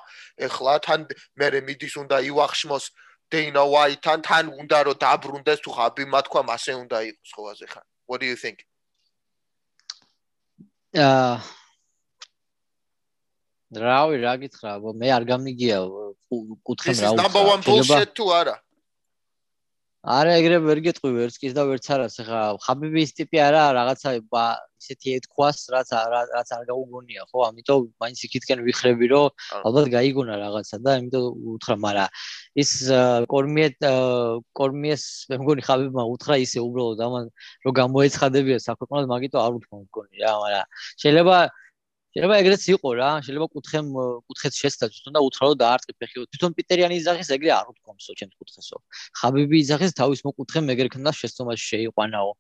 ეხლა 0.47 0.75
თან 0.87 1.01
მე 1.41 1.47
მიდის 1.69 1.95
უნდა 2.03 2.17
იუახშმოს 2.29 2.85
დეინა 3.33 3.63
ვაითან 3.75 4.19
თან 4.29 4.45
უნდა 4.61 4.79
რომ 4.87 4.97
დაბრუნდეს 5.05 5.61
თუ 5.65 5.71
ხაბიბმა 5.77 6.21
თქვა 6.27 6.41
მასე 6.51 6.73
უნდა 6.83 6.99
იყოს 7.11 7.31
ხო 7.37 7.43
ასე 7.53 7.67
ხარ 7.73 7.87
what 8.07 8.21
do 8.21 8.27
you 8.27 8.39
think? 8.39 8.59
აა 10.95 11.37
რავი 13.77 14.17
რა 14.23 14.35
გითხრა 14.43 14.73
მე 15.01 15.09
არ 15.17 15.25
გამიგია 15.31 15.79
კუთხემ 16.67 17.01
რა 17.03 17.11
უცხო 17.17 17.43
შეიძლება 17.67 17.99
თუ 18.17 18.27
არა 18.41 18.55
არა 20.07 20.37
ეგრე 20.39 20.59
ვერ 20.63 20.79
გეტყვი 20.87 21.11
ვერც 21.17 21.37
კი 21.43 21.51
და 21.57 21.65
ვერც 21.67 21.87
არას 21.91 22.17
ხა 22.23 22.41
ხაბიბის 22.63 23.11
ტიპი 23.19 23.41
არა 23.43 23.63
რაღაცა 23.75 24.13
ისეთი 24.87 25.15
ეთქვას 25.19 25.59
რაც 25.75 25.91
რაც 25.91 26.51
არ 26.55 26.63
გაუგონია 26.71 27.27
ხო? 27.27 27.39
ამიტომ 27.49 27.87
მაინც 27.99 28.19
იქითკენ 28.29 28.63
ვიხრები 28.67 29.07
რომ 29.11 29.27
ალბათ 29.67 29.87
გაიგონა 29.97 30.35
რაღაცა 30.45 30.77
და 30.87 30.91
ამიტომ 31.01 31.27
უთხრა 31.57 31.77
მაგრამ 31.83 32.09
ის 32.63 32.71
კორმიე 33.35 33.69
კორმიეს 34.55 35.05
მე 35.33 35.37
მგონი 35.43 35.63
ხაბიბმა 35.67 36.05
უთხრა 36.15 36.37
ისე 36.47 36.59
უბრალოდ 36.63 37.01
ამან 37.03 37.25
რომ 37.67 37.73
გამოეცხადებია 37.83 38.59
საქმოდ 38.63 39.11
მაგიტო 39.11 39.39
არ 39.43 39.53
უთქვა 39.59 39.79
მგონი 39.83 40.17
რა 40.23 40.33
მაგრამ 40.45 40.67
შეიძლება 41.03 41.39
შეიძლება 42.17 42.37
ეგრეც 42.41 42.63
იყო 42.73 42.91
რა, 42.97 43.11
შეიძლება 43.21 43.47
კუთხემ 43.53 43.89
კუთხეც 44.25 44.55
შეცდა 44.57 44.85
თვითონ 44.89 45.13
და 45.17 45.21
უთხრა 45.21 45.45
რომ 45.53 45.59
დაარტყი 45.61 45.93
ფეხი. 46.01 46.17
თვითონ 46.33 46.51
პიტერიანი 46.57 46.95
იძახის 46.97 47.29
ეგრე 47.37 47.51
არ 47.53 47.67
უთქვამსო 47.77 48.13
ჩემს 48.17 48.35
კუთხესო. 48.41 48.77
ხაბიბი 49.21 49.57
იძახის 49.61 49.93
თავის 50.01 50.21
მოკუთხემ 50.25 50.65
ეგრე 50.73 50.89
ქნდა 50.97 51.13
შეცდომაში 51.13 51.65
შეიყვანაო. 51.77 52.31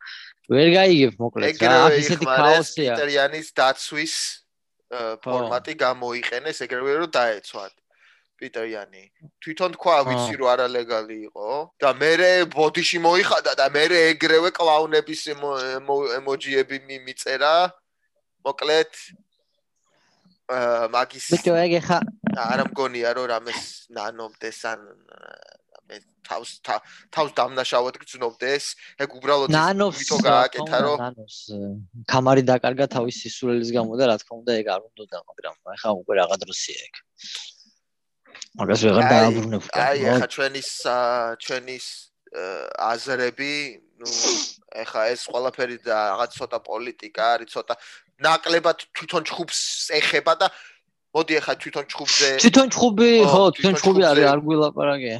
ვერ 0.48 0.68
გაიგებ 0.80 1.12
მოკლედ 1.20 1.60
რა, 1.60 1.80
ისეთი 1.92 2.24
ქაოსია. 2.24 2.92
პიტერიანის 2.96 3.46
დაცვის 3.52 4.14
ფორმატი 5.20 5.72
გამოიყენეს 5.76 6.56
ეგრევე 6.64 6.92
რომ 7.04 7.10
დაეცვათ. 7.12 7.74
პიტერიანი 8.36 9.02
თვითონ 9.40 9.70
თქვა 9.76 9.96
ვიცი 10.08 10.34
რომ 10.36 10.48
არალეგალი 10.52 11.16
იყო 11.28 11.50
და 11.80 11.90
მე 11.96 12.12
ბოდიში 12.52 12.98
მოიხადა 13.00 13.52
და 13.60 13.66
მე 13.72 13.84
ეგრევე 14.12 14.52
კლაუნების 14.52 15.20
ემოჯიები 16.20 16.76
მიწერა 17.06 17.54
მოკლედ 18.44 18.92
მაგის 20.46 21.26
ბიჭო 21.34 21.54
ეგ 21.58 21.72
ხა 21.82 21.98
არა 22.38 22.64
მგონია 22.70 23.10
რომ 23.18 23.26
რამეს 23.32 23.90
ნანობდეს 23.90 24.58
ან 24.70 24.78
მე 25.90 25.98
თავს 26.22 26.50
თავს 27.10 27.32
დამნაშავად 27.34 27.98
გძნობდეს 27.98 28.64
ეგ 29.02 29.16
უბრალოდ 29.18 29.50
მითო 29.50 30.16
გააკეთა 30.22 30.78
რომ 30.86 31.02
ნანოს 31.02 31.36
კამარი 32.06 32.46
დაკარგა 32.46 32.86
თავის 32.94 33.18
სისულელის 33.26 33.74
გამო 33.74 33.98
და 33.98 34.10
რა 34.10 34.16
თქმა 34.22 34.38
უნდა 34.42 34.52
ეგ 34.62 34.66
არ 34.76 34.80
უნდა 34.86 35.18
მაგრამ 35.26 35.54
ხა 35.82 35.90
უკვე 35.98 36.14
რაღა 36.22 36.36
დროსია 36.46 36.78
ეგ. 36.86 36.94
მაგას 38.56 38.80
ვეღარ 38.86 39.04
დააბრუნებ 39.10 39.62
აი 39.74 39.98
ხა 40.22 40.26
ჩვენის 40.34 40.70
ჩვენის 41.42 41.86
აზრები 42.86 43.52
ნუ 43.96 44.10
ეხა 44.82 45.02
ეს 45.12 45.22
ყველაფერი 45.32 45.76
და 45.86 45.98
რაღაც 46.12 46.30
ცოტა 46.36 46.58
პოლიტიკა 46.68 47.24
არის 47.36 47.52
ცოტა 47.56 47.74
ნაკლებად 48.24 48.78
თვითონ 48.96 49.22
ჩხუბს 49.28 49.60
ეხება 50.00 50.34
და 50.40 50.48
მოდი 51.16 51.38
ახლა 51.40 51.54
თვითონ 51.60 51.84
ჩხუბზე 51.92 52.30
თვითონ 52.44 52.68
ჩხუბი 52.72 53.10
ხო 53.32 53.42
თვითონ 53.56 53.74
ჩხუბი 53.80 54.02
არის 54.10 54.26
არ 54.32 54.40
გვილაპარაკე 54.46 55.14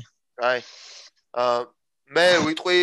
აი 0.51 0.61
აა 1.45 1.59
მე 2.17 2.27
ვიტყვი 2.47 2.81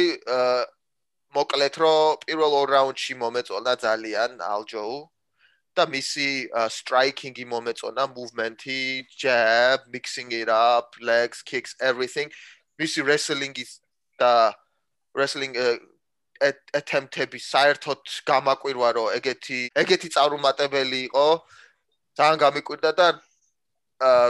მოკლედ 1.34 1.76
რომ 1.82 2.22
პირველ 2.26 2.53
ორ 2.61 2.70
რაუნდში 2.78 3.14
მომეწონა 3.22 3.74
ძალიან 3.86 4.32
ალჯოუ 4.53 4.97
და 5.74 5.84
მისი 5.89 6.30
სტრაიკინგი 6.78 7.45
მომეწონა 7.53 8.03
მუვმენტი 8.14 8.82
ჯაბ 9.22 9.88
mixing 9.93 10.30
it 10.41 10.49
up 10.49 10.93
legs 11.01 11.41
kicks 11.41 11.74
everything 11.82 12.30
მისი 12.78 13.01
wrestling-ის 13.07 13.82
და 14.22 14.53
wrestling 15.18 15.57
attemptები 16.80 17.39
საერთოდ 17.39 18.02
გამაკვირვა 18.30 18.89
რომ 18.98 19.08
ეგეთი 19.18 19.60
ეგეთი 19.84 20.10
წარუმატებელი 20.16 21.00
იყო. 21.10 21.28
ძალიან 22.18 22.38
გამიკვირდა 22.46 22.91
და 23.00 23.08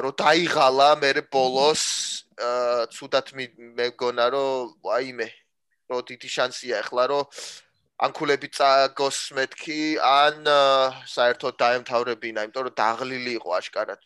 რომ 0.04 0.14
დაიღალა 0.24 0.90
მე 1.02 1.12
ბოლოს 1.34 1.84
ცუდად 2.96 3.28
მეგონა 3.80 4.26
რომ 4.36 4.74
ვაიმე 4.86 5.30
რომ 5.90 6.02
დიდი 6.10 6.30
შანსია 6.36 6.80
ახლა 6.84 7.04
რომ 7.12 7.24
ანკულები 8.08 8.48
წაგოს 8.58 9.20
მეთქი 9.38 9.82
ან 9.98 10.36
საერთოდ 11.16 11.54
დაემთავრებინა 11.64 12.46
იმიტომ 12.46 12.64
რომ 12.68 12.76
დაღლილი 12.84 13.32
იყო 13.40 13.50
აშკარად. 13.60 14.02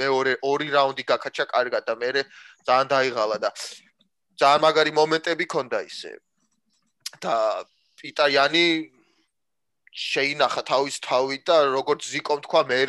მეორე 0.00 0.32
ორი 0.48 0.68
რაუნდი 0.72 1.04
გაკაჩა 1.12 1.44
კარგად 1.54 1.82
და 1.88 1.94
მე 2.00 2.10
ძალიან 2.66 2.86
დაიღალა 2.92 3.36
და 3.44 3.50
ძალიან 4.40 4.60
მაგარი 4.64 4.92
მომენტები 4.96 5.44
ქონდა 5.54 5.80
ისე 5.92 6.12
და 7.20 7.64
პიტაიანი 8.00 8.66
შეინახა 9.92 10.62
თავის 10.64 10.96
თავი 11.04 11.38
და 11.44 11.56
როგორც 11.76 12.08
ზიკომ 12.08 12.40
თქვა 12.48 12.62
მე 12.70 12.80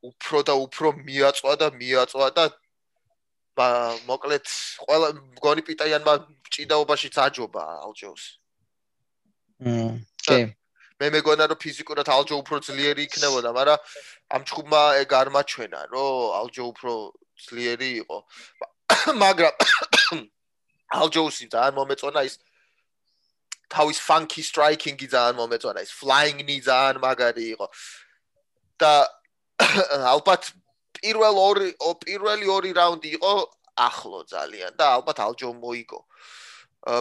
უფრო 0.00 0.38
და 0.48 0.54
უფრო 0.56 0.92
მიაწვა 0.96 1.52
და 1.60 1.68
მიაწვა 1.76 2.28
და 2.36 2.44
მოკლედ 4.08 4.46
ყველა 4.84 5.08
გონი 5.44 5.62
პიტაიანმა 5.68 6.14
ჭიდაობაში 6.48 7.08
წაჯობა 7.16 7.64
ალჯოს. 7.84 8.22
მმ. 9.60 10.00
კი. 10.24 10.40
მე 11.00 11.06
მეგონა 11.16 11.44
რომ 11.48 11.60
ფიზიკურად 11.60 12.08
ალჯო 12.12 12.36
უფრო 12.40 12.56
ძლიერი 12.64 13.02
იქნებოდა, 13.08 13.50
მაგრამ 13.56 13.78
ამ 14.36 14.42
ჩხუბმა 14.48 14.82
ეგ 15.00 15.10
არ 15.20 15.28
მაჩვენა, 15.36 15.80
რომ 15.92 16.12
ალჯო 16.40 16.64
უფრო 16.72 16.92
ძლიერი 17.48 17.90
იყო. 18.04 18.18
მაგრამ 19.24 19.54
ალჯოსი 21.00 21.44
ძალიან 21.52 21.74
მომეწონა 21.76 22.20
ის 22.28 22.34
თავის 23.70 23.98
funky 24.02 24.42
striking-ი 24.42 25.06
ძალიან 25.14 25.36
მომეწონა 25.38 25.80
ის 25.86 25.92
flying 25.94 26.42
knee 26.42 26.60
ძალიან 26.60 26.98
მაგარი 27.06 27.44
იყო. 27.54 27.66
და 28.80 28.92
ალბათ 30.14 30.42
პირველ 30.98 31.36
ორი 31.38 31.68
პირველი 32.04 32.46
ორი 32.50 32.70
რაუნდი 32.74 33.10
იყო 33.18 33.34
ახლო 33.78 34.20
ძალიან 34.26 34.72
და 34.76 34.84
ალბათ 34.96 35.18
ალჯო 35.26 35.50
მოიგო. 35.62 36.00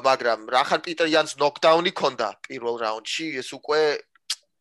მაგრამ 0.07 0.39
რახან 0.51 0.80
პიტერ 0.86 1.07
იანს 1.07 1.34
ნოკდაუნი 1.39 1.91
ქონდა 1.95 2.30
პირველ 2.45 2.76
რაუნდში 2.84 3.26
ეს 3.41 3.49
უკვე 3.55 3.82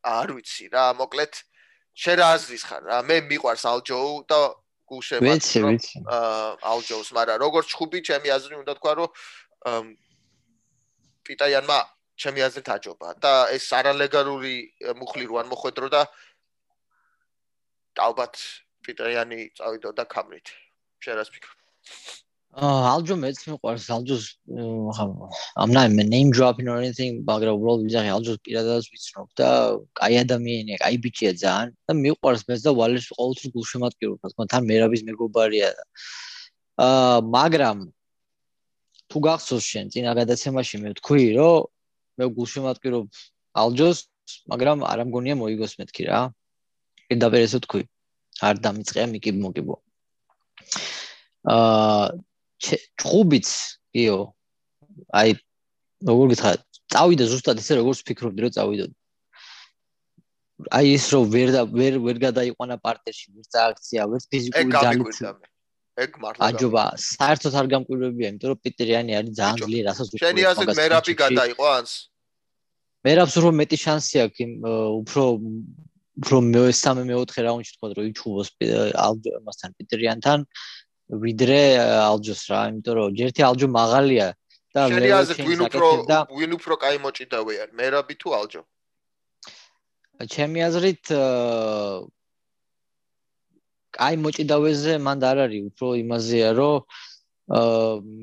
არ 0.06 0.28
ვიცი 0.38 0.64
რა 0.72 0.84
მოკლედ 0.94 1.32
შენ 1.98 2.16
რა 2.22 2.26
აზრის 2.38 2.64
ხარ? 2.70 2.82
რა 2.86 2.98
მე 3.02 3.16
მიყვარს 3.26 3.64
ალჯო 3.66 3.98
და 4.30 4.38
გუშევა 4.86 5.22
ვიცი 5.26 5.60
ვიცი. 5.66 5.96
ალჯოს 6.72 7.08
მაგრამ 7.18 7.38
როგორც 7.44 7.66
ჩხუბი 7.74 7.98
ჩემი 8.08 8.28
აზრი 8.38 8.54
უნდა 8.62 8.72
თქვა 8.78 8.92
რომ 9.02 9.10
პიტერ 11.26 11.48
იანმა 11.52 11.78
ჩემი 12.18 12.40
აზრით 12.46 12.68
აჯობა. 12.74 13.08
და 13.22 13.32
ეს 13.54 13.66
არალეგალური 13.78 14.54
მუხლი 15.00 15.24
რო 15.30 15.34
არ 15.42 15.46
მოხვედრო 15.52 15.88
და 15.94 16.02
ალბათ 17.98 18.34
პიტრიანი 18.86 19.38
წავიდო 19.58 19.92
და 19.98 20.04
კამრით 20.14 20.50
შენ 21.04 21.14
რას 21.18 21.30
ფიქრობ? 21.34 21.56
აა 22.58 22.78
ალჯო 22.90 23.14
მეც 23.22 23.38
მიყვარს 23.46 23.86
ალჯოს 23.94 24.24
ხა 24.96 25.04
I'm 25.62 25.70
not 25.76 25.92
name 25.92 26.30
dropping 26.32 26.66
or 26.72 26.78
anything 26.82 27.20
მაგრამ 27.28 27.58
უბრალოდ 27.58 27.82
ვიზახი 27.86 28.10
ალჯოს 28.16 28.38
პირადადაც 28.46 28.86
ვიცნობ 28.92 29.28
და 29.38 29.48
კაი 30.00 30.14
ადამიანია, 30.24 30.76
კაი 30.82 30.96
ბიჭია 31.04 31.32
ძალიან. 31.42 31.70
და 31.86 31.92
მიყვარს 32.02 32.42
მეც 32.48 32.60
და 32.66 32.70
ვალეს 32.80 33.06
ყოველთვის 33.18 33.52
გულშემატკივრობ, 33.54 34.18
თქო 34.32 34.42
თან 34.52 34.62
მერაბის 34.70 35.02
მეგობარია. 35.08 35.68
აა 36.88 37.16
მაგრამ 37.36 37.78
თუ 39.08 39.18
გახსოვს 39.28 39.64
შენ 39.72 39.84
წინა 39.92 40.10
გადაცემაში 40.20 40.76
მე 40.82 40.88
ვთქვი, 40.96 41.24
რომ 41.38 41.68
მე 42.18 42.30
გულშემატკივრობ 42.38 43.06
ალჯოს, 43.62 43.98
მაგრამ 44.52 44.84
არ 44.90 45.04
ამგონია 45.06 45.34
მოიგოს 45.40 45.78
მეთქი 45.80 46.08
რა. 46.10 46.20
პირდაპირ 47.08 47.44
ესე 47.46 47.58
ვთქვი. 47.62 47.82
არ 48.48 48.54
დამიწყია 48.64 49.06
მიკი 49.12 49.30
მოგიბო. 49.42 49.76
აა 51.48 52.06
ჭუბიც 52.98 53.48
იო 53.94 54.18
აი 55.14 55.34
როგორ 56.08 56.32
გითხრა 56.34 56.52
წავიდა 56.94 57.26
ზუსტად 57.30 57.60
ისე 57.62 57.78
როგორც 57.78 58.02
ფიქრობდი 58.08 58.44
რომ 58.44 58.54
წავიდოდი 58.56 58.94
აი 60.78 60.86
ის 60.98 61.06
რომ 61.14 61.28
ვერ 61.34 61.48
ვერ 61.78 61.98
ვერ 62.06 62.16
გადაიყვანა 62.26 62.76
პარტერში 62.82 63.26
ვერ 63.36 63.46
წააქცია 63.54 64.08
ვერ 64.10 64.26
ფიზიკური 64.32 64.72
ძალით 64.74 65.20
ეგ 66.04 66.18
მართლა 66.22 66.48
აჯობა 66.48 66.84
საერთოდ 67.04 67.58
არ 67.60 67.66
გამკვირვებია 67.74 68.30
იმიტომ 68.32 68.50
რომ 68.52 68.60
პიტერიანი 68.66 69.12
არის 69.18 69.32
ძალიან 69.40 69.58
ძლიერ 69.64 69.84
რასაც 69.90 70.06
უყურებს 70.08 70.24
შენი 70.26 70.42
ასე 70.52 70.64
მერაპი 70.82 71.14
გადაიყვანს 71.22 71.92
მერაპს 73.08 73.34
უფრო 73.38 73.50
მეტი 73.60 73.78
შანსი 73.84 74.16
აქვს 74.24 74.38
იმ 74.44 74.52
უფრო 75.02 75.24
უფრო 76.18 76.36
მე-3 76.50 77.06
მე-4 77.08 77.46
რაუნდში 77.46 77.72
თქვა 77.78 77.88
რომ 77.94 78.06
იჩუბოს 78.10 78.48
ალჯომასთან 79.06 79.70
პიტერიანთან 79.78 80.38
ვიდრე 81.08 81.60
ალჯოს 81.80 82.42
რა, 82.52 82.60
იმიტომ 82.68 82.94
რომ 82.98 83.14
ჯერთი 83.16 83.44
ალჯო 83.48 83.68
მაღალია 83.72 84.26
და 84.76 84.80
შენი 84.92 85.12
აზრით 85.18 85.46
ვინ 85.48 85.60
უფრო 85.68 85.88
ვინ 86.36 86.50
უფრო 86.58 86.74
კაი 86.84 86.98
მოჭიდავე 87.00 87.54
არ, 87.64 87.70
მერაბი 87.80 88.14
თუ 88.20 88.28
ალჯო? 88.38 88.62
ჩემი 90.28 90.58
აზრით 90.68 91.04
კაი 93.98 94.16
მოჭიდავეზე 94.24 94.92
მანდ 95.06 95.22
არ 95.30 95.38
არის, 95.44 95.62
უფრო 95.70 95.86
იმაზეა 96.02 96.50
რომ 96.58 96.76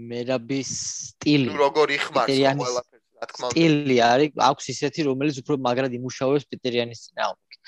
მერაბის 0.09 0.71
სტილი. 1.09 1.49
როგორ 1.57 1.87
იხმარს 1.97 2.37
ყველაფერს, 2.61 3.05
რა 3.19 3.25
თქმა 3.29 3.45
უნდა. 3.45 3.53
სტილი 3.53 3.97
არის, 4.11 4.31
აქვს 4.49 4.65
ისეთი, 4.73 4.99
რომელიც 5.09 5.35
უფრო 5.41 5.55
მაგრად 5.67 5.93
იმუშავებს 5.99 6.45
პიტერიანის 6.51 6.99
წინააღმდეგ. 7.05 7.59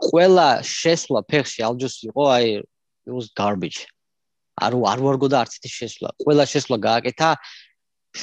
ყველა 0.00 0.48
შესვლა 0.64 1.20
ფეხში 1.30 1.60
ალჯოს 1.68 1.96
იყო, 2.08 2.22
აი 2.36 2.46
it 3.06 3.12
was 3.12 3.26
garbage. 3.34 3.80
არ 4.60 4.72
არ 4.92 4.98
ვარგო 5.04 5.28
და 5.32 5.36
არც 5.42 5.52
ის 5.66 5.72
შესვლა. 5.80 6.08
ყველა 6.24 6.44
შესვლა 6.52 6.76
გააკეთა 6.88 7.30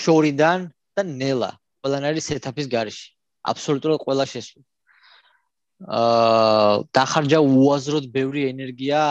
შორიდან 0.01 0.59
და 0.95 1.01
ნელა. 1.03 1.51
ყველანაირი 1.81 2.21
სეტაპის 2.29 2.67
გარეშე. 2.73 3.07
აბსოლუტურად 3.51 3.99
ყველა 4.05 4.25
შესვლა. 4.33 4.61
აა 5.85 6.83
დახარჯა 6.97 7.39
უაზროდ 7.45 8.05
ბევრი 8.13 8.45
ენერგია 8.49 9.01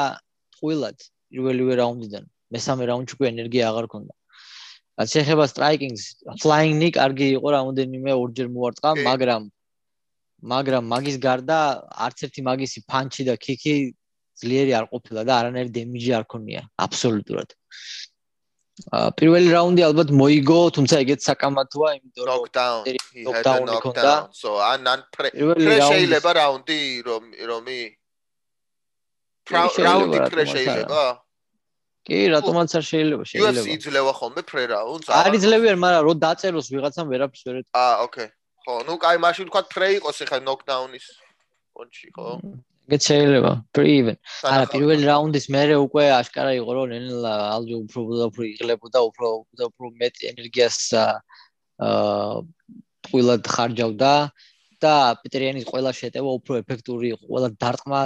ყველად 0.58 0.96
პირველივე 1.30 1.74
რაუნდიდან. 1.80 2.24
მესამე 2.54 2.82
რაუნდში 2.90 3.14
უკვე 3.16 3.28
ენერგია 3.34 3.68
აღარ 3.70 3.86
ქონდა. 3.92 4.14
რაც 4.96 5.08
შეეხება 5.14 5.44
striking-ს, 5.52 6.02
flying-ი 6.42 6.88
კარგი 6.98 7.26
იყო 7.36 7.48
რამოდენიმე 7.56 8.12
ორჯერ 8.22 8.48
მოარტყა, 8.56 8.90
მაგრამ 9.06 9.42
მაგრამ 10.52 10.84
მაგის 10.92 11.16
გარდა 11.26 11.58
არც 12.06 12.18
ერთი 12.26 12.42
მაგისი 12.48 12.80
პანჩი 12.90 13.22
და 13.28 13.34
კიკი 13.44 13.74
ძლიერი 14.40 14.72
არ 14.78 14.86
ყოფილა 14.92 15.22
და 15.28 15.32
არანაირი 15.40 15.70
დემიჯი 15.78 16.12
არ 16.18 16.24
ქონია 16.32 16.62
აბსოლუტურად. 16.86 17.54
პირველი 18.76 19.48
რაუნდი 19.56 19.82
ალბათ 19.88 20.10
მოიგო, 20.12 20.58
თუმცა 20.76 20.96
ეგეც 21.00 21.20
საკამათოა, 21.24 21.90
იმიტომ 21.96 22.24
რომ 22.28 22.40
ნოკდაუნი 23.24 23.72
ჰქონდა. 23.80 24.12
so 24.36 24.60
an 24.60 24.84
an 24.84 25.00
შეიძლება 25.16 26.30
რაუნდი 26.36 26.80
რომ 27.08 27.22
რომი 27.50 27.80
რაუნდი 29.48 30.18
პრე 30.28 30.44
შეიძლება? 30.52 31.04
კი, 32.06 32.18
რატომაც 32.36 32.70
არ 32.76 32.84
შეიძლება, 32.92 33.24
შეიძლება. 33.26 33.64
UFC 33.64 33.70
ძლევა 33.82 34.12
ხოლმე 34.20 34.42
პრე 34.44 34.62
რაუნდს? 34.76 35.08
არ 35.10 35.32
იძლევიან, 35.40 35.76
მაგრამ 35.80 36.02
რო 36.06 36.12
დაწეროს 36.22 36.66
ვიღაცამ 36.70 37.06
ვერაფერს 37.10 37.42
ვერ 37.48 37.56
ეტყვა. 37.64 37.74
აა, 37.80 37.94
ოკეი. 38.06 38.28
ხო, 38.62 38.74
ნუ 38.86 38.94
კაი, 39.02 39.16
მაშინ 39.24 39.46
თქვა 39.50 39.62
პრე 39.72 39.88
იყოს 39.98 40.16
ახლა 40.22 40.38
ნოკდაუნის 40.46 41.06
პონჩი, 41.74 42.08
ხო? 42.14 42.28
ეგ 42.94 43.00
შეიძლება 43.08 43.52
even 43.82 44.16
არა 44.50 44.66
პირველი 44.74 45.08
რაუნდის 45.10 45.46
მერე 45.56 45.76
უკვე 45.86 46.04
აშკარა 46.16 46.52
იყო 46.60 46.70
რომ 46.76 46.92
ნელა 46.94 47.32
ალჯო 47.56 47.76
უფრო 47.84 48.00
უფრო 48.30 48.42
იღლებოდა 48.52 48.98
უფრო 49.10 49.30
უფრო 49.70 49.86
მეტ 50.02 50.14
ენერგიას 50.30 50.78
აა 50.96 51.16
ყვილად 53.06 53.50
ხარჯავდა 53.54 54.12
და 54.84 54.94
პიტერიანის 55.22 55.66
ყველა 55.70 55.92
შეტევა 56.00 56.30
უფრო 56.38 56.52
ეფექტური 56.62 57.12
იყო 57.16 57.24
ყველა 57.32 57.48
დარტყმა 57.62 58.00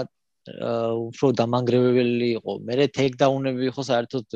უფრო 0.49 1.27
დამანგრეველი 1.41 2.29
იყო. 2.41 2.53
მერე 2.65 2.85
ტეიქდაუნები 2.97 3.63
იყო 3.71 3.83
საერთოდ 3.91 4.27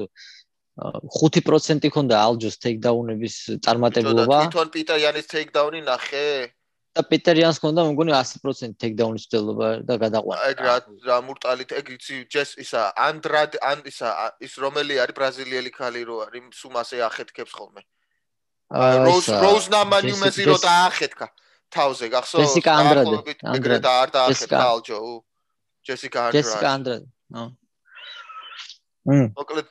5% 0.75 1.91
ქონდა 1.95 2.17
ალჯოს 2.27 2.57
ტეიქდაუნების 2.65 3.35
წარმატებულობა. 3.65 4.39
თვითონ 4.51 4.69
პიტერიანის 4.75 5.27
ტეიქდაუნი 5.33 5.81
ნახე 5.89 6.27
და 6.95 7.03
პეტერიანს 7.11 7.59
ჰქონდა 7.59 7.85
მეგონი 7.91 8.13
100% 8.15 8.77
ტეიქდაუნის 8.79 9.25
მცდელობა 9.27 9.69
და 9.83 9.95
გადაყვანა. 9.99 10.41
ეგ 10.55 10.59
რა 10.63 10.77
რა 11.09 11.17
მურტალით 11.27 11.71
ეგ 11.75 11.87
იცი 11.99 12.17
ჯეს 12.31 12.55
ისა 12.63 12.83
ანდრად 12.95 13.59
ან 13.59 13.83
ისა 13.91 14.11
ის 14.39 14.55
რომელი 14.63 15.01
არის 15.03 15.17
ბრაზილიელი 15.19 15.71
ქალი 15.75 16.03
რო 16.07 16.17
არის 16.27 16.55
სუმასე 16.55 17.03
ახეთქებს 17.09 17.53
ხოლმე. 17.59 17.83
როუს 18.71 19.27
როუს 19.43 19.67
ნამანი 19.75 20.15
მეზი 20.23 20.45
რო 20.47 20.57
დაახეთქა 20.63 21.27
თავზე 21.75 22.07
გახსოვს? 22.15 22.47
ჯესიკა 22.47 22.73
ანდრადე. 22.79 23.17
ეგრე 23.59 23.79
და 23.83 23.93
არ 24.03 24.09
დაახეთქა 24.15 24.63
ალჯო. 24.71 24.99
ჯესიკა 25.83 26.21
ანდრადე. 26.31 26.47
ჯესიკა 26.47 26.69
ანდრადე. 26.79 27.07
ნო. 27.35 27.45
მმ. 29.05 29.27
მოკლედ 29.35 29.67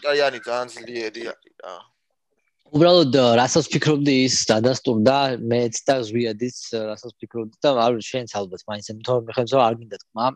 იტალიანი 0.00 0.40
ძალიან 0.48 0.68
ძლიერი 0.72 1.22
არის 1.28 1.54
რა. 1.62 1.74
უბრალოდ 2.74 3.14
რასაც 3.38 3.68
ფიქრობდი 3.72 4.14
ის 4.26 4.36
დადასტურდა 4.50 5.16
მეც 5.52 5.80
და 5.88 5.96
ზვიადის 6.08 6.58
რასაც 6.90 7.14
ფიქრობდი 7.22 7.56
და 7.64 7.72
არ 7.86 7.96
შენც 8.04 8.34
ალბათ 8.40 8.64
მაინც 8.68 8.90
თორემ 9.08 9.24
მე 9.28 9.36
ხელს 9.38 9.54
არ 9.68 9.78
გინდა 9.80 9.98
თქმა 10.02 10.26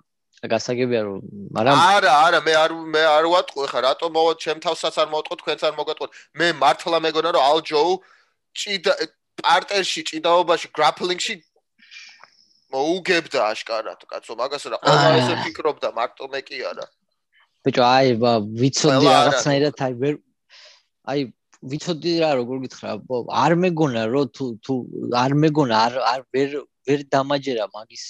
გასაგებია 0.43 1.03
რომ 1.07 1.19
მაგრამ 1.55 1.79
არა 1.79 2.13
არა 2.27 2.41
მე 2.47 2.55
არ 2.59 2.73
მე 2.95 3.03
არ 3.07 3.27
ვატყო 3.33 3.67
ხა 3.73 3.81
რატო 3.87 4.09
მოვა 4.17 4.33
ჩემ 4.43 4.59
თავსაც 4.65 4.95
არ 5.03 5.09
მოვატყო 5.13 5.35
თქვენც 5.43 5.61
არ 5.69 5.75
მოგატყო. 5.79 6.07
მე 6.39 6.47
მართლა 6.63 6.99
მეგონა 7.05 7.31
რომ 7.37 7.43
ალჯო 7.51 7.83
ჭიდა 8.59 8.93
პარტერში 9.39 10.03
ჭიდაობაში 10.11 10.69
გრაპლინგში 10.75 11.35
მოუგებდა 12.75 13.41
აშკარად 13.53 14.01
კაცო 14.11 14.35
მაგას 14.41 14.67
რა 14.73 14.79
ყველა 14.83 15.15
ესე 15.21 15.35
ფიქრობდა 15.47 15.89
მარტო 15.95 16.27
მე 16.33 16.41
კი 16.43 16.59
არა. 16.73 16.87
ბიჭო 17.63 17.83
აი 17.87 18.07
ვიცოდი 18.59 19.07
რაღაცნაირად 19.15 19.75
აი 19.87 19.93
ვერ 20.03 20.15
აი 21.13 21.21
ვიცოდი 21.63 22.13
რა 22.19 22.31
როგორ 22.43 22.65
გითხრა 22.67 22.93
არ 23.39 23.53
მეგონა 23.63 24.03
რომ 24.11 24.31
თუ 24.35 24.45
თუ 24.67 24.75
არ 25.15 25.33
მეგონა 25.43 25.77
არ 25.87 25.95
არ 26.13 26.21
ვერ 26.35 26.51
ვერ 26.89 27.01
დამაჯერა 27.15 27.67
მაგის. 27.71 28.07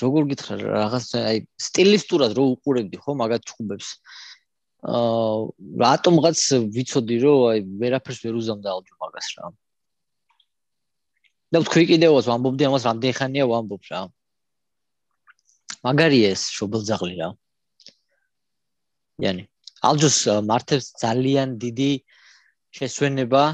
როგორ 0.00 0.22
გითხრა 0.30 0.54
რაღაც 0.64 1.06
აი 1.20 1.38
სტილისტურად 1.66 2.32
რო 2.36 2.44
უყურებდი 2.56 2.96
ხო 3.04 3.12
მაგათ 3.20 3.42
ჩუბებს 3.48 3.88
აა 4.88 5.36
რატომღაც 5.84 6.40
ვიცოდი 6.76 7.16
რომ 7.24 7.44
აი 7.52 7.58
ვერაფერს 7.80 8.20
ვერ 8.24 8.34
უზამდაალჯო 8.40 8.94
მაგას 9.04 9.28
რა. 9.36 9.52
და 11.52 11.58
თქვი 11.68 11.84
კიდევაც 11.92 12.24
ვამბობდი 12.32 12.62
ამას 12.72 12.84
რამდენი 12.88 13.14
ხანია 13.20 13.44
ვამბობ 13.52 13.82
რა. 13.92 14.00
მაგარია 15.84 16.32
ეს 16.32 16.42
შობელძაღლი 16.56 17.14
რა. 17.20 17.28
იანი 19.28 19.44
ალჯოს 19.84 20.18
მართებს 20.48 20.86
ძალიან 21.04 21.60
დიდი 21.60 21.92
აა 22.00 22.15
შესვენება 22.76 23.44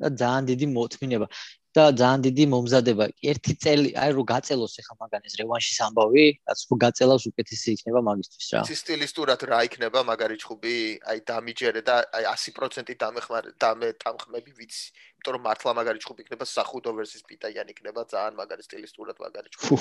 და 0.00 0.08
ძალიან 0.20 0.44
დიდი 0.50 0.66
მოთმინება 0.76 1.26
და 1.70 1.84
ძალიან 1.94 2.20
დიდი 2.26 2.44
მომზადება. 2.50 3.04
ერთი 3.30 3.52
წელი, 3.62 3.90
აი 3.94 4.10
რო 4.18 4.22
გაწელოს 4.26 4.74
ახლა 4.82 4.94
მაგან 5.06 5.22
ეს 5.28 5.34
რევანშის 5.38 5.78
ამბავი, 5.86 6.24
რაც 6.50 6.60
რო 6.66 6.76
გაწელავს 6.84 7.24
უკეთესი 7.30 7.68
იქნება 7.78 8.00
მაგისთვის 8.10 8.46
რა. 8.50 8.62
სტილისტურად 8.82 9.40
რა 9.46 9.60
იქნება 9.70 10.00
მაგარი 10.10 10.36
ჭუბი, 10.42 10.78
აი 11.10 11.18
დამიჯერე 11.30 11.80
და 11.86 11.96
აი 12.10 12.24
100% 12.26 12.98
დამეხმარე 12.98 13.54
დამე 13.62 13.88
თამხმები 14.02 14.50
ვიცი. 14.58 14.82
იმიტომ 15.14 15.32
რომ 15.36 15.42
მართლა 15.46 15.70
მაგარი 15.78 15.98
ჭუბი 16.02 16.20
იქნება 16.26 16.44
სახუდო 16.56 16.90
ვერსიის 16.98 17.24
პიტაიან 17.30 17.66
იქნება 17.70 18.00
ძალიან 18.10 18.34
მაგარი 18.40 18.62
სტილისტურად 18.66 19.16
მაგარი 19.22 19.48
ჭუბი. 19.54 19.78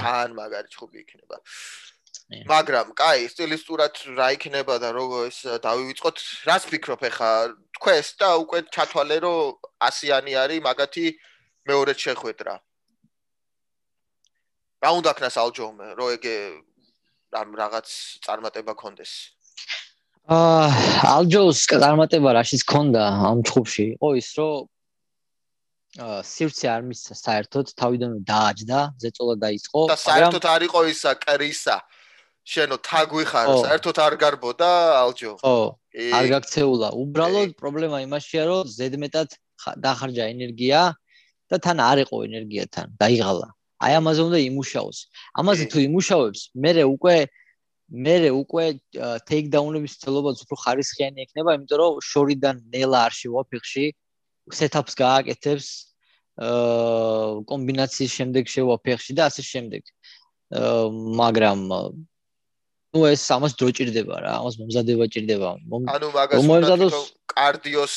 ძალიან 0.00 0.30
მაგარი 0.40 0.68
ჭუბი 0.72 0.96
იქნება. 1.04 1.36
მაგრამ 2.50 2.92
კაი 2.98 3.28
სტილისტურად 3.32 3.94
რა 4.18 4.28
იქნება 4.36 4.76
და 4.82 4.90
როგორ 4.96 5.30
ეს 5.30 5.38
დავივიწყოთ? 5.66 6.16
რას 6.48 6.64
ფიქრობ 6.70 7.02
ახლა 7.10 7.32
თქვენს 7.78 8.08
და 8.20 8.28
უკვე 8.42 8.58
ჩათვალე 8.74 9.18
რომ 9.26 9.54
ასიანი 9.88 10.32
არის 10.42 10.64
მაგათი 10.68 11.06
მეორედ 11.68 11.98
შეხვედრა. 12.06 12.54
რა 14.84 14.90
უნდა 15.00 15.12
ქნას 15.18 15.36
ალჯომე 15.40 15.86
რომ 15.98 16.08
ეგე 16.16 16.36
ამ 17.40 17.50
რაღაც 17.58 17.88
წარმატება 18.24 18.74
კონდეს 18.76 19.12
აა 20.36 20.68
ალჯოს 21.16 21.58
წარმატება 21.70 22.30
რაშიც 22.38 22.62
ქონდა 22.70 23.02
ამ 23.30 23.42
ჩხუბში 23.46 23.84
იყო 23.96 24.08
ის 24.20 24.28
რომ 24.38 24.54
აა 26.06 26.20
სირცე 26.30 26.66
არ 26.74 26.82
მისცა 26.90 27.14
საერთოდ 27.24 27.66
თავიდანვე 27.80 28.20
დააჯდა 28.30 28.80
ზეწოლა 29.02 29.36
დაიწყო 29.44 29.82
და 29.92 29.98
საერთოდ 30.06 30.44
არ 30.54 30.62
იყო 30.68 30.80
ისა 30.92 31.12
კრისა 31.24 31.76
შენო 32.46 32.76
თაგვიხარ 32.88 33.46
საერთოდ 33.66 33.96
არ 34.06 34.14
გარბოდა 34.22 34.70
ალჯო. 35.02 35.32
ხო 35.42 35.54
არ 36.18 36.24
გაქცეულა. 36.34 36.88
უბრალოდ 37.02 37.50
პრობლემა 37.60 37.98
იმაშია 38.06 38.42
რომ 38.50 38.70
ზედმეტად 38.76 39.28
ხა- 39.62 39.76
დახარჯა 39.82 40.24
ენერგია 40.34 40.80
და 41.50 41.56
თან 41.64 41.78
არ 41.90 41.98
იყო 42.06 42.16
ენერგია 42.28 42.64
თან 42.74 42.86
დაიღალა. 43.02 43.48
აი 43.84 43.92
ამაზე 44.00 44.20
უნდა 44.28 44.38
იმუშაოს. 44.50 44.98
ამაზე 45.40 45.64
თუ 45.72 45.78
იმუშავებს 45.88 46.40
მე 46.62 46.70
უკვე 46.94 47.16
მე 48.06 48.14
უკვე 48.42 48.64
ტეიქდაუნების 49.30 49.92
ცდილობაც 49.98 50.36
უფრო 50.42 50.56
ხარისხიანი 50.64 51.18
ექნება 51.26 51.50
იმიტომ 51.58 51.78
რომ 51.82 51.92
შორიდან 52.10 52.56
ნელა 52.74 52.98
არ 53.06 53.12
შევა 53.20 53.42
ფეხში 53.50 53.84
სეტაპს 54.58 54.94
გააკეთებს 55.02 55.66
აა 56.36 57.46
კომბინაციის 57.50 58.12
შემდეგ 58.18 58.44
შევა 58.54 58.76
ფეხში 58.86 59.12
და 59.18 59.22
ასე 59.30 59.42
შემდეგ. 59.52 59.82
აა 60.56 60.90
მაგრამ 61.20 61.60
ნუ 62.96 63.04
ეს 63.12 63.22
ამას 63.36 63.52
დრო 63.60 63.68
ჭირდება 63.76 64.16
რა 64.24 64.32
ამას 64.40 64.56
მომზადება 64.60 65.04
ჭირდება 65.12 65.52
ანუ 65.94 66.08
მაგას 66.16 66.48
თვითონ 66.48 67.06
კარდიოს 67.36 67.94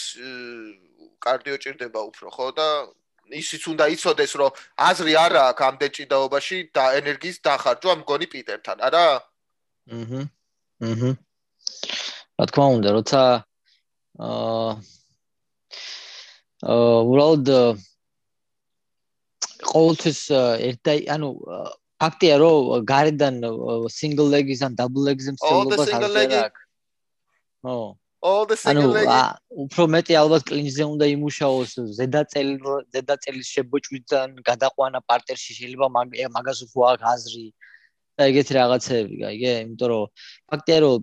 კარდიო 1.23 1.55
ჭირდება 1.63 1.99
უფრო 2.11 2.27
ხო 2.35 2.47
და 2.59 2.67
ისიც 3.39 3.63
უნდა 3.71 3.85
იცოდეს 3.95 4.31
რომ 4.41 4.51
აზრი 4.89 5.13
არ 5.23 5.33
აქვს 5.47 5.65
ამ 5.69 5.75
დეჭიდაობაში 5.81 6.57
და 6.75 6.83
ენერგიის 6.99 7.37
დახარჯვა 7.45 7.93
მგონი 8.01 8.27
პიტერთან 8.33 8.77
არა 8.89 9.05
აჰა. 9.89 10.21
აჰა. 10.85 11.11
რა 12.39 12.45
თქმა 12.49 12.65
უნდა, 12.77 12.89
როცა 12.97 13.21
აა 14.19 14.71
აა 16.69 16.99
უბრალოდ 17.09 17.47
ყოველთვის 19.69 20.19
ერთ 20.69 20.79
და 20.87 20.93
ანუ 21.15 21.29
ფაქტია 21.99 22.35
რომ 22.41 22.85
გარედან 22.91 23.35
single 23.99 24.29
legs 24.35 24.61
ან 24.65 24.75
double 24.79 25.03
მსწავლობას 25.35 25.87
single 25.91 26.15
არ 26.15 26.15
აქვს. 26.45 26.61
ო, 27.63 27.95
all 28.23 28.43
the 28.47 28.55
ანუ 28.55 28.81
single 28.81 28.93
leg 28.97 29.07
ა, 29.07 29.21
უფრო 29.63 29.83
მეტი 29.95 30.13
ალბათ 30.21 30.41
კლინჯზე 30.49 30.83
უნდა 30.93 31.05
იმუშაოს 31.15 31.71
ზედაწელი 31.99 32.55
ზედაწელის 32.95 33.47
შებოჭვიდან 33.55 34.27
გადაყვანა 34.49 34.99
პარტერში 35.09 35.51
შეიძლება 35.59 35.87
მაგას 36.35 36.59
უფრო 36.67 36.81
აქვს 36.91 37.05
აზრი. 37.13 37.47
და 38.19 38.25
ეგეთი 38.27 38.53
რაღაცეები 38.59 39.15
გაიგე 39.23 39.51
იმიტომ 39.63 39.87
რომ 39.91 40.07
ფაქტია 40.51 40.77
რომ 40.83 40.95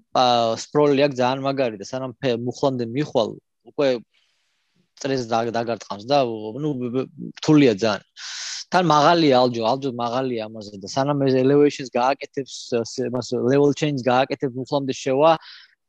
სპროლი 0.64 1.00
აქვს 1.06 1.16
ძალიან 1.20 1.40
მაგარი 1.48 1.76
და 1.80 1.86
სანამ 1.88 2.12
მუხლამდე 2.44 2.84
მიხვალ 2.96 3.30
უკვე 3.72 3.88
წრეს 5.00 5.22
და- 5.32 5.52
დაგარტყამს 5.56 6.04
და 6.12 6.18
ბ- 6.92 7.08
რთულია 7.40 7.72
ძალიან 7.80 8.02
თან 8.74 8.84
მაღალია 8.90 9.34
ალჯო 9.44 9.62
ალჯო 9.70 9.90
მაღალია 10.00 10.46
ამაზე 10.48 10.80
და 10.82 10.88
სანამ 10.90 11.22
ეს 11.26 11.34
elevations 11.42 11.90
გააკეთებს 11.94 12.54
ს- 12.82 13.06
იმას 13.08 13.28
level 13.50 13.72
change 13.80 14.02
გააკეთებს 14.06 14.56
მუხლამდე 14.58 14.94
შევა 15.02 15.30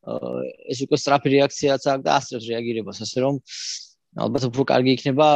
აა, 0.07 0.43
ეს 0.71 0.79
უკვე 0.85 0.97
სწრაფი 1.01 1.29
რეაქციაც 1.35 1.81
აქვს 1.93 2.05
და 2.05 2.11
ასწრებს 2.17 2.45
რეაგირებას, 2.51 3.01
ასე 3.05 3.17
რომ 3.25 3.35
ალბათ 4.17 4.47
უფრო 4.49 4.63
კარგი 4.71 4.93
იქნება 4.97 5.27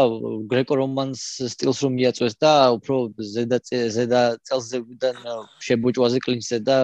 გრეკო-რომანს 0.51 1.21
სტილს 1.53 1.79
რომ 1.85 1.93
მიაწვეს 1.99 2.35
და 2.41 2.51
უფრო 2.77 2.95
ზედა 3.33 3.57
ზედა 3.95 4.21
წელსებიდან 4.49 5.19
შებოჭვაზე 5.67 6.21
კლინჩზე 6.25 6.57
და 6.65 6.77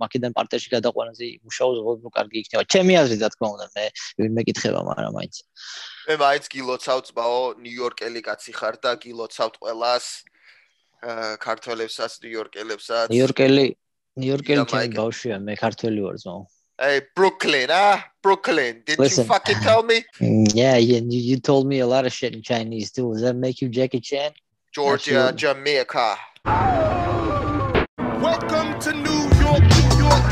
მაკედან 0.00 0.32
პარტერში 0.38 0.72
გადაყვანაზე 0.72 1.24
იმუშაოს 1.28 1.78
უფრო 1.82 2.10
კარგი 2.16 2.38
იქნება. 2.42 2.64
ჩემი 2.72 2.92
აზრით, 3.02 3.20
რა 3.20 3.30
თქმა 3.36 3.48
უნდა, 3.52 3.66
მე 3.76 3.84
მეკითხება, 4.38 4.80
მაგრამ 4.88 5.12
მაინც. 5.18 5.34
მე 6.08 6.14
მაინც 6.24 6.44
გილოცავ 6.56 6.98
წბაო 7.12 7.42
ნიუ-იორკელი 7.60 8.20
კაცი 8.28 8.52
ხარ 8.56 8.74
და 8.80 8.92
გილოცავთ 9.04 9.54
ყველას 9.60 10.06
ქართველებსაც 11.42 12.12
ნიუ-იორკელებსაც 12.22 13.06
ნიუ-იორკელი 13.12 13.66
ნიუ-იორკელი 14.22 14.64
ჩემი 14.72 14.88
ბავშვია, 14.96 15.36
მე 15.40 15.54
ქართველი 15.60 16.00
ვარ 16.06 16.16
ზმო. 16.22 16.40
Hey 16.80 17.02
Brooklyn, 17.14 17.68
ah, 17.70 18.02
Brooklyn. 18.22 18.82
Did 18.86 18.98
Listen. 18.98 19.24
you 19.24 19.28
fucking 19.28 19.56
tell 19.60 19.82
me? 19.82 20.04
Yeah, 20.20 20.76
yeah, 20.78 20.98
you, 20.98 21.02
you 21.06 21.38
told 21.38 21.66
me 21.66 21.80
a 21.80 21.86
lot 21.86 22.06
of 22.06 22.12
shit 22.12 22.34
in 22.34 22.42
Chinese 22.42 22.90
too. 22.90 23.12
Does 23.12 23.22
that 23.22 23.36
make 23.36 23.60
you 23.60 23.68
Jackie 23.68 24.00
Chan? 24.00 24.32
Georgia, 24.72 25.28
Absolutely. 25.28 25.38
Jamaica. 25.38 26.16
Welcome 28.20 28.80
to 28.80 28.92
New 28.94 29.22
York, 29.38 29.62
New 29.62 29.90
York. 30.00 30.24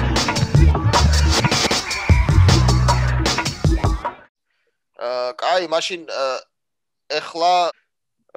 აა 5.01 5.33
კაი, 5.43 5.67
მაშინ 5.73 6.01
აა, 6.23 6.33
ეხლა 7.21 7.53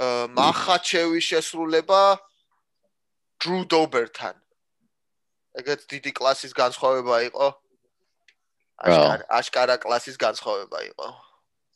აა, 0.03 0.27
მახაჩევის 0.37 1.25
შესრულება 1.31 2.03
Drew 3.41 3.63
Dober-თან. 3.73 4.35
ეგეც 5.59 5.81
დიდი 5.91 6.11
კლასის 6.19 6.53
განსხვავება 6.59 7.17
იყო. 7.29 7.47
აშკარა, 8.81 9.25
აშკარა 9.39 9.75
კლასის 9.83 10.17
განსხვავება 10.17 10.79
იყო. 10.89 11.07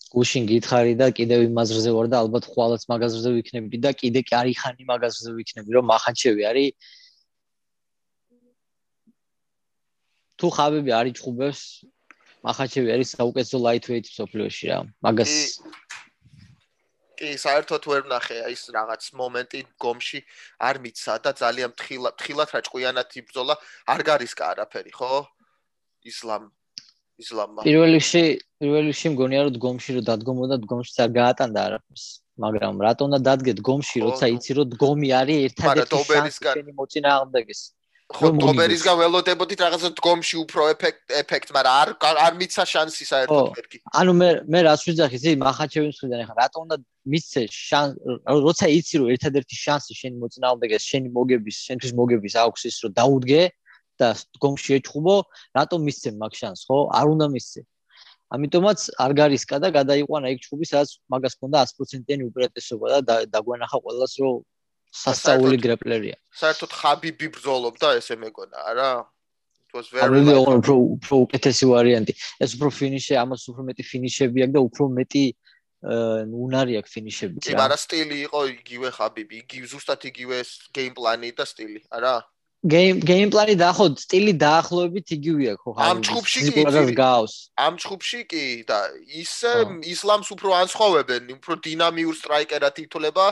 გუშინ 0.07 0.43
გითხარი 0.47 0.93
და 0.99 1.07
კიდევ 1.11 1.51
იმაზრზე 1.51 1.91
ვარ 1.91 2.07
და 2.11 2.21
ალბათ 2.23 2.45
ხვალაც 2.47 2.83
მაგაზრზე 2.87 3.29
ვიქნები 3.37 3.77
და 3.83 3.91
კიდე 3.91 4.23
კი 4.23 4.33
არის 4.39 4.57
ხანი 4.63 4.83
მაგაზრზე 4.87 5.31
ვიქნები 5.35 5.75
რომ 5.75 5.85
მახანჩევი 5.91 6.43
არის 6.47 6.71
თუ 10.39 10.47
ხაბები 10.55 10.91
არის 10.99 11.13
ჭუბებს 11.19 11.61
მახანჩევი 12.47 12.89
არის 12.95 13.07
საუკეთესო 13.19 13.57
lightweight 13.67 14.07
სოფლიოში 14.15 14.65
რა 14.71 14.79
მაგას 15.03 15.33
კი, 17.17 17.29
საერთოდ 17.43 17.83
ვერ 17.91 18.03
ნახე 18.07 18.37
ის 18.53 18.63
რაღაც 18.71 19.11
მომენტი 19.19 19.61
გომში 19.81 20.19
არ 20.69 20.79
მიცა 20.85 21.15
და 21.25 21.31
ძალიან 21.41 21.73
თხილად 21.81 22.15
თხილად 22.21 22.53
რა 22.53 22.61
ჭკვიანად 22.67 23.17
იბრძოლა, 23.21 23.55
არ 23.93 24.01
გარისკა 24.09 24.43
არაფერი, 24.53 24.93
ხო? 24.93 25.25
ისლამ 26.05 26.45
ისლამმა. 27.24 27.61
პირველ 27.68 27.89
რიგში 27.97 28.24
პირველ 28.61 28.84
რიგში 28.89 29.07
მგონია 29.13 29.41
რომ 29.47 29.53
დგომში 29.57 29.89
რომ 29.97 30.05
დადგომოდა 30.09 30.55
დგომში 30.65 30.93
არ 31.05 31.11
გაატანდა 31.18 31.59
არაფერს 31.68 32.05
მაგრამ 32.43 32.74
რატო 32.86 33.01
უნდა 33.09 33.20
დადგე 33.30 33.53
დგომში 33.61 33.97
როცა 34.05 34.26
იცი 34.38 34.51
რომ 34.57 34.68
დგომი 34.78 35.09
არის 35.22 35.38
ერთადერთი 35.47 36.01
შანსი 36.09 36.74
მოწინააღმდეგეს 36.78 37.61
ხო, 38.07 38.30
დობერისგან 38.39 38.95
ველოდებოდით 39.01 39.61
რაღაცა 39.65 39.89
დგომში 39.99 40.36
უფრო 40.39 40.68
ეფექტ 40.72 41.11
ეფექტ, 41.22 41.49
მაგრამ 41.51 41.74
არ 42.07 42.20
არ 42.24 42.34
მიცა 42.39 42.63
შანსი 42.72 43.03
საერთოდ 43.03 43.49
მეთქი. 43.57 43.78
ანუ 43.99 44.11
მე 44.20 44.30
მე 44.47 44.59
რაც 44.63 44.82
ვიძახი 44.88 45.20
ისი 45.20 45.34
მახაჩევის 45.43 45.97
მხრიდან 45.97 46.20
ახლა 46.24 46.36
რატო 46.39 46.57
უნდა 46.63 46.76
მისცე 47.11 47.41
შანს 47.51 47.91
როცა 48.47 48.65
იცი 48.80 48.95
რომ 49.01 49.07
ერთადერთი 49.11 49.55
შანსი 49.59 49.93
შენი 49.99 50.15
მოწინააღმდეგეს 50.24 50.84
შენი 50.88 51.07
მოგების 51.18 51.57
შენთვის 51.68 51.93
მოგების 51.99 52.34
აქვს 52.47 52.61
ის 52.72 52.78
რომ 52.88 52.91
დაუდგე 52.95 53.41
და 54.01 54.09
დგომში 54.37 54.77
ეჭხუბო 54.79 55.15
რატო 55.57 55.77
მისცე 55.87 56.09
მაგ 56.21 56.33
შანს 56.39 56.61
ხო 56.67 56.77
არ 56.99 57.07
უნდა 57.15 57.27
მისცე 57.35 57.61
ამიტომაც 58.35 58.79
არ 59.03 59.11
გარისკა 59.21 59.57
და 59.63 59.67
გადაიყვანა 59.79 60.27
იქ 60.35 60.39
ჭუბი 60.45 60.65
სადაც 60.71 60.89
მაგას 61.13 61.33
ქონდა 61.39 61.59
100%-იანი 61.71 62.23
უპირატესობა 62.29 62.87
და 62.93 62.99
და- 63.09 63.25
დაგვანახა 63.33 63.77
ყველას 63.85 64.13
რომ 64.21 64.41
სასწაული 65.03 65.57
გრეპლერია 65.63 66.15
საერთოდ 66.41 66.71
ხაბიბი 66.79 67.27
ბრძოლობდა 67.35 67.87
ესე 67.99 68.15
მეგონა, 68.23 68.57
არა? 68.71 68.89
Like- 68.97 70.37
ოღონდ 70.41 70.63
უფრო 70.63 70.75
უფრო 70.95 71.15
უკეთესი 71.27 71.65
ვარიანტი. 71.69 72.13
ეს 72.41 72.51
უფრო 72.55 72.69
ფინიშე, 72.77 73.13
ამას 73.23 73.41
უფრო 73.51 73.61
მეტი 73.67 73.83
ფინიშები 73.91 74.37
აქვს 74.45 74.53
და 74.55 74.59
უფრო 74.67 74.83
მეტი 74.97 75.25
უნარი 76.45 76.73
აქვს 76.79 76.91
ფინიშები. 76.95 77.37
კი, 77.45 77.53
მაგრამ 77.53 77.81
სტილი 77.85 78.17
იყო 78.27 78.39
იგივე 78.57 78.89
ხაბიბი, 78.97 79.35
იგივე 79.43 79.65
ზუსტად 79.73 80.01
იგივე 80.09 80.37
გეიმპლანი 80.73 81.29
და 81.37 81.43
სტილი, 81.45 81.79
არა? 81.93 82.15
გეიმ 82.65 83.03
გეიმპლანი 83.05 83.53
დაახოთ, 83.53 83.99
სტილი 84.01 84.33
დაახლოებით 84.41 85.13
იგივეა 85.13 85.53
ხო 85.61 85.71
ამ 85.77 86.01
ჯგუფში 86.01 86.41
კი 86.49 86.63
გავს. 86.97 87.53
ამ 87.53 87.77
ჯგუფში 87.77 88.21
კი 88.25 88.45
და 88.65 88.79
ისე 89.05 89.51
ხო. 89.61 89.77
ისლამს 89.85 90.29
უფრო 90.33 90.49
ანსხოვებენ, 90.65 91.37
უფრო 91.37 91.53
დინამიურ 91.61 92.15
სტრაიკერად 92.17 92.75
ითვლება. 92.81 93.25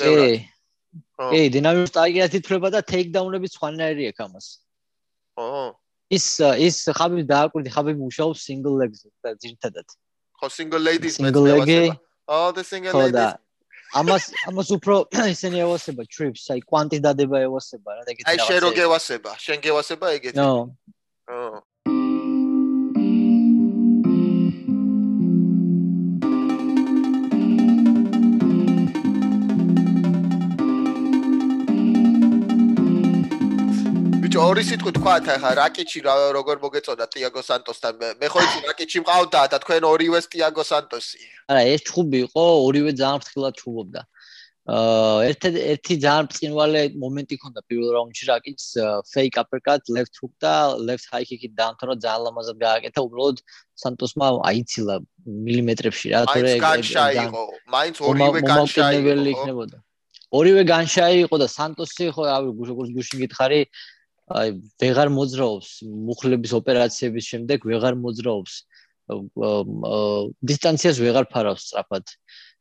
ბევრად. 0.00 0.32
კი, 0.32 1.28
კი, 1.28 1.40
დინამიკურ 1.52 1.88
სტაიგერად 1.92 2.32
ითვლება 2.40 2.68
და 2.72 2.80
ტეიქდაუნები 2.80 3.46
სხვანაირი 3.52 4.04
აქვს 4.10 4.24
ამას. 4.24 4.46
ხო. 5.36 5.76
ის 6.10 6.26
ის 6.40 6.76
ხაბიბი 6.96 7.24
დააკვირდი, 7.28 7.68
ხაბიბი 7.76 8.00
მუშაობს 8.00 8.40
single 8.48 8.80
legs-ზე 8.80 9.08
და 9.20 9.36
ძირთადად. 9.44 9.88
ხო, 10.40 10.46
single 10.48 10.80
ladies 10.80 11.20
Single 11.20 11.44
leg-ი. 11.52 11.92
Oh, 12.26 12.48
the 12.50 12.64
single 12.64 12.96
და 12.96 13.04
ladies. 13.04 13.49
ამას 13.98 14.24
ამას 14.50 14.68
უფრო 14.76 14.94
ისინი 15.34 15.62
ევასება 15.64 16.06
trips, 16.06 16.46
აი 16.54 16.62
კვანტის 16.66 17.02
დადება 17.06 17.42
ევასება 17.46 17.96
რა 17.98 18.04
ეგეთი 18.06 18.28
აი 18.30 18.38
შენ 18.46 18.58
რო 18.64 18.70
გევასება, 18.78 19.34
შენ 19.46 19.58
გევასება 19.66 20.12
ეგეთი. 20.18 20.36
ნო, 20.38 20.50
ხო. 21.26 21.62
ორი 34.40 34.62
სიტყვით 34.68 34.96
თქვათ 34.98 35.26
ახლა 35.34 35.50
რაკიჩი 35.60 36.00
რა- 36.06 36.32
როგორ 36.36 36.56
მოგეწოდა 36.64 37.04
ტიაგო 37.14 37.42
სანტოსთან 37.48 37.94
მე- 38.20 38.30
ხო 38.32 38.40
იცი 38.46 38.58
რაკიჩი 38.70 38.98
მყავდა 39.04 39.40
და 39.52 39.56
თქვენ 39.64 39.82
ორივეს 39.92 40.26
ტიაგო 40.32 40.62
სანტოსი 40.70 41.20
არა 41.50 41.62
ეს 41.74 41.80
ჩხუბი 41.88 42.18
იყო 42.26 42.44
ორივე 42.66 42.90
ძალიან 43.00 43.18
ფრთხილად 43.24 43.54
ჩხუბობდა 43.60 44.00
აა 44.70 45.18
ერთი 45.28 45.48
ერთი 45.72 45.94
ძალიან 46.04 46.26
წინვალე 46.36 46.80
მომენტი 47.02 47.34
ჰქონდა 47.40 47.60
პირველ 47.68 47.88
რაუნდში 47.96 48.24
რაკიც 48.32 48.60
fake 49.12 49.36
uppercut 49.42 49.82
left 49.96 50.14
hook 50.20 50.32
და 50.44 50.54
left 50.88 51.06
high 51.12 51.26
kick-ით 51.30 51.52
დაამთავრა 51.60 51.94
ძალიან 52.04 52.22
ლამაზად 52.26 52.56
გააკეთა 52.64 53.00
უბრალოდ 53.06 53.36
სანტოსმა 53.82 54.26
აიცილა 54.50 54.94
მილიმეტრებში 55.46 56.06
რა 56.14 56.20
თორე 56.32 56.50
მაინც 56.54 56.64
განშაი 56.68 57.14
იყო. 57.26 57.42
მაინც 57.74 57.96
ორივე 58.08 58.40
განშაი 58.52 58.96
იყო. 59.00 59.30
იქნებოდა. 59.34 59.76
ორივე 60.38 60.62
განშაი 60.72 61.14
იყო 61.26 61.36
და 61.42 61.46
სანტოსი 61.56 62.04
ხო 62.14 62.22
რავი 62.30 62.50
გუშინ 62.58 62.92
გუშინ 62.96 63.18
გითხარი 63.26 63.60
აი 64.30 64.52
ვეღარ 64.82 65.10
მოძრაობს 65.10 65.70
მუხლების 66.10 66.52
ოპერაციების 66.60 67.24
შემდეგ 67.32 67.66
ვეღარ 67.66 67.96
მოძრაობს 67.98 68.54
დისტანციას 70.50 71.00
ვეღარ 71.02 71.26
ფარავს 71.32 71.66
სწრაფად. 71.66 72.14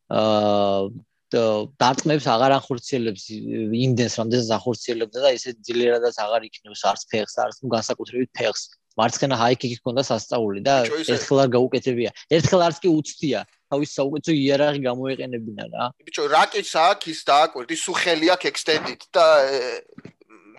აა 0.10 0.90
დარტყმებს 1.30 2.26
აღარ 2.26 2.56
ახორციელებს 2.58 3.24
იმდენს 3.30 4.14
რამდენსაც 4.18 4.50
ახორციელებდა 4.58 5.20
და 5.26 5.30
ისე 5.38 5.54
ძლიერადაც 5.62 6.16
აღარ 6.26 6.48
იქნევს 6.50 6.82
არც 6.90 7.02
ფეხს 7.12 7.36
არც 7.46 7.56
განსაკუთრებით 7.70 8.32
ფეხს. 8.34 8.64
მარცხენა 8.98 9.36
ჰაიკიკი 9.38 9.76
ჰქონდა 9.80 10.04
სასწაული 10.10 10.60
და 10.66 10.74
ერთხელ 10.90 11.40
არ 11.46 11.50
გაუკეთებია. 11.54 12.10
ერთხელ 12.34 12.62
არც 12.66 12.78
კი 12.82 12.90
უცდია. 12.90 13.40
თავის 13.70 13.90
საუკეთესო 13.94 14.34
იარაღი 14.34 14.80
გამოეყენებინა 14.90 15.66
რა. 15.70 15.84
ბიჭო 16.10 16.24
რაკიჩს 16.34 16.74
აქვს 16.90 17.06
ის 17.14 17.20
დააკვირდი 17.30 17.76
სულ 17.78 17.96
ხელი 18.02 18.28
აქვს 18.34 18.50
extended 18.50 19.02
და 19.14 19.26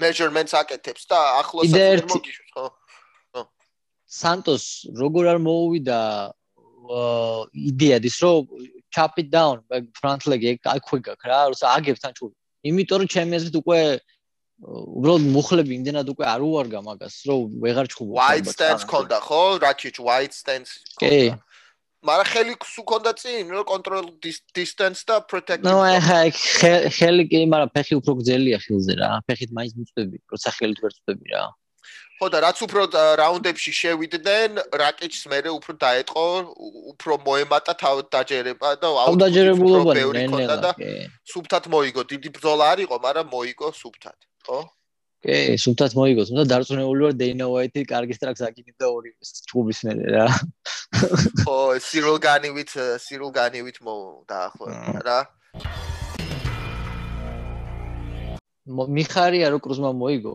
measurements 0.04 0.52
აკეთებს 0.60 1.04
და 1.10 1.20
კიდე 1.64 1.80
ვერ 1.80 1.98
ერთი- 2.00 2.10
მოგიშვს 2.14 2.50
ხო? 2.56 2.66
სანტოს 4.20 4.64
როგორ 5.00 5.24
არ 5.32 5.38
მოუვიდა 5.46 5.98
იდეა 7.70 7.96
ის 8.10 8.16
რომ 8.22 8.46
chop 8.90 9.12
it 9.22 9.28
down 9.30 9.62
front 10.00 10.26
leg 10.26 10.42
ქვე 10.64 10.98
გაქვს 11.06 11.26
რა 11.30 11.40
როცა 11.52 11.66
აგებთან 11.78 12.12
ჩული. 12.18 12.34
იმიტომ 12.66 12.96
რომ 13.00 13.08
ჩემი 13.14 13.32
აზრით 13.38 13.56
უკვე 13.62 13.80
უბრალოდ 14.60 15.22
მუხლები 15.34 15.72
იმდენად 15.78 16.08
უკვე 16.12 16.24
არ 16.34 16.40
უარგა 16.44 16.80
მაგას 16.88 17.14
რომ 17.28 17.40
ვეღარ 17.64 17.86
ჩხუბობს 17.92 18.18
wide 18.20 18.44
ალბათ 18.44 18.52
stance 18.56 18.84
ქონდა 18.92 19.18
ხო? 19.28 19.42
რაკიჩ 19.64 19.96
wide 20.08 20.34
stance 20.36 20.70
კი 21.00 21.32
მაგრამ 22.08 22.28
ხელი 22.32 22.52
სულ 22.64 22.84
ქონდა 22.90 23.12
წინ 23.20 23.44
რომ 23.52 23.64
control 23.68 24.04
dis- 24.24 24.40
distance 24.56 25.04
და 25.04 25.20
protect 25.30 25.60
ნუ 25.68 25.76
ახლა 25.84 26.18
ეგ 26.28 26.34
ხე- 26.34 26.84
ხელი 26.96 27.24
კი 27.28 27.40
მაგრამ 27.52 27.70
ფეხი 27.76 27.94
უფრო 28.00 28.12
გძელია 28.20 28.58
ხილზე 28.64 28.94
რა. 29.00 29.10
ფეხით 29.28 29.50
მაინც 29.56 29.72
მიწვევი 29.80 30.16
როცა 30.32 30.50
ხელით 30.56 30.78
ვერ 30.80 30.92
წვევი 30.96 31.26
რა. 31.34 31.44
ხო 32.20 32.26
და 32.32 32.38
რაც 32.44 32.58
უფრო 32.64 32.80
რაუნდებში 33.20 33.72
შევიდნენ 33.80 34.50
რაკიჩს 34.80 35.22
მე 35.32 35.38
უფრო 35.56 35.72
დაეტყო 35.84 36.24
უფრო 36.92 37.12
მოემატა 37.28 37.72
თავ 37.80 37.96
დაჯერება 38.12 38.68
და 38.80 38.88
ამ 38.92 38.96
output-ი 39.04 39.20
დაჯერებულობა 39.24 39.92
უფრო 39.92 39.96
ბევრი 40.00 40.20
ქონდა 40.28 40.36
ნენელა 40.40 40.56
და 40.64 40.70
კი. 40.80 40.90
სუფთად 41.32 41.64
მოიგო. 41.72 42.00
დიდი 42.12 42.28
ბრძოლა 42.36 42.64
არ 42.72 42.78
იყო 42.84 42.96
მაგრამ 43.06 43.26
მოიგო 43.34 43.68
სუფთად 43.80 44.18
ხო 44.48 44.58
კი 45.20 45.56
სულთად 45.60 45.92
მოიგოს. 45.98 46.30
თუმცა 46.32 46.44
დარწმუნებული 46.48 47.04
ვარ 47.04 47.16
დეინა 47.20 47.46
უაიტი 47.52 47.82
კარგი 47.92 48.14
სტრაქს 48.16 48.44
აკინებდა 48.46 48.86
ორი 48.88 49.10
ჩხუბის 49.20 49.80
მერე 49.84 50.06
რა. 50.16 50.26
ხო 51.44 51.56
სირილ 51.76 52.16
განივით 52.24 52.72
სირილ 53.04 53.28
განივით 53.36 53.82
მო 53.84 53.96
დაახლოებით 54.32 55.04
რა. 55.04 55.18
მიხარია 58.96 59.52
რომ 59.52 59.60
კრუზმა 59.60 59.92
მოიგო. 60.00 60.34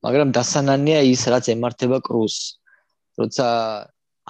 მაგრამ 0.00 0.32
დასანანია 0.32 1.04
ის 1.12 1.28
რაც 1.28 1.52
ემართება 1.52 2.00
კრუზს. 2.08 2.56
როცა 3.20 3.46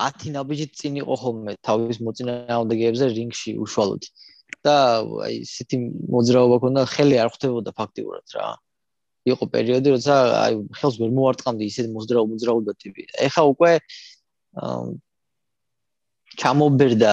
10 0.02 0.34
ნაბიჯით 0.34 0.72
წინ 0.82 0.94
იყო 1.06 1.14
ხოლმე 1.22 1.52
თავის 1.62 2.02
მოწინააღმდეგეებზე 2.02 3.06
რინგში 3.14 3.54
უშუალოდ. 3.62 4.02
და 4.66 4.76
აი 5.26 5.34
ისეთი 5.46 5.76
მოძრაობა 6.10 6.56
ქონდა 6.62 6.82
ხელი 6.90 7.16
არ 7.22 7.28
ხვდებოდა 7.34 7.70
ფაქტიურად 7.70 8.26
რა 8.34 8.46
იყო 9.26 9.44
პერიოდი 9.54 9.88
როცა 9.96 10.14
აი 10.44 10.52
ხელს 10.78 10.96
ვერ 11.02 11.10
მოარტყამდი 11.18 11.64
ისეთ 11.72 11.86
მოძრაობა 11.96 12.28
მოძრაობა 12.32 12.72
ტიპი 12.82 13.02
ეხა 13.26 13.42
უკვე 13.52 13.72
ამ, 14.62 14.86
ჩამობერდა 16.42 17.12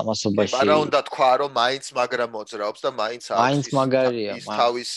ამასობაში 0.00 0.54
მაგრამ 0.58 0.80
უნდა 0.86 1.00
თქვა 1.08 1.30
რომ 1.40 1.50
მაინც 1.60 1.84
მაგრა 1.98 2.26
მოძრაობს 2.36 2.80
და 2.84 2.90
მაინც 3.00 3.24
აქვს 3.30 3.42
მაინც 3.44 3.66
მაგარია, 3.78 4.32
ის 4.40 4.46
მა- 4.48 4.56
თავის 4.60 4.90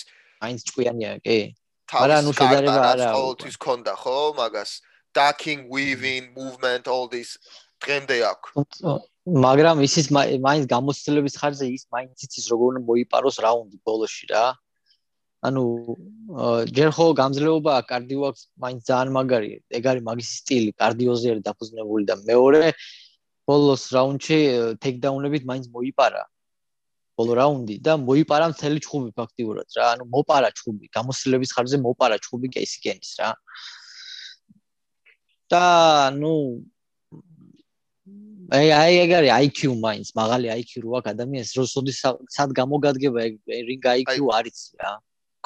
მაინც 0.43 0.59
ჭკვიანია 0.67 1.11
კი. 1.25 1.39
არა, 1.87 2.17
ნუ 2.25 2.31
შედარება 2.37 2.79
არა 2.93 3.07
ყოველთვის 3.15 3.55
ქონდა 3.65 3.93
ხო? 4.03 4.17
მაგას 4.41 4.71
ducking 5.17 5.61
weaving 5.73 6.23
movement 6.35 6.83
all 6.93 7.05
this 7.07 7.37
დღემდე 7.81 8.17
აქვს. 8.31 8.49
მაგრამ 9.27 9.77
ისიც 9.87 10.07
მაი- 10.15 10.39
მაინც 10.47 10.65
გამოცდილების 10.73 11.33
ხარჯზე 11.39 11.65
ის 11.77 11.83
მაინც 11.93 12.17
იცის 12.25 12.45
როგორ 12.51 12.65
უნდა 12.73 12.81
მოიპაროს 12.89 13.37
რაუნდი 13.45 13.77
ბოლოში 13.87 14.25
რა. 14.33 14.45
ანუ 15.45 15.63
ჯერ 16.73 16.89
ხო 16.97 17.05
გამძლეობა 17.13 17.73
კარდიო 17.89 18.21
აქვს, 18.29 18.41
მაინც 18.57 18.81
ძალიან 18.89 19.11
მაგარია. 19.17 19.57
ეგ 19.77 19.83
არის 19.91 20.03
მაგის 20.09 20.29
სტილი, 20.41 20.71
კარდიოზე 20.81 21.27
არის 21.33 21.43
დაფუძნებული 21.45 22.03
და 22.09 22.15
მეორე 22.25 22.73
ბოლოს 23.47 23.83
რაუნდში 23.95 24.39
ტეიქდაუნებით 24.81 25.43
მაინც 25.45 25.65
მოიპარა. 25.69 26.23
ბოლო 27.17 27.33
რაუნდი 27.37 27.75
და 27.81 27.93
მოიპარა 27.97 28.47
მთელი 28.53 28.79
ჩხუბი 28.85 29.11
ფაქტიურად 29.17 29.69
რა. 29.77 29.85
ანუ 29.97 30.03
მოპარა 30.13 30.49
ჩხუბი, 30.57 30.85
გამოცდილების 30.97 31.53
ხარჯზე 31.55 31.77
მოპარა 31.85 32.17
ჩხუბი 32.21 32.47
კეისიკენის 32.57 33.11
რა. 33.21 33.29
და 35.47 35.63
ნუ 36.11 36.33
აი 38.57 38.67
აი 38.71 38.93
ეგ 39.03 39.11
არის 39.19 39.31
IQ 39.47 39.59
მაინც, 39.85 40.07
მაღალი 40.15 40.47
IQ 40.59 40.71
რო 40.83 40.91
აქვს 40.99 41.11
ადამიანს, 41.15 41.49
რო 41.57 41.63
სოდის 41.67 41.97
სად 42.35 42.49
გამოგადგება 42.59 43.19
ეგ 43.27 43.33
რინგ 43.69 43.85
IQ 44.01 44.31
არის 44.39 44.59
რა. 44.79 44.91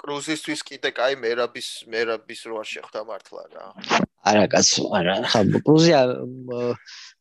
კრუზისთვის 0.01 0.61
კიდე 0.69 0.89
კაი 0.97 1.17
მერაბის 1.21 1.67
მერაბის 1.93 2.41
რო 2.49 2.55
არ 2.61 2.67
შეხვდა 2.73 3.01
მართლა 3.09 3.43
რა 3.53 3.65
არა 4.21 4.45
კაცო, 4.53 4.83
არა, 4.97 5.15
ხა 5.33 5.41
პრუზია 5.65 5.99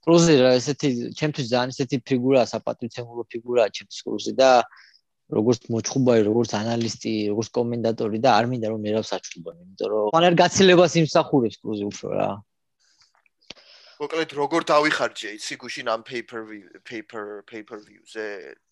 პრუზი 0.05 0.35
რა 0.41 0.51
ესეთი 0.61 0.89
ჩემთვის 1.17 1.47
ძალიან 1.49 1.73
ესეთი 1.73 1.97
ფიგურაა, 2.05 2.51
საპატრიცემულო 2.53 3.25
ფიგურაა 3.33 3.73
ჩემთვის 3.77 4.01
პრუზი 4.05 4.33
და 4.37 4.51
როგორც 5.33 5.71
მოჩხუბარი, 5.73 6.23
როგორც 6.29 6.51
ანალისტი, 6.61 7.13
როგორც 7.33 7.49
კომენტატორი 7.57 8.19
და 8.21 8.31
არ 8.37 8.45
მინდა 8.53 8.69
რომ 8.73 8.81
მერავს 8.85 9.11
აჩხუბონ, 9.17 9.57
იმიტომ 9.65 9.89
რომ 9.95 10.13
მანერ 10.17 10.35
გაცილებას 10.43 10.93
იმსახურებს 11.01 11.57
პრუზი 11.65 11.85
უფრო 11.89 12.09
რა. 12.21 12.31
მოკლედ 14.01 14.31
როგორ 14.33 14.63
დავიხარჯე 14.65 15.31
იცი 15.37 15.55
გუშინ 15.61 15.89
ამ 15.93 16.03
paper 16.09 16.41
paper 16.89 17.25
paper 17.45 17.79
view-ზე 17.85 18.29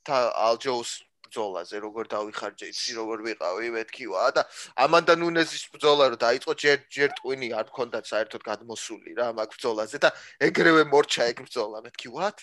და 0.09 0.17
ალჯოუს 0.49 0.91
ბრძოლაზე 1.29 1.77
როგორ 1.85 2.05
დავიხარჯე 2.17 2.67
იცი 2.73 2.93
როგორ 2.99 3.19
ვიყავი 3.29 3.69
მეთქივა 3.77 4.25
და 4.37 4.43
ამანდა 4.85 5.15
ნუნეზის 5.23 5.65
ბრძოლა 5.77 6.05
რო 6.13 6.19
დაიწყო 6.25 6.53
ჯერ 6.65 6.79
ჯერ 6.99 7.11
ტვინი 7.21 7.49
არ 7.61 7.67
მქონდა 7.71 7.99
საერთოდ 8.11 8.43
გადმოსული 8.51 9.13
რა 9.21 9.29
მაგ 9.39 9.49
ბრძოლაზე 9.55 9.99
და 10.05 10.11
ეგრევე 10.49 10.83
მორჩა 10.93 11.23
ეგ 11.33 11.45
ბრძოლა 11.47 11.85
მეთქი 11.87 12.09
what 12.19 12.39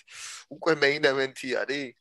უკვე 0.50 0.72
main 0.80 1.02
event-ი 1.04 1.50
არის. 1.62 1.94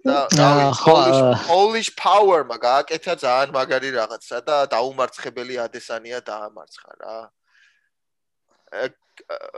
და 0.00 0.28
Polish, 0.32 1.20
აა. 1.20 1.34
Polish 1.44 1.90
power 1.92 2.40
მაგააკეთა 2.48 3.14
ძალიან 3.20 3.50
მაგარი 3.52 3.90
რაღაცა 4.00 4.38
და 4.48 4.56
დაუმარცხებელი 4.72 5.54
ადესანია 5.66 6.18
დაამარცხა 6.24 6.92
რა 7.04 7.16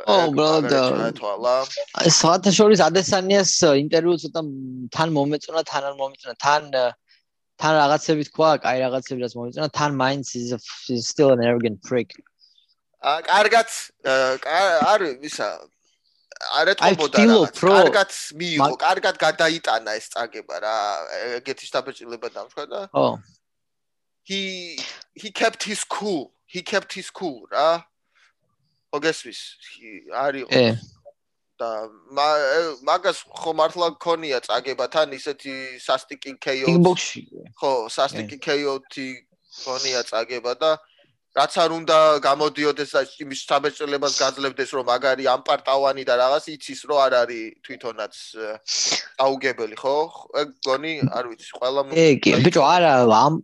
ო, 0.06 0.14
უბრალოდ, 0.30 0.72
აა, 0.72 1.10
თვალა 1.18 1.54
აი 2.02 2.10
სათა 2.18 2.50
შორის 2.58 2.80
ადესანიას 2.88 3.52
ინტერვიუ 3.82 4.16
ცოტა 4.24 4.40
თან 4.96 5.08
მომეწონა, 5.16 5.62
თან 5.70 5.82
არ 5.90 5.94
მომეწონა, 6.00 6.34
თან 6.44 6.62
ა, 6.72 6.84
თან 7.60 7.72
რაღაცები 7.80 8.22
თქვა, 8.30 8.50
კაი 8.64 8.78
რაღაცები 8.84 9.20
რაც 9.24 9.34
მომეწონა, 9.38 9.68
თან 9.78 9.90
მაინც 10.02 10.26
is 10.36 11.06
still 11.06 11.30
an 11.36 11.40
arrogant 11.44 11.78
prick. 11.82 12.16
აა 13.02 13.20
კარგად 13.26 13.68
აა, 14.06 14.38
კა- 14.42 14.80
არ 14.92 15.00
ისა 15.26 15.48
არ 16.58 16.66
ეთყობოდა 16.74 17.22
რომ- 17.30 17.54
კარგად 17.62 18.10
მიიღო 18.38 18.74
კარგად 18.78 19.14
გადაიტანა 19.18 19.90
ეს 19.98 20.06
წაგება 20.14 20.56
რა 20.64 20.76
ეგეთი 21.38 21.66
დაბეჭდილება 21.74 22.28
დამშვა 22.34 22.64
და 22.72 22.80
ხო. 22.94 23.18
he 24.24 24.78
he 25.14 25.30
kept 25.30 25.62
his 25.66 25.82
cool 25.84 26.30
he 26.46 26.62
kept 26.62 26.92
his 26.98 27.10
cool 27.10 27.46
რა 27.50 27.82
მოგესვის 28.92 29.40
He- 29.72 30.04
არის 30.12 30.44
და 31.62 31.70
მაგას 32.88 33.18
ხო 33.40 33.50
მართლა 33.58 33.86
გქონია 33.96 34.38
წაგებათან 34.46 35.12
ისეთი 35.18 35.52
სასტიკი 35.86 36.32
KO 36.44 36.66
kickbox-ში. 36.68 37.20
ხო 37.60 37.70
სასტიკი 37.96 38.36
KO-თი 38.46 39.08
გქონია 39.62 40.00
წაგება 40.10 40.52
და 40.62 40.70
რაც 41.32 41.52
არ 41.64 41.70
უნდა 41.72 41.98
გამოდიოდეს 42.24 42.90
და 42.92 43.00
იმის 43.24 43.40
საბეჭდილებას 43.48 44.14
გაძლევდეს 44.20 44.70
რომ 44.76 44.84
მაგარი 44.90 45.24
ამპარტავანი 45.32 46.02
და 46.04 46.14
რაღაც 46.20 46.44
იცის 46.56 46.80
რომ 46.88 46.98
არ 47.06 47.12
არის 47.22 47.44
თვითონაც 47.64 48.14
აუგებელი 49.24 49.76
ხო? 49.80 49.96
ეგ 50.42 50.48
გონი 50.66 50.92
არ 51.08 51.24
ვიცი, 51.32 51.50
ყველა 51.56 51.80
ე 51.96 52.06
კი 52.20 52.30
ბიჭო 52.44 52.62
არა 52.74 52.92
ამ 53.22 53.34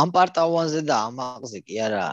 ამ 0.00 0.08
პარტავანზე 0.16 0.80
და 0.90 0.96
ამაყზე 1.06 1.58
კი 1.66 1.74
არა 1.86 2.06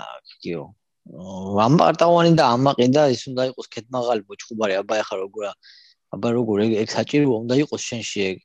კიო 0.44 0.64
ამ 1.04 1.74
პარტავანი 1.80 2.32
და 2.40 2.46
ამაყი 2.56 2.88
და 2.96 3.04
ის 3.12 3.28
უნდა 3.28 3.44
იყოს 3.52 3.68
ქეთმაღალი 3.76 4.22
ბოჭყუბარი 4.24 4.74
აბა 4.80 4.96
ეხა 5.04 5.16
როგორ 5.20 5.44
აბა 6.16 6.30
როგორ 6.38 6.58
ეგ 6.66 6.72
ეგ 6.84 6.90
საჭირო 6.96 7.36
უნდა 7.44 7.56
იყოს 7.64 7.82
შენში 7.90 8.20
ეგ. 8.30 8.38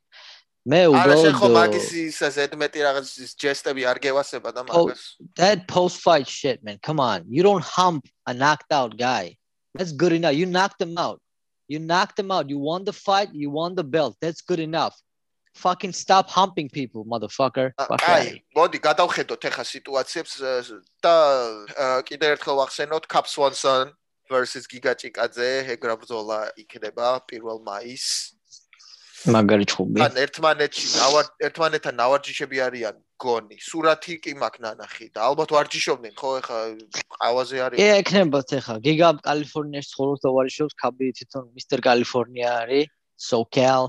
მე 0.69 0.79
არა 1.01 1.15
შენ 1.23 1.33
ხო 1.39 1.47
უბრალოდ 1.47 1.55
მაგის 1.55 1.89
ის 2.03 2.19
ზედმეტი 2.35 2.79
რაღაც 2.83 3.07
ის 3.23 3.31
ჯესტები 3.39 3.81
არ 3.87 3.97
გევასება 4.03 4.49
და 4.51 4.61
მაგას. 4.67 5.01
that 5.39 5.67
post 5.71 6.03
fight 6.03 6.27
shit 6.27 6.59
man. 6.63 6.77
Come 6.83 6.99
on. 6.99 7.23
You 7.31 7.43
don't 7.47 7.63
hump 7.63 8.03
a 8.27 8.33
knocked 8.33 8.71
out 8.75 8.97
guy. 8.97 9.37
That's 9.73 9.93
good 9.93 10.11
enough. 10.11 10.35
You 10.35 10.45
knocked 10.45 10.81
him 10.81 10.97
out. 10.97 11.21
You 11.71 11.79
knocked 11.79 12.19
him 12.19 12.29
out. 12.31 12.49
You 12.49 12.59
won 12.59 12.83
the 12.83 12.93
fight. 12.93 13.29
You 13.31 13.49
won 13.51 13.75
the 13.75 13.87
belt. 13.95 14.17
That's 14.19 14.41
good 14.41 14.59
enough 14.59 14.95
fucking 15.63 15.93
stop 16.01 16.25
humping 16.37 16.69
people 16.77 17.03
motherfucker 17.13 17.67
აი, 17.77 18.39
მოდი 18.55 18.79
გადავხედოთ 18.87 19.47
ახლა 19.51 19.65
სიტუაციებს 19.75 20.33
და 21.03 21.15
კიდევ 22.09 22.35
ერთხელ 22.35 22.59
ვახსენოთ 22.61 23.03
Cap 23.13 23.27
Swanson 23.27 23.91
versus 24.29 24.67
Giga 24.71 24.93
Chikadze, 24.95 25.49
ეგ 25.75 25.81
რა 25.89 25.95
ბრძოლა 26.01 26.39
იქნება 26.63 27.07
1 27.27 27.63
მაისს. 27.65 28.39
მაგარი 29.27 29.65
ჩხუბი 29.67 29.99
ან 29.99 30.15
ერთმანეთში 30.23 30.87
ნავარ 30.95 31.25
ერთმანეთთან 31.43 31.95
ნავარჯიშები 31.99 32.57
არიან 32.65 32.95
გონი. 33.19 33.57
სურათი 33.59 34.15
კი 34.23 34.31
მაქვს 34.39 34.63
ნანახი 34.63 35.05
და 35.11 35.19
ალბათ 35.27 35.49
ვარჯიშობდნენ 35.55 36.13
ხო 36.15 36.29
ახლა 36.39 36.59
ყავაზე 37.19 37.57
არის. 37.65 37.77
ე 37.83 37.87
ეკნებათ 37.99 38.49
ახლა 38.59 38.77
გიგა 38.79 39.09
კალიფორნიაში 39.27 39.91
ცხოვრობს 39.91 40.23
და 40.23 40.29
ვარიშობს 40.39 40.75
კაბი 40.79 41.07
თვითონ 41.19 41.43
მისტერ 41.51 41.79
კალიფორნია 41.87 42.49
არის 42.63 42.87
SoCal 43.19 43.83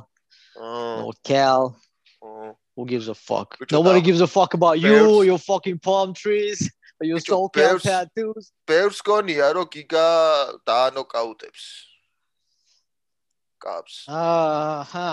აა, 0.61 1.03
NorCal 1.03 1.75
აა. 2.23 2.55
who 2.77 2.85
gives 2.87 3.09
a 3.09 3.15
fuck 3.15 3.57
nobody 3.73 4.01
gives 4.01 4.21
a 4.21 4.27
fuck 4.27 4.55
about 4.55 4.79
you 4.81 4.91
Bears. 4.93 5.27
your 5.27 5.39
fucking 5.39 5.79
palm 5.79 6.13
trees 6.15 6.69
your? 7.01 7.19
SoCal 7.19 7.53
Bears. 7.53 7.83
tattoos 7.83 8.53
ბევრს 8.69 9.01
გონია 9.09 9.47
რომ 9.57 9.67
გიგა 9.75 10.09
დაანოკაუტებს. 10.69 11.63
კაპს. 13.61 13.97
აჰა 14.09 15.09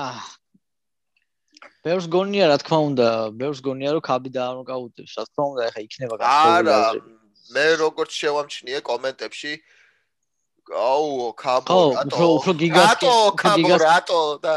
ბევრს 1.84 2.08
გონია 2.12 2.46
რა 2.52 2.58
თქმა 2.64 2.80
უნდა 2.92 3.08
ბევრს 3.40 3.60
გონია 3.68 3.90
რომ 3.96 4.04
კაბი 4.08 4.30
დაანოკაუტებს 4.38 5.12
რა 5.20 5.24
თქმა 5.32 5.46
უნდა 5.52 5.62
ეხა 5.72 5.82
იქნება 5.88 6.16
გასწავლილი 6.22 6.76
არა 6.76 6.80
მე 7.56 7.66
როგორც 7.84 8.12
შევამჩნიე 8.20 8.80
კომენტებში 8.92 9.54
აუ 10.68 11.08
კაბო 11.44 11.72
ხო, 11.72 11.84
რატო 11.96 12.08
უფრო- 12.12 12.36
უფრო 12.38 12.54
გიგას 12.62 12.88
რატო 12.92 13.14
კაბო 13.42 13.58
გიგას- 13.64 13.84
რატო 13.88 14.20
და 14.44 14.54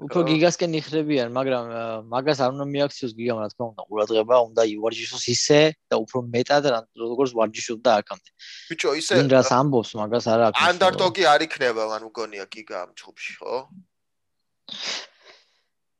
უფრო 0.00 0.20
გიგასკენ 0.30 0.72
იხრებიან 0.80 1.28
მაგრამ 1.36 1.64
მაგას 2.12 2.38
არ 2.44 2.50
უნდა 2.56 2.64
მიაქციოს 2.74 3.12
გიგამ 3.18 3.38
რა 3.42 3.48
თქმა 3.52 3.66
უნდა 3.72 3.82
ყურადღება 3.90 4.36
უნდა 4.48 4.62
ივარჯიშოს 4.74 5.24
ისე 5.34 5.60
და 5.92 5.94
უფრო 6.04 6.18
მეტად 6.34 6.64
რა- 6.72 6.88
როგორც 6.96 7.30
ვარჯიშობდა 7.38 7.90
აქამდე. 8.00 8.30
ბიჭო 8.70 8.90
ისე 9.00 9.14
რას 9.34 9.50
ამბობს 9.60 9.90
მაგას 10.00 10.24
არ 10.32 10.40
აქვს 10.48 10.62
ანდერდოგი 10.70 11.22
არ 11.34 11.40
იქნება 11.46 11.82
მან 11.92 12.02
მგონია 12.08 12.44
გიგა 12.54 12.76
ამ 12.84 12.90
ჯგუფში 12.96 13.32
ხო 13.40 13.54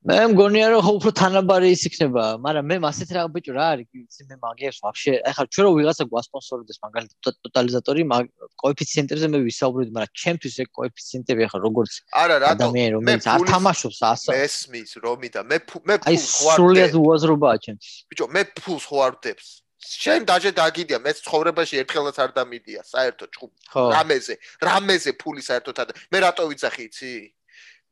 მე 0.01 0.15
მგონია 0.33 0.69
რომ 0.73 0.81
ხო 0.81 0.93
უფრო 0.97 1.11
თანაბარი 1.13 1.71
ის 1.77 1.83
იქნება, 1.85 2.23
მაგრამ 2.41 2.65
მე 2.73 2.77
მასეთ 2.81 3.11
რა 3.13 3.23
ბიჭო 3.37 3.53
რა 3.53 3.65
არის, 3.77 3.89
მე 4.33 4.37
მაგებს 4.41 4.79
ვაფშე, 4.81 5.13
ეხლა 5.29 5.45
ჩვენ 5.53 5.65
რო 5.69 5.73
ვიღაცა 5.77 6.05
გვასპონსორდეს 6.09 6.79
მაგალითად 6.81 7.37
ტოტალიზატორი, 7.45 8.03
მაგ 8.09 8.25
კოეფიციენტებზე 8.65 9.27
მე 9.29 9.39
ვისაუბრებ, 9.45 9.89
მაგრამ 9.93 10.13
ჩემთვის 10.25 10.55
ეგ 10.65 10.69
კოეფიციენტები 10.81 11.41
ეხლა 11.45 11.59
როგორც 11.69 11.93
არა 12.17 12.37
რატო 12.41 12.65
ადამიანი 12.65 12.93
რომელიც 12.97 13.25
არ 13.29 13.41
თამაშობს 13.53 14.01
ასა 14.09 14.31
მესმის 14.41 14.91
რომი 15.05 15.29
და 15.37 15.41
მე 15.45 15.57
მე 15.69 15.95
აი 16.01 16.17
ფულს 16.17 16.33
არ 16.49 16.57
სრულიად 16.57 16.93
ვდებ? 16.97 17.05
უაზრობაა 17.05 17.57
ჩემთვის. 17.61 17.93
ბიჭო 18.09 18.27
მე 18.33 18.43
ფულს 18.57 18.85
ვდებს 18.89 19.47
შენ 19.81 20.21
დაჟე 20.29 20.51
დაგიდია 20.57 20.99
მე 21.05 21.13
ცხოვრებაში 21.21 21.75
ერთხელაც 21.85 22.17
არ 22.25 22.31
დამიდია 22.41 22.81
საერთოდ 22.89 23.29
ჯგუფ 23.37 23.53
ხო. 23.69 23.85
რამეზე 23.97 24.35
რამეზე 24.65 25.11
ფული 25.21 25.43
საერთოდ 25.45 25.77
არ 25.77 25.87
და- 25.93 25.97
მე 26.13 26.19
რატო 26.25 26.43
ვიცახი 26.49 26.83
იცი? 26.89 27.13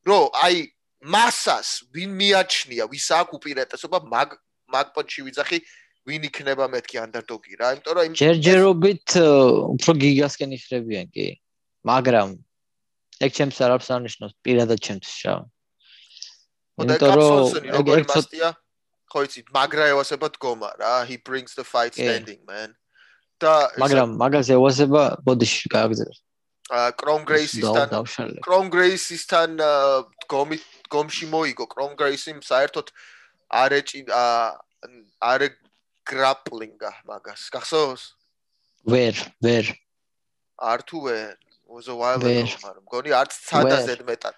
რო 0.08 0.20
აი 0.44 0.56
მასას 1.02 1.68
ვინ 1.94 2.10
მიაჩნია 2.18 2.84
ვის 2.90 3.06
აქვს 3.18 3.34
უპირატესობა 3.38 3.98
მაგ 4.14 4.28
მაგ 4.74 4.86
პონჩი 4.96 5.20
ვიძახი 5.28 5.58
ვინ 6.08 6.22
იქნება 6.28 6.64
მეთქი 6.74 6.96
ანდერდოგი 7.04 7.52
რა 7.60 7.68
იმიტომ 7.78 7.94
რომ 7.98 8.16
ჯერჯერობით 8.18 9.08
უფრო 9.78 9.92
გიგასკენ 10.02 10.50
იხრებიან 10.58 11.06
კი, 11.14 11.26
მაგრამ 11.86 12.28
ეგ 13.22 13.30
ჩემს 13.38 13.58
არ 13.62 13.70
აქვს 13.78 13.88
არნიშნავს 13.94 14.34
პირადად 14.42 14.78
ჩემთვის 14.86 15.16
რა. 15.26 15.34
ხო 16.78 16.82
და 16.88 16.94
იმიტომ 16.98 17.12
რომ 17.18 17.46
ეგ- 17.58 17.70
როგორი 17.78 18.00
ეგ 18.02 18.08
მასტია 18.10 18.48
ხო 19.08 19.18
იცი 19.26 19.40
მაგრა 19.54 19.84
ევასება 19.94 20.26
დგომა 20.34 20.70
რა 20.82 20.94
he 21.08 21.16
brings 21.16 21.54
the 21.54 21.64
fight 21.64 21.94
standing 21.94 22.40
man 22.46 22.74
და 23.38 23.70
მაგრამ 23.78 24.08
მაგაზე 24.18 24.52
ევასება 24.58 25.02
ბოდიში 25.22 25.68
გააგზავნე. 25.70 26.18
კრომ 27.00 27.22
გრეისისთან 27.24 27.88
კრომ 28.44 28.66
გრეისისთან 28.74 29.50
ა, 29.62 29.70
დგომი 30.26 30.58
დგომში 30.88 31.26
მოიგო. 31.28 31.64
კრომ 31.68 31.92
გრეისიმ 32.00 32.40
საერთოდ 32.42 32.92
არ 33.52 33.70
ეჭი 33.78 34.00
ა, 34.08 34.56
არ 35.20 35.40
გრაპლინგა 36.08 36.92
მაგას. 37.04 37.52
გახსოვს? 37.52 38.02
ვერ, 38.88 39.14
ვერ. 39.44 39.64
არ 40.56 40.80
თუ 40.88 40.98
ვერ. 41.04 41.36
ვერ. 41.68 41.92
ago 42.08 42.28
მაგრამ 42.64 42.84
მგონი 42.88 43.10
არც 43.20 43.32
ცადა 43.44 43.76
ზედმეტად. 43.84 44.36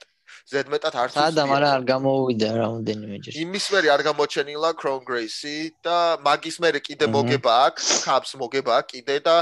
ზედმეტად 0.51 0.95
არც 0.99 1.13
უცდია. 1.15 1.47
მაგრამ 1.47 1.71
არ 1.79 1.83
გამოვიდა 1.87 2.49
რამოდენიმეჯერ. 2.59 3.33
იმის 3.39 3.67
მერე 3.71 3.89
არ 3.95 4.03
გამოჩენილა 4.11 4.71
კრომ 4.81 5.03
გრეისი 5.07 5.57
და 5.87 5.99
მაგის 6.27 6.57
მერე 6.59 6.81
კიდე 6.83 7.07
მოგება 7.15 7.53
აქვს 7.71 7.87
კაპს 8.07 8.35
მოგება 8.43 8.83
კიდე 8.91 9.17
და 9.23 9.37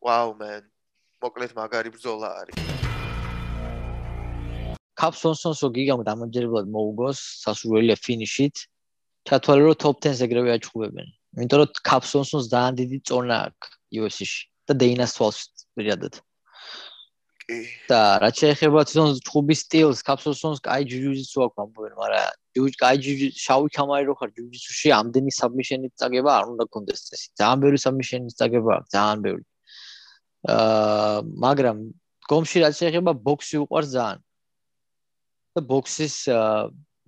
ვაუ 0.00 0.32
მენ 0.40 0.62
მოკლედ 1.22 1.52
მაგარი 1.58 1.90
ბრძოლა 1.94 2.28
არის 2.40 2.67
კაპსონსონსო 4.98 5.68
გიგამ 5.76 6.02
დამაჯერებლად 6.08 6.66
მოუგოს 6.74 7.18
სასურველია 7.44 7.96
ფინიშით. 8.04 8.56
ჩათვალე 9.28 9.62
რომ 9.68 9.76
top 9.84 9.96
10-ს 10.02 10.24
ეგრევე 10.26 10.50
აჩხუბებენ. 10.58 11.08
იმიტომ 11.38 11.58
რომ 11.62 11.82
კაპსონსონს 11.90 12.46
ძალიან 12.54 12.74
დიდი 12.80 12.98
წონა 13.08 13.36
აქვს 13.46 13.68
UFC-ში 14.00 14.42
და 14.66 14.72
დეინას 14.82 15.12
თვალს 15.16 15.38
პირადად. 15.76 16.14
კი 17.48 17.58
და 17.88 18.00
რაც 18.20 18.34
შეეხება 18.42 18.84
თვითონ 18.88 19.20
ჩხუბის 19.24 19.60
სტილს, 19.64 20.00
კაპსონსონს 20.04 20.60
კაი 20.66 20.84
ჯუჯიტსუ 20.90 21.38
აქვს 21.46 21.62
ამბობენ, 21.64 21.94
მაგრამ 21.96 22.26
ჯუჯ 22.58 22.74
კაი 22.82 22.96
ჯუჯი 23.04 23.28
შავი 23.44 23.68
კამარი 23.76 24.04
რო 24.08 24.14
ხარ 24.20 24.30
ჯუჯიტსუში 24.36 24.88
ამდენი 24.98 25.32
საბმიშენით 25.38 25.92
წაგება 26.00 26.30
არ 26.38 26.44
უნდა 26.52 26.64
კონდეს 26.74 27.00
წესი. 27.08 27.26
ძალიან 27.40 27.58
ბევრი 27.64 27.78
საბმიშენით 27.84 28.34
წაგება 28.40 28.70
აქვს, 28.78 28.90
ძალიან 28.96 29.18
ბევრი. 29.24 29.44
აა 30.52 31.18
მაგრამ 31.44 31.76
გომში 32.28 32.58
რაც 32.64 32.74
შეეხება 32.80 33.12
ბოქსი 33.26 33.56
უყვარს 33.64 33.90
ძალიან. 33.96 34.20
და 35.58 35.62
ბოქსის 35.66 36.16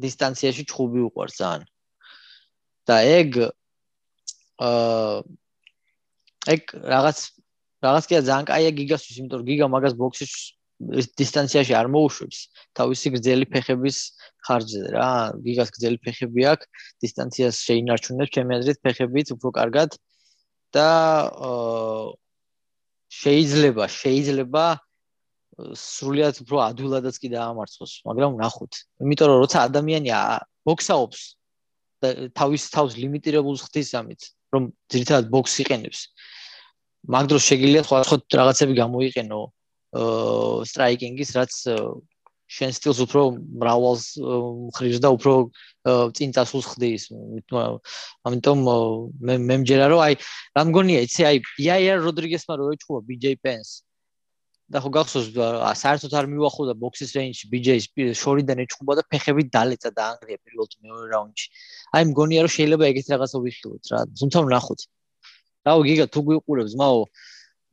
დისტანციაში 0.00 0.66
ჩხუბი 0.70 1.06
უყვარს 1.08 1.38
ძალიან. 1.40 1.64
და 2.88 2.96
ეგ 3.06 3.30
აა 4.60 5.22
ეგ 6.54 6.62
რაღაც 6.92 7.18
რაღაც 7.84 8.04
კი 8.08 8.14
ძალიან 8.28 8.46
კაია 8.48 8.70
გიგასთვის, 8.76 9.18
იმიტომ 9.20 9.38
რომ 9.40 9.46
გიგა 9.50 9.66
მაგას 9.74 9.94
ბოქსის 10.00 10.32
დისტანციაში 11.20 11.74
არ 11.76 11.88
მოუშვებს 11.92 12.38
თავისი 12.78 13.12
გრძელი 13.14 13.46
ფეხების 13.52 13.96
ხარჯზე 14.48 14.82
რა. 14.96 15.10
გიგას 15.44 15.68
გრძელი 15.76 15.98
ფეხები 16.04 16.46
აქვს, 16.52 16.66
დისტანციას 17.04 17.56
შეინარჩუნებს 17.68 18.32
ჩემი 18.36 18.52
აზრით 18.56 18.78
ფეხებით 18.84 19.32
უფრო 19.36 19.48
კარგად 19.60 19.96
და 20.72 20.88
აა 21.48 22.04
შეიძლება, 23.20 23.84
შეიძლება 24.00 24.64
აა, 24.70 24.89
სრულიად 25.76 26.40
უფრო 26.44 26.58
ადვილადაც 26.64 27.16
კი 27.20 27.28
დაამარცხოს, 27.34 27.92
მაგრამ 28.08 28.36
ნახოთ. 28.40 28.72
იმიტომ 29.04 29.28
რომ 29.30 29.38
როცა 29.44 29.58
ადამიანი 29.68 30.10
ბოქსაობს 30.68 31.20
და 32.00 32.08
თავის 32.36 32.62
თავს 32.74 32.96
ლიმიტირებულს 33.00 33.64
ხდის 33.68 33.90
ამით, 34.00 34.20
რომ 34.54 34.70
ძირითადად 34.92 35.26
ბოქს 35.32 35.54
იყენებს. 35.64 36.00
მაგ 37.08 37.24
დროს 37.32 37.42
შეგიძლია 37.50 37.82
სხვა 37.88 37.98
სხვა 38.08 38.16
რაღაცები 38.40 38.74
გამოიყენო 38.80 39.40
სტრაიკინგის, 40.70 41.30
რაც 41.38 41.52
შენ 42.50 42.70
სტილს 42.74 42.98
უფრო 43.06 43.22
მრავალს 43.62 44.04
აა, 44.18 44.38
მხრივს 44.70 44.98
და 45.02 45.08
უფრო 45.14 45.34
წინ 46.18 46.30
წასულს 46.34 46.66
ხდის. 46.74 47.02
ამიტომ 48.26 48.58
მე 49.26 49.34
მე 49.38 49.54
მჯერა 49.62 49.86
რომ 49.92 50.00
აი 50.06 50.14
რა 50.58 50.62
მგონია, 50.66 51.04
იცი 51.06 51.22
აი 51.30 51.36
იაია 51.62 51.94
როდრიგესმა 52.02 52.54
რო 52.58 52.74
ეჩხუბა 52.74 53.00
BJ 53.06 53.38
Pence 53.38 53.86
და 54.70 54.78
ხო 54.82 54.90
გახსოვს 54.96 55.28
საერთოდ 55.82 56.12
არ 56.14 56.26
მიუახლოვდა 56.30 56.74
ბოქსის 56.82 57.10
რეინჯში 57.16 57.46
BJ-ს 57.52 57.86
პირ- 57.94 58.14
შორიდან 58.22 58.62
ეჩხუბა 58.64 58.92
და 58.98 59.02
ფეხებით 59.10 59.48
დალეცა 59.56 59.90
და 59.96 60.02
ანგრია 60.14 60.38
პირველ 60.46 60.68
მეორე 60.86 61.06
რაუნდში. 61.14 61.46
აი 61.96 62.02
მგონია 62.10 62.40
რომ 62.46 62.52
შეიძლება 62.56 62.84
ეგეთ 62.90 63.06
რაღაცა 63.14 63.38
ვიხილოთ 63.46 63.84
რა. 63.90 63.98
თუმცა 64.20 64.38
ვნახოთ. 64.46 64.80
რაო 65.66 65.80
გიგა 65.88 66.06
თუ 66.14 66.20
გვიყურებს 66.28 66.74
მაო 66.80 67.00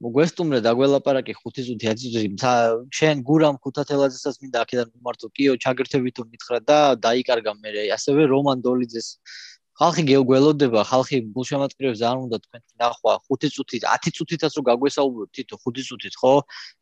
მოგვესტუმრე 0.05 0.59
და 0.61 0.71
გველაპარაკი 0.77 1.33
5 1.41 1.63
წუთი 1.67 1.75
10 1.81 2.01
წუთი 2.01 2.49
შენ 2.97 3.23
გურამ 3.29 3.55
ხუთათელაძესაც 3.63 4.35
მინდა 4.43 4.57
აქედან 4.65 4.87
მომართო 4.93 5.27
კიო 5.37 5.53
ჩაგერთებითო 5.63 6.21
მითხრა 6.33 6.59
და 6.69 6.77
დაიკარგა 7.01 7.53
მე 7.63 7.87
ასევე 7.97 8.27
რომან 8.33 8.61
დოლიძეს 8.61 9.07
ხალხი 9.77 10.03
გეგველოდება 10.09 10.81
ხალხი 10.89 11.17
გულშემატკივრებს 11.37 11.99
ძალიან 12.01 12.21
უნდა 12.25 12.37
თქვენ 12.43 12.61
ნახვა 12.81 13.13
5 13.29 13.49
წუთით 13.55 13.83
10 13.85 14.15
წუთითაც 14.17 14.51
რო 14.57 14.61
გაგვესაუბროთ 14.69 15.29
თითო 15.37 15.55
5 15.61 15.85
წუთით 15.89 16.13
ხო? 16.17 16.33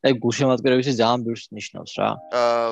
აი 0.07 0.13
გულშემატკივრებიც 0.23 0.87
ძალიან 0.95 1.19
ბევრს 1.27 1.43
ნიშნავს 1.51 1.91
რა. 1.99 2.09
აა 2.39 2.67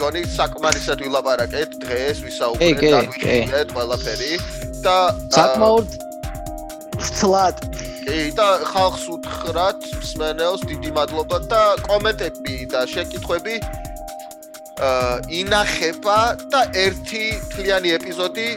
გონი 0.00 0.22
საკმარისად 0.32 0.98
ვილაპარაკეთ 1.04 1.70
დღეს 1.84 2.16
ვისაუბრეთ 2.24 2.80
და 2.92 3.00
ვიჩვენეთ 3.04 3.68
ყველაფერი 3.76 4.32
და 4.80 4.96
საკმაოდ 5.36 5.88
ფლატ. 7.20 7.58
კი 8.06 8.18
და 8.38 8.48
ხალხს 8.72 9.04
უთხრათ 9.12 9.80
მსმენელს 10.00 10.62
დიდი 10.70 10.90
მადლობა 10.96 11.38
და 11.52 11.62
კომენტები 11.84 12.56
და 12.72 12.80
შეკითხვები 12.88 13.54
აა 14.88 15.14
ინახება 15.40 16.18
და 16.52 16.60
ერთი 16.86 17.24
თლიანი 17.52 17.92
ეპიზოდი 17.98 18.48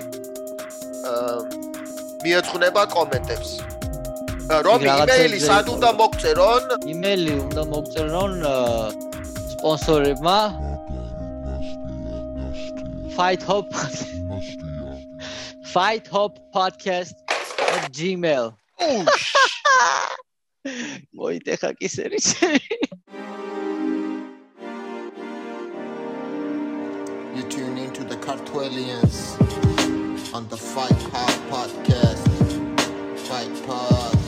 მიეძღვნება 2.23 2.83
კომენტებს. 2.95 3.49
რომ 4.65 4.79
იმეილი 4.81 5.39
სად 5.45 5.65
უნდა 5.75 5.89
მოგწერონ? 6.01 6.63
იმეილი 6.95 7.33
უნდა 7.45 7.63
მოგწერონ 7.73 8.33
სპონსორებმა. 9.53 10.37
Fight 13.19 13.43
Hop 13.43 13.67
Fight 15.73 16.07
Hop 16.07 16.39
podcast@gmail 16.55 18.45
მოიტეხა 21.19 21.71
კისერი 21.81 22.19
You 27.35 27.43
tune 27.55 27.75
into 27.85 28.03
the 28.11 28.17
Cartwellians 28.27 29.15
on 30.33 30.47
the 30.49 30.57
Fight 30.57 31.01
Hard 31.11 31.33
podcast. 31.49 32.27
Fight 33.27 33.65
Pod. 33.67 34.18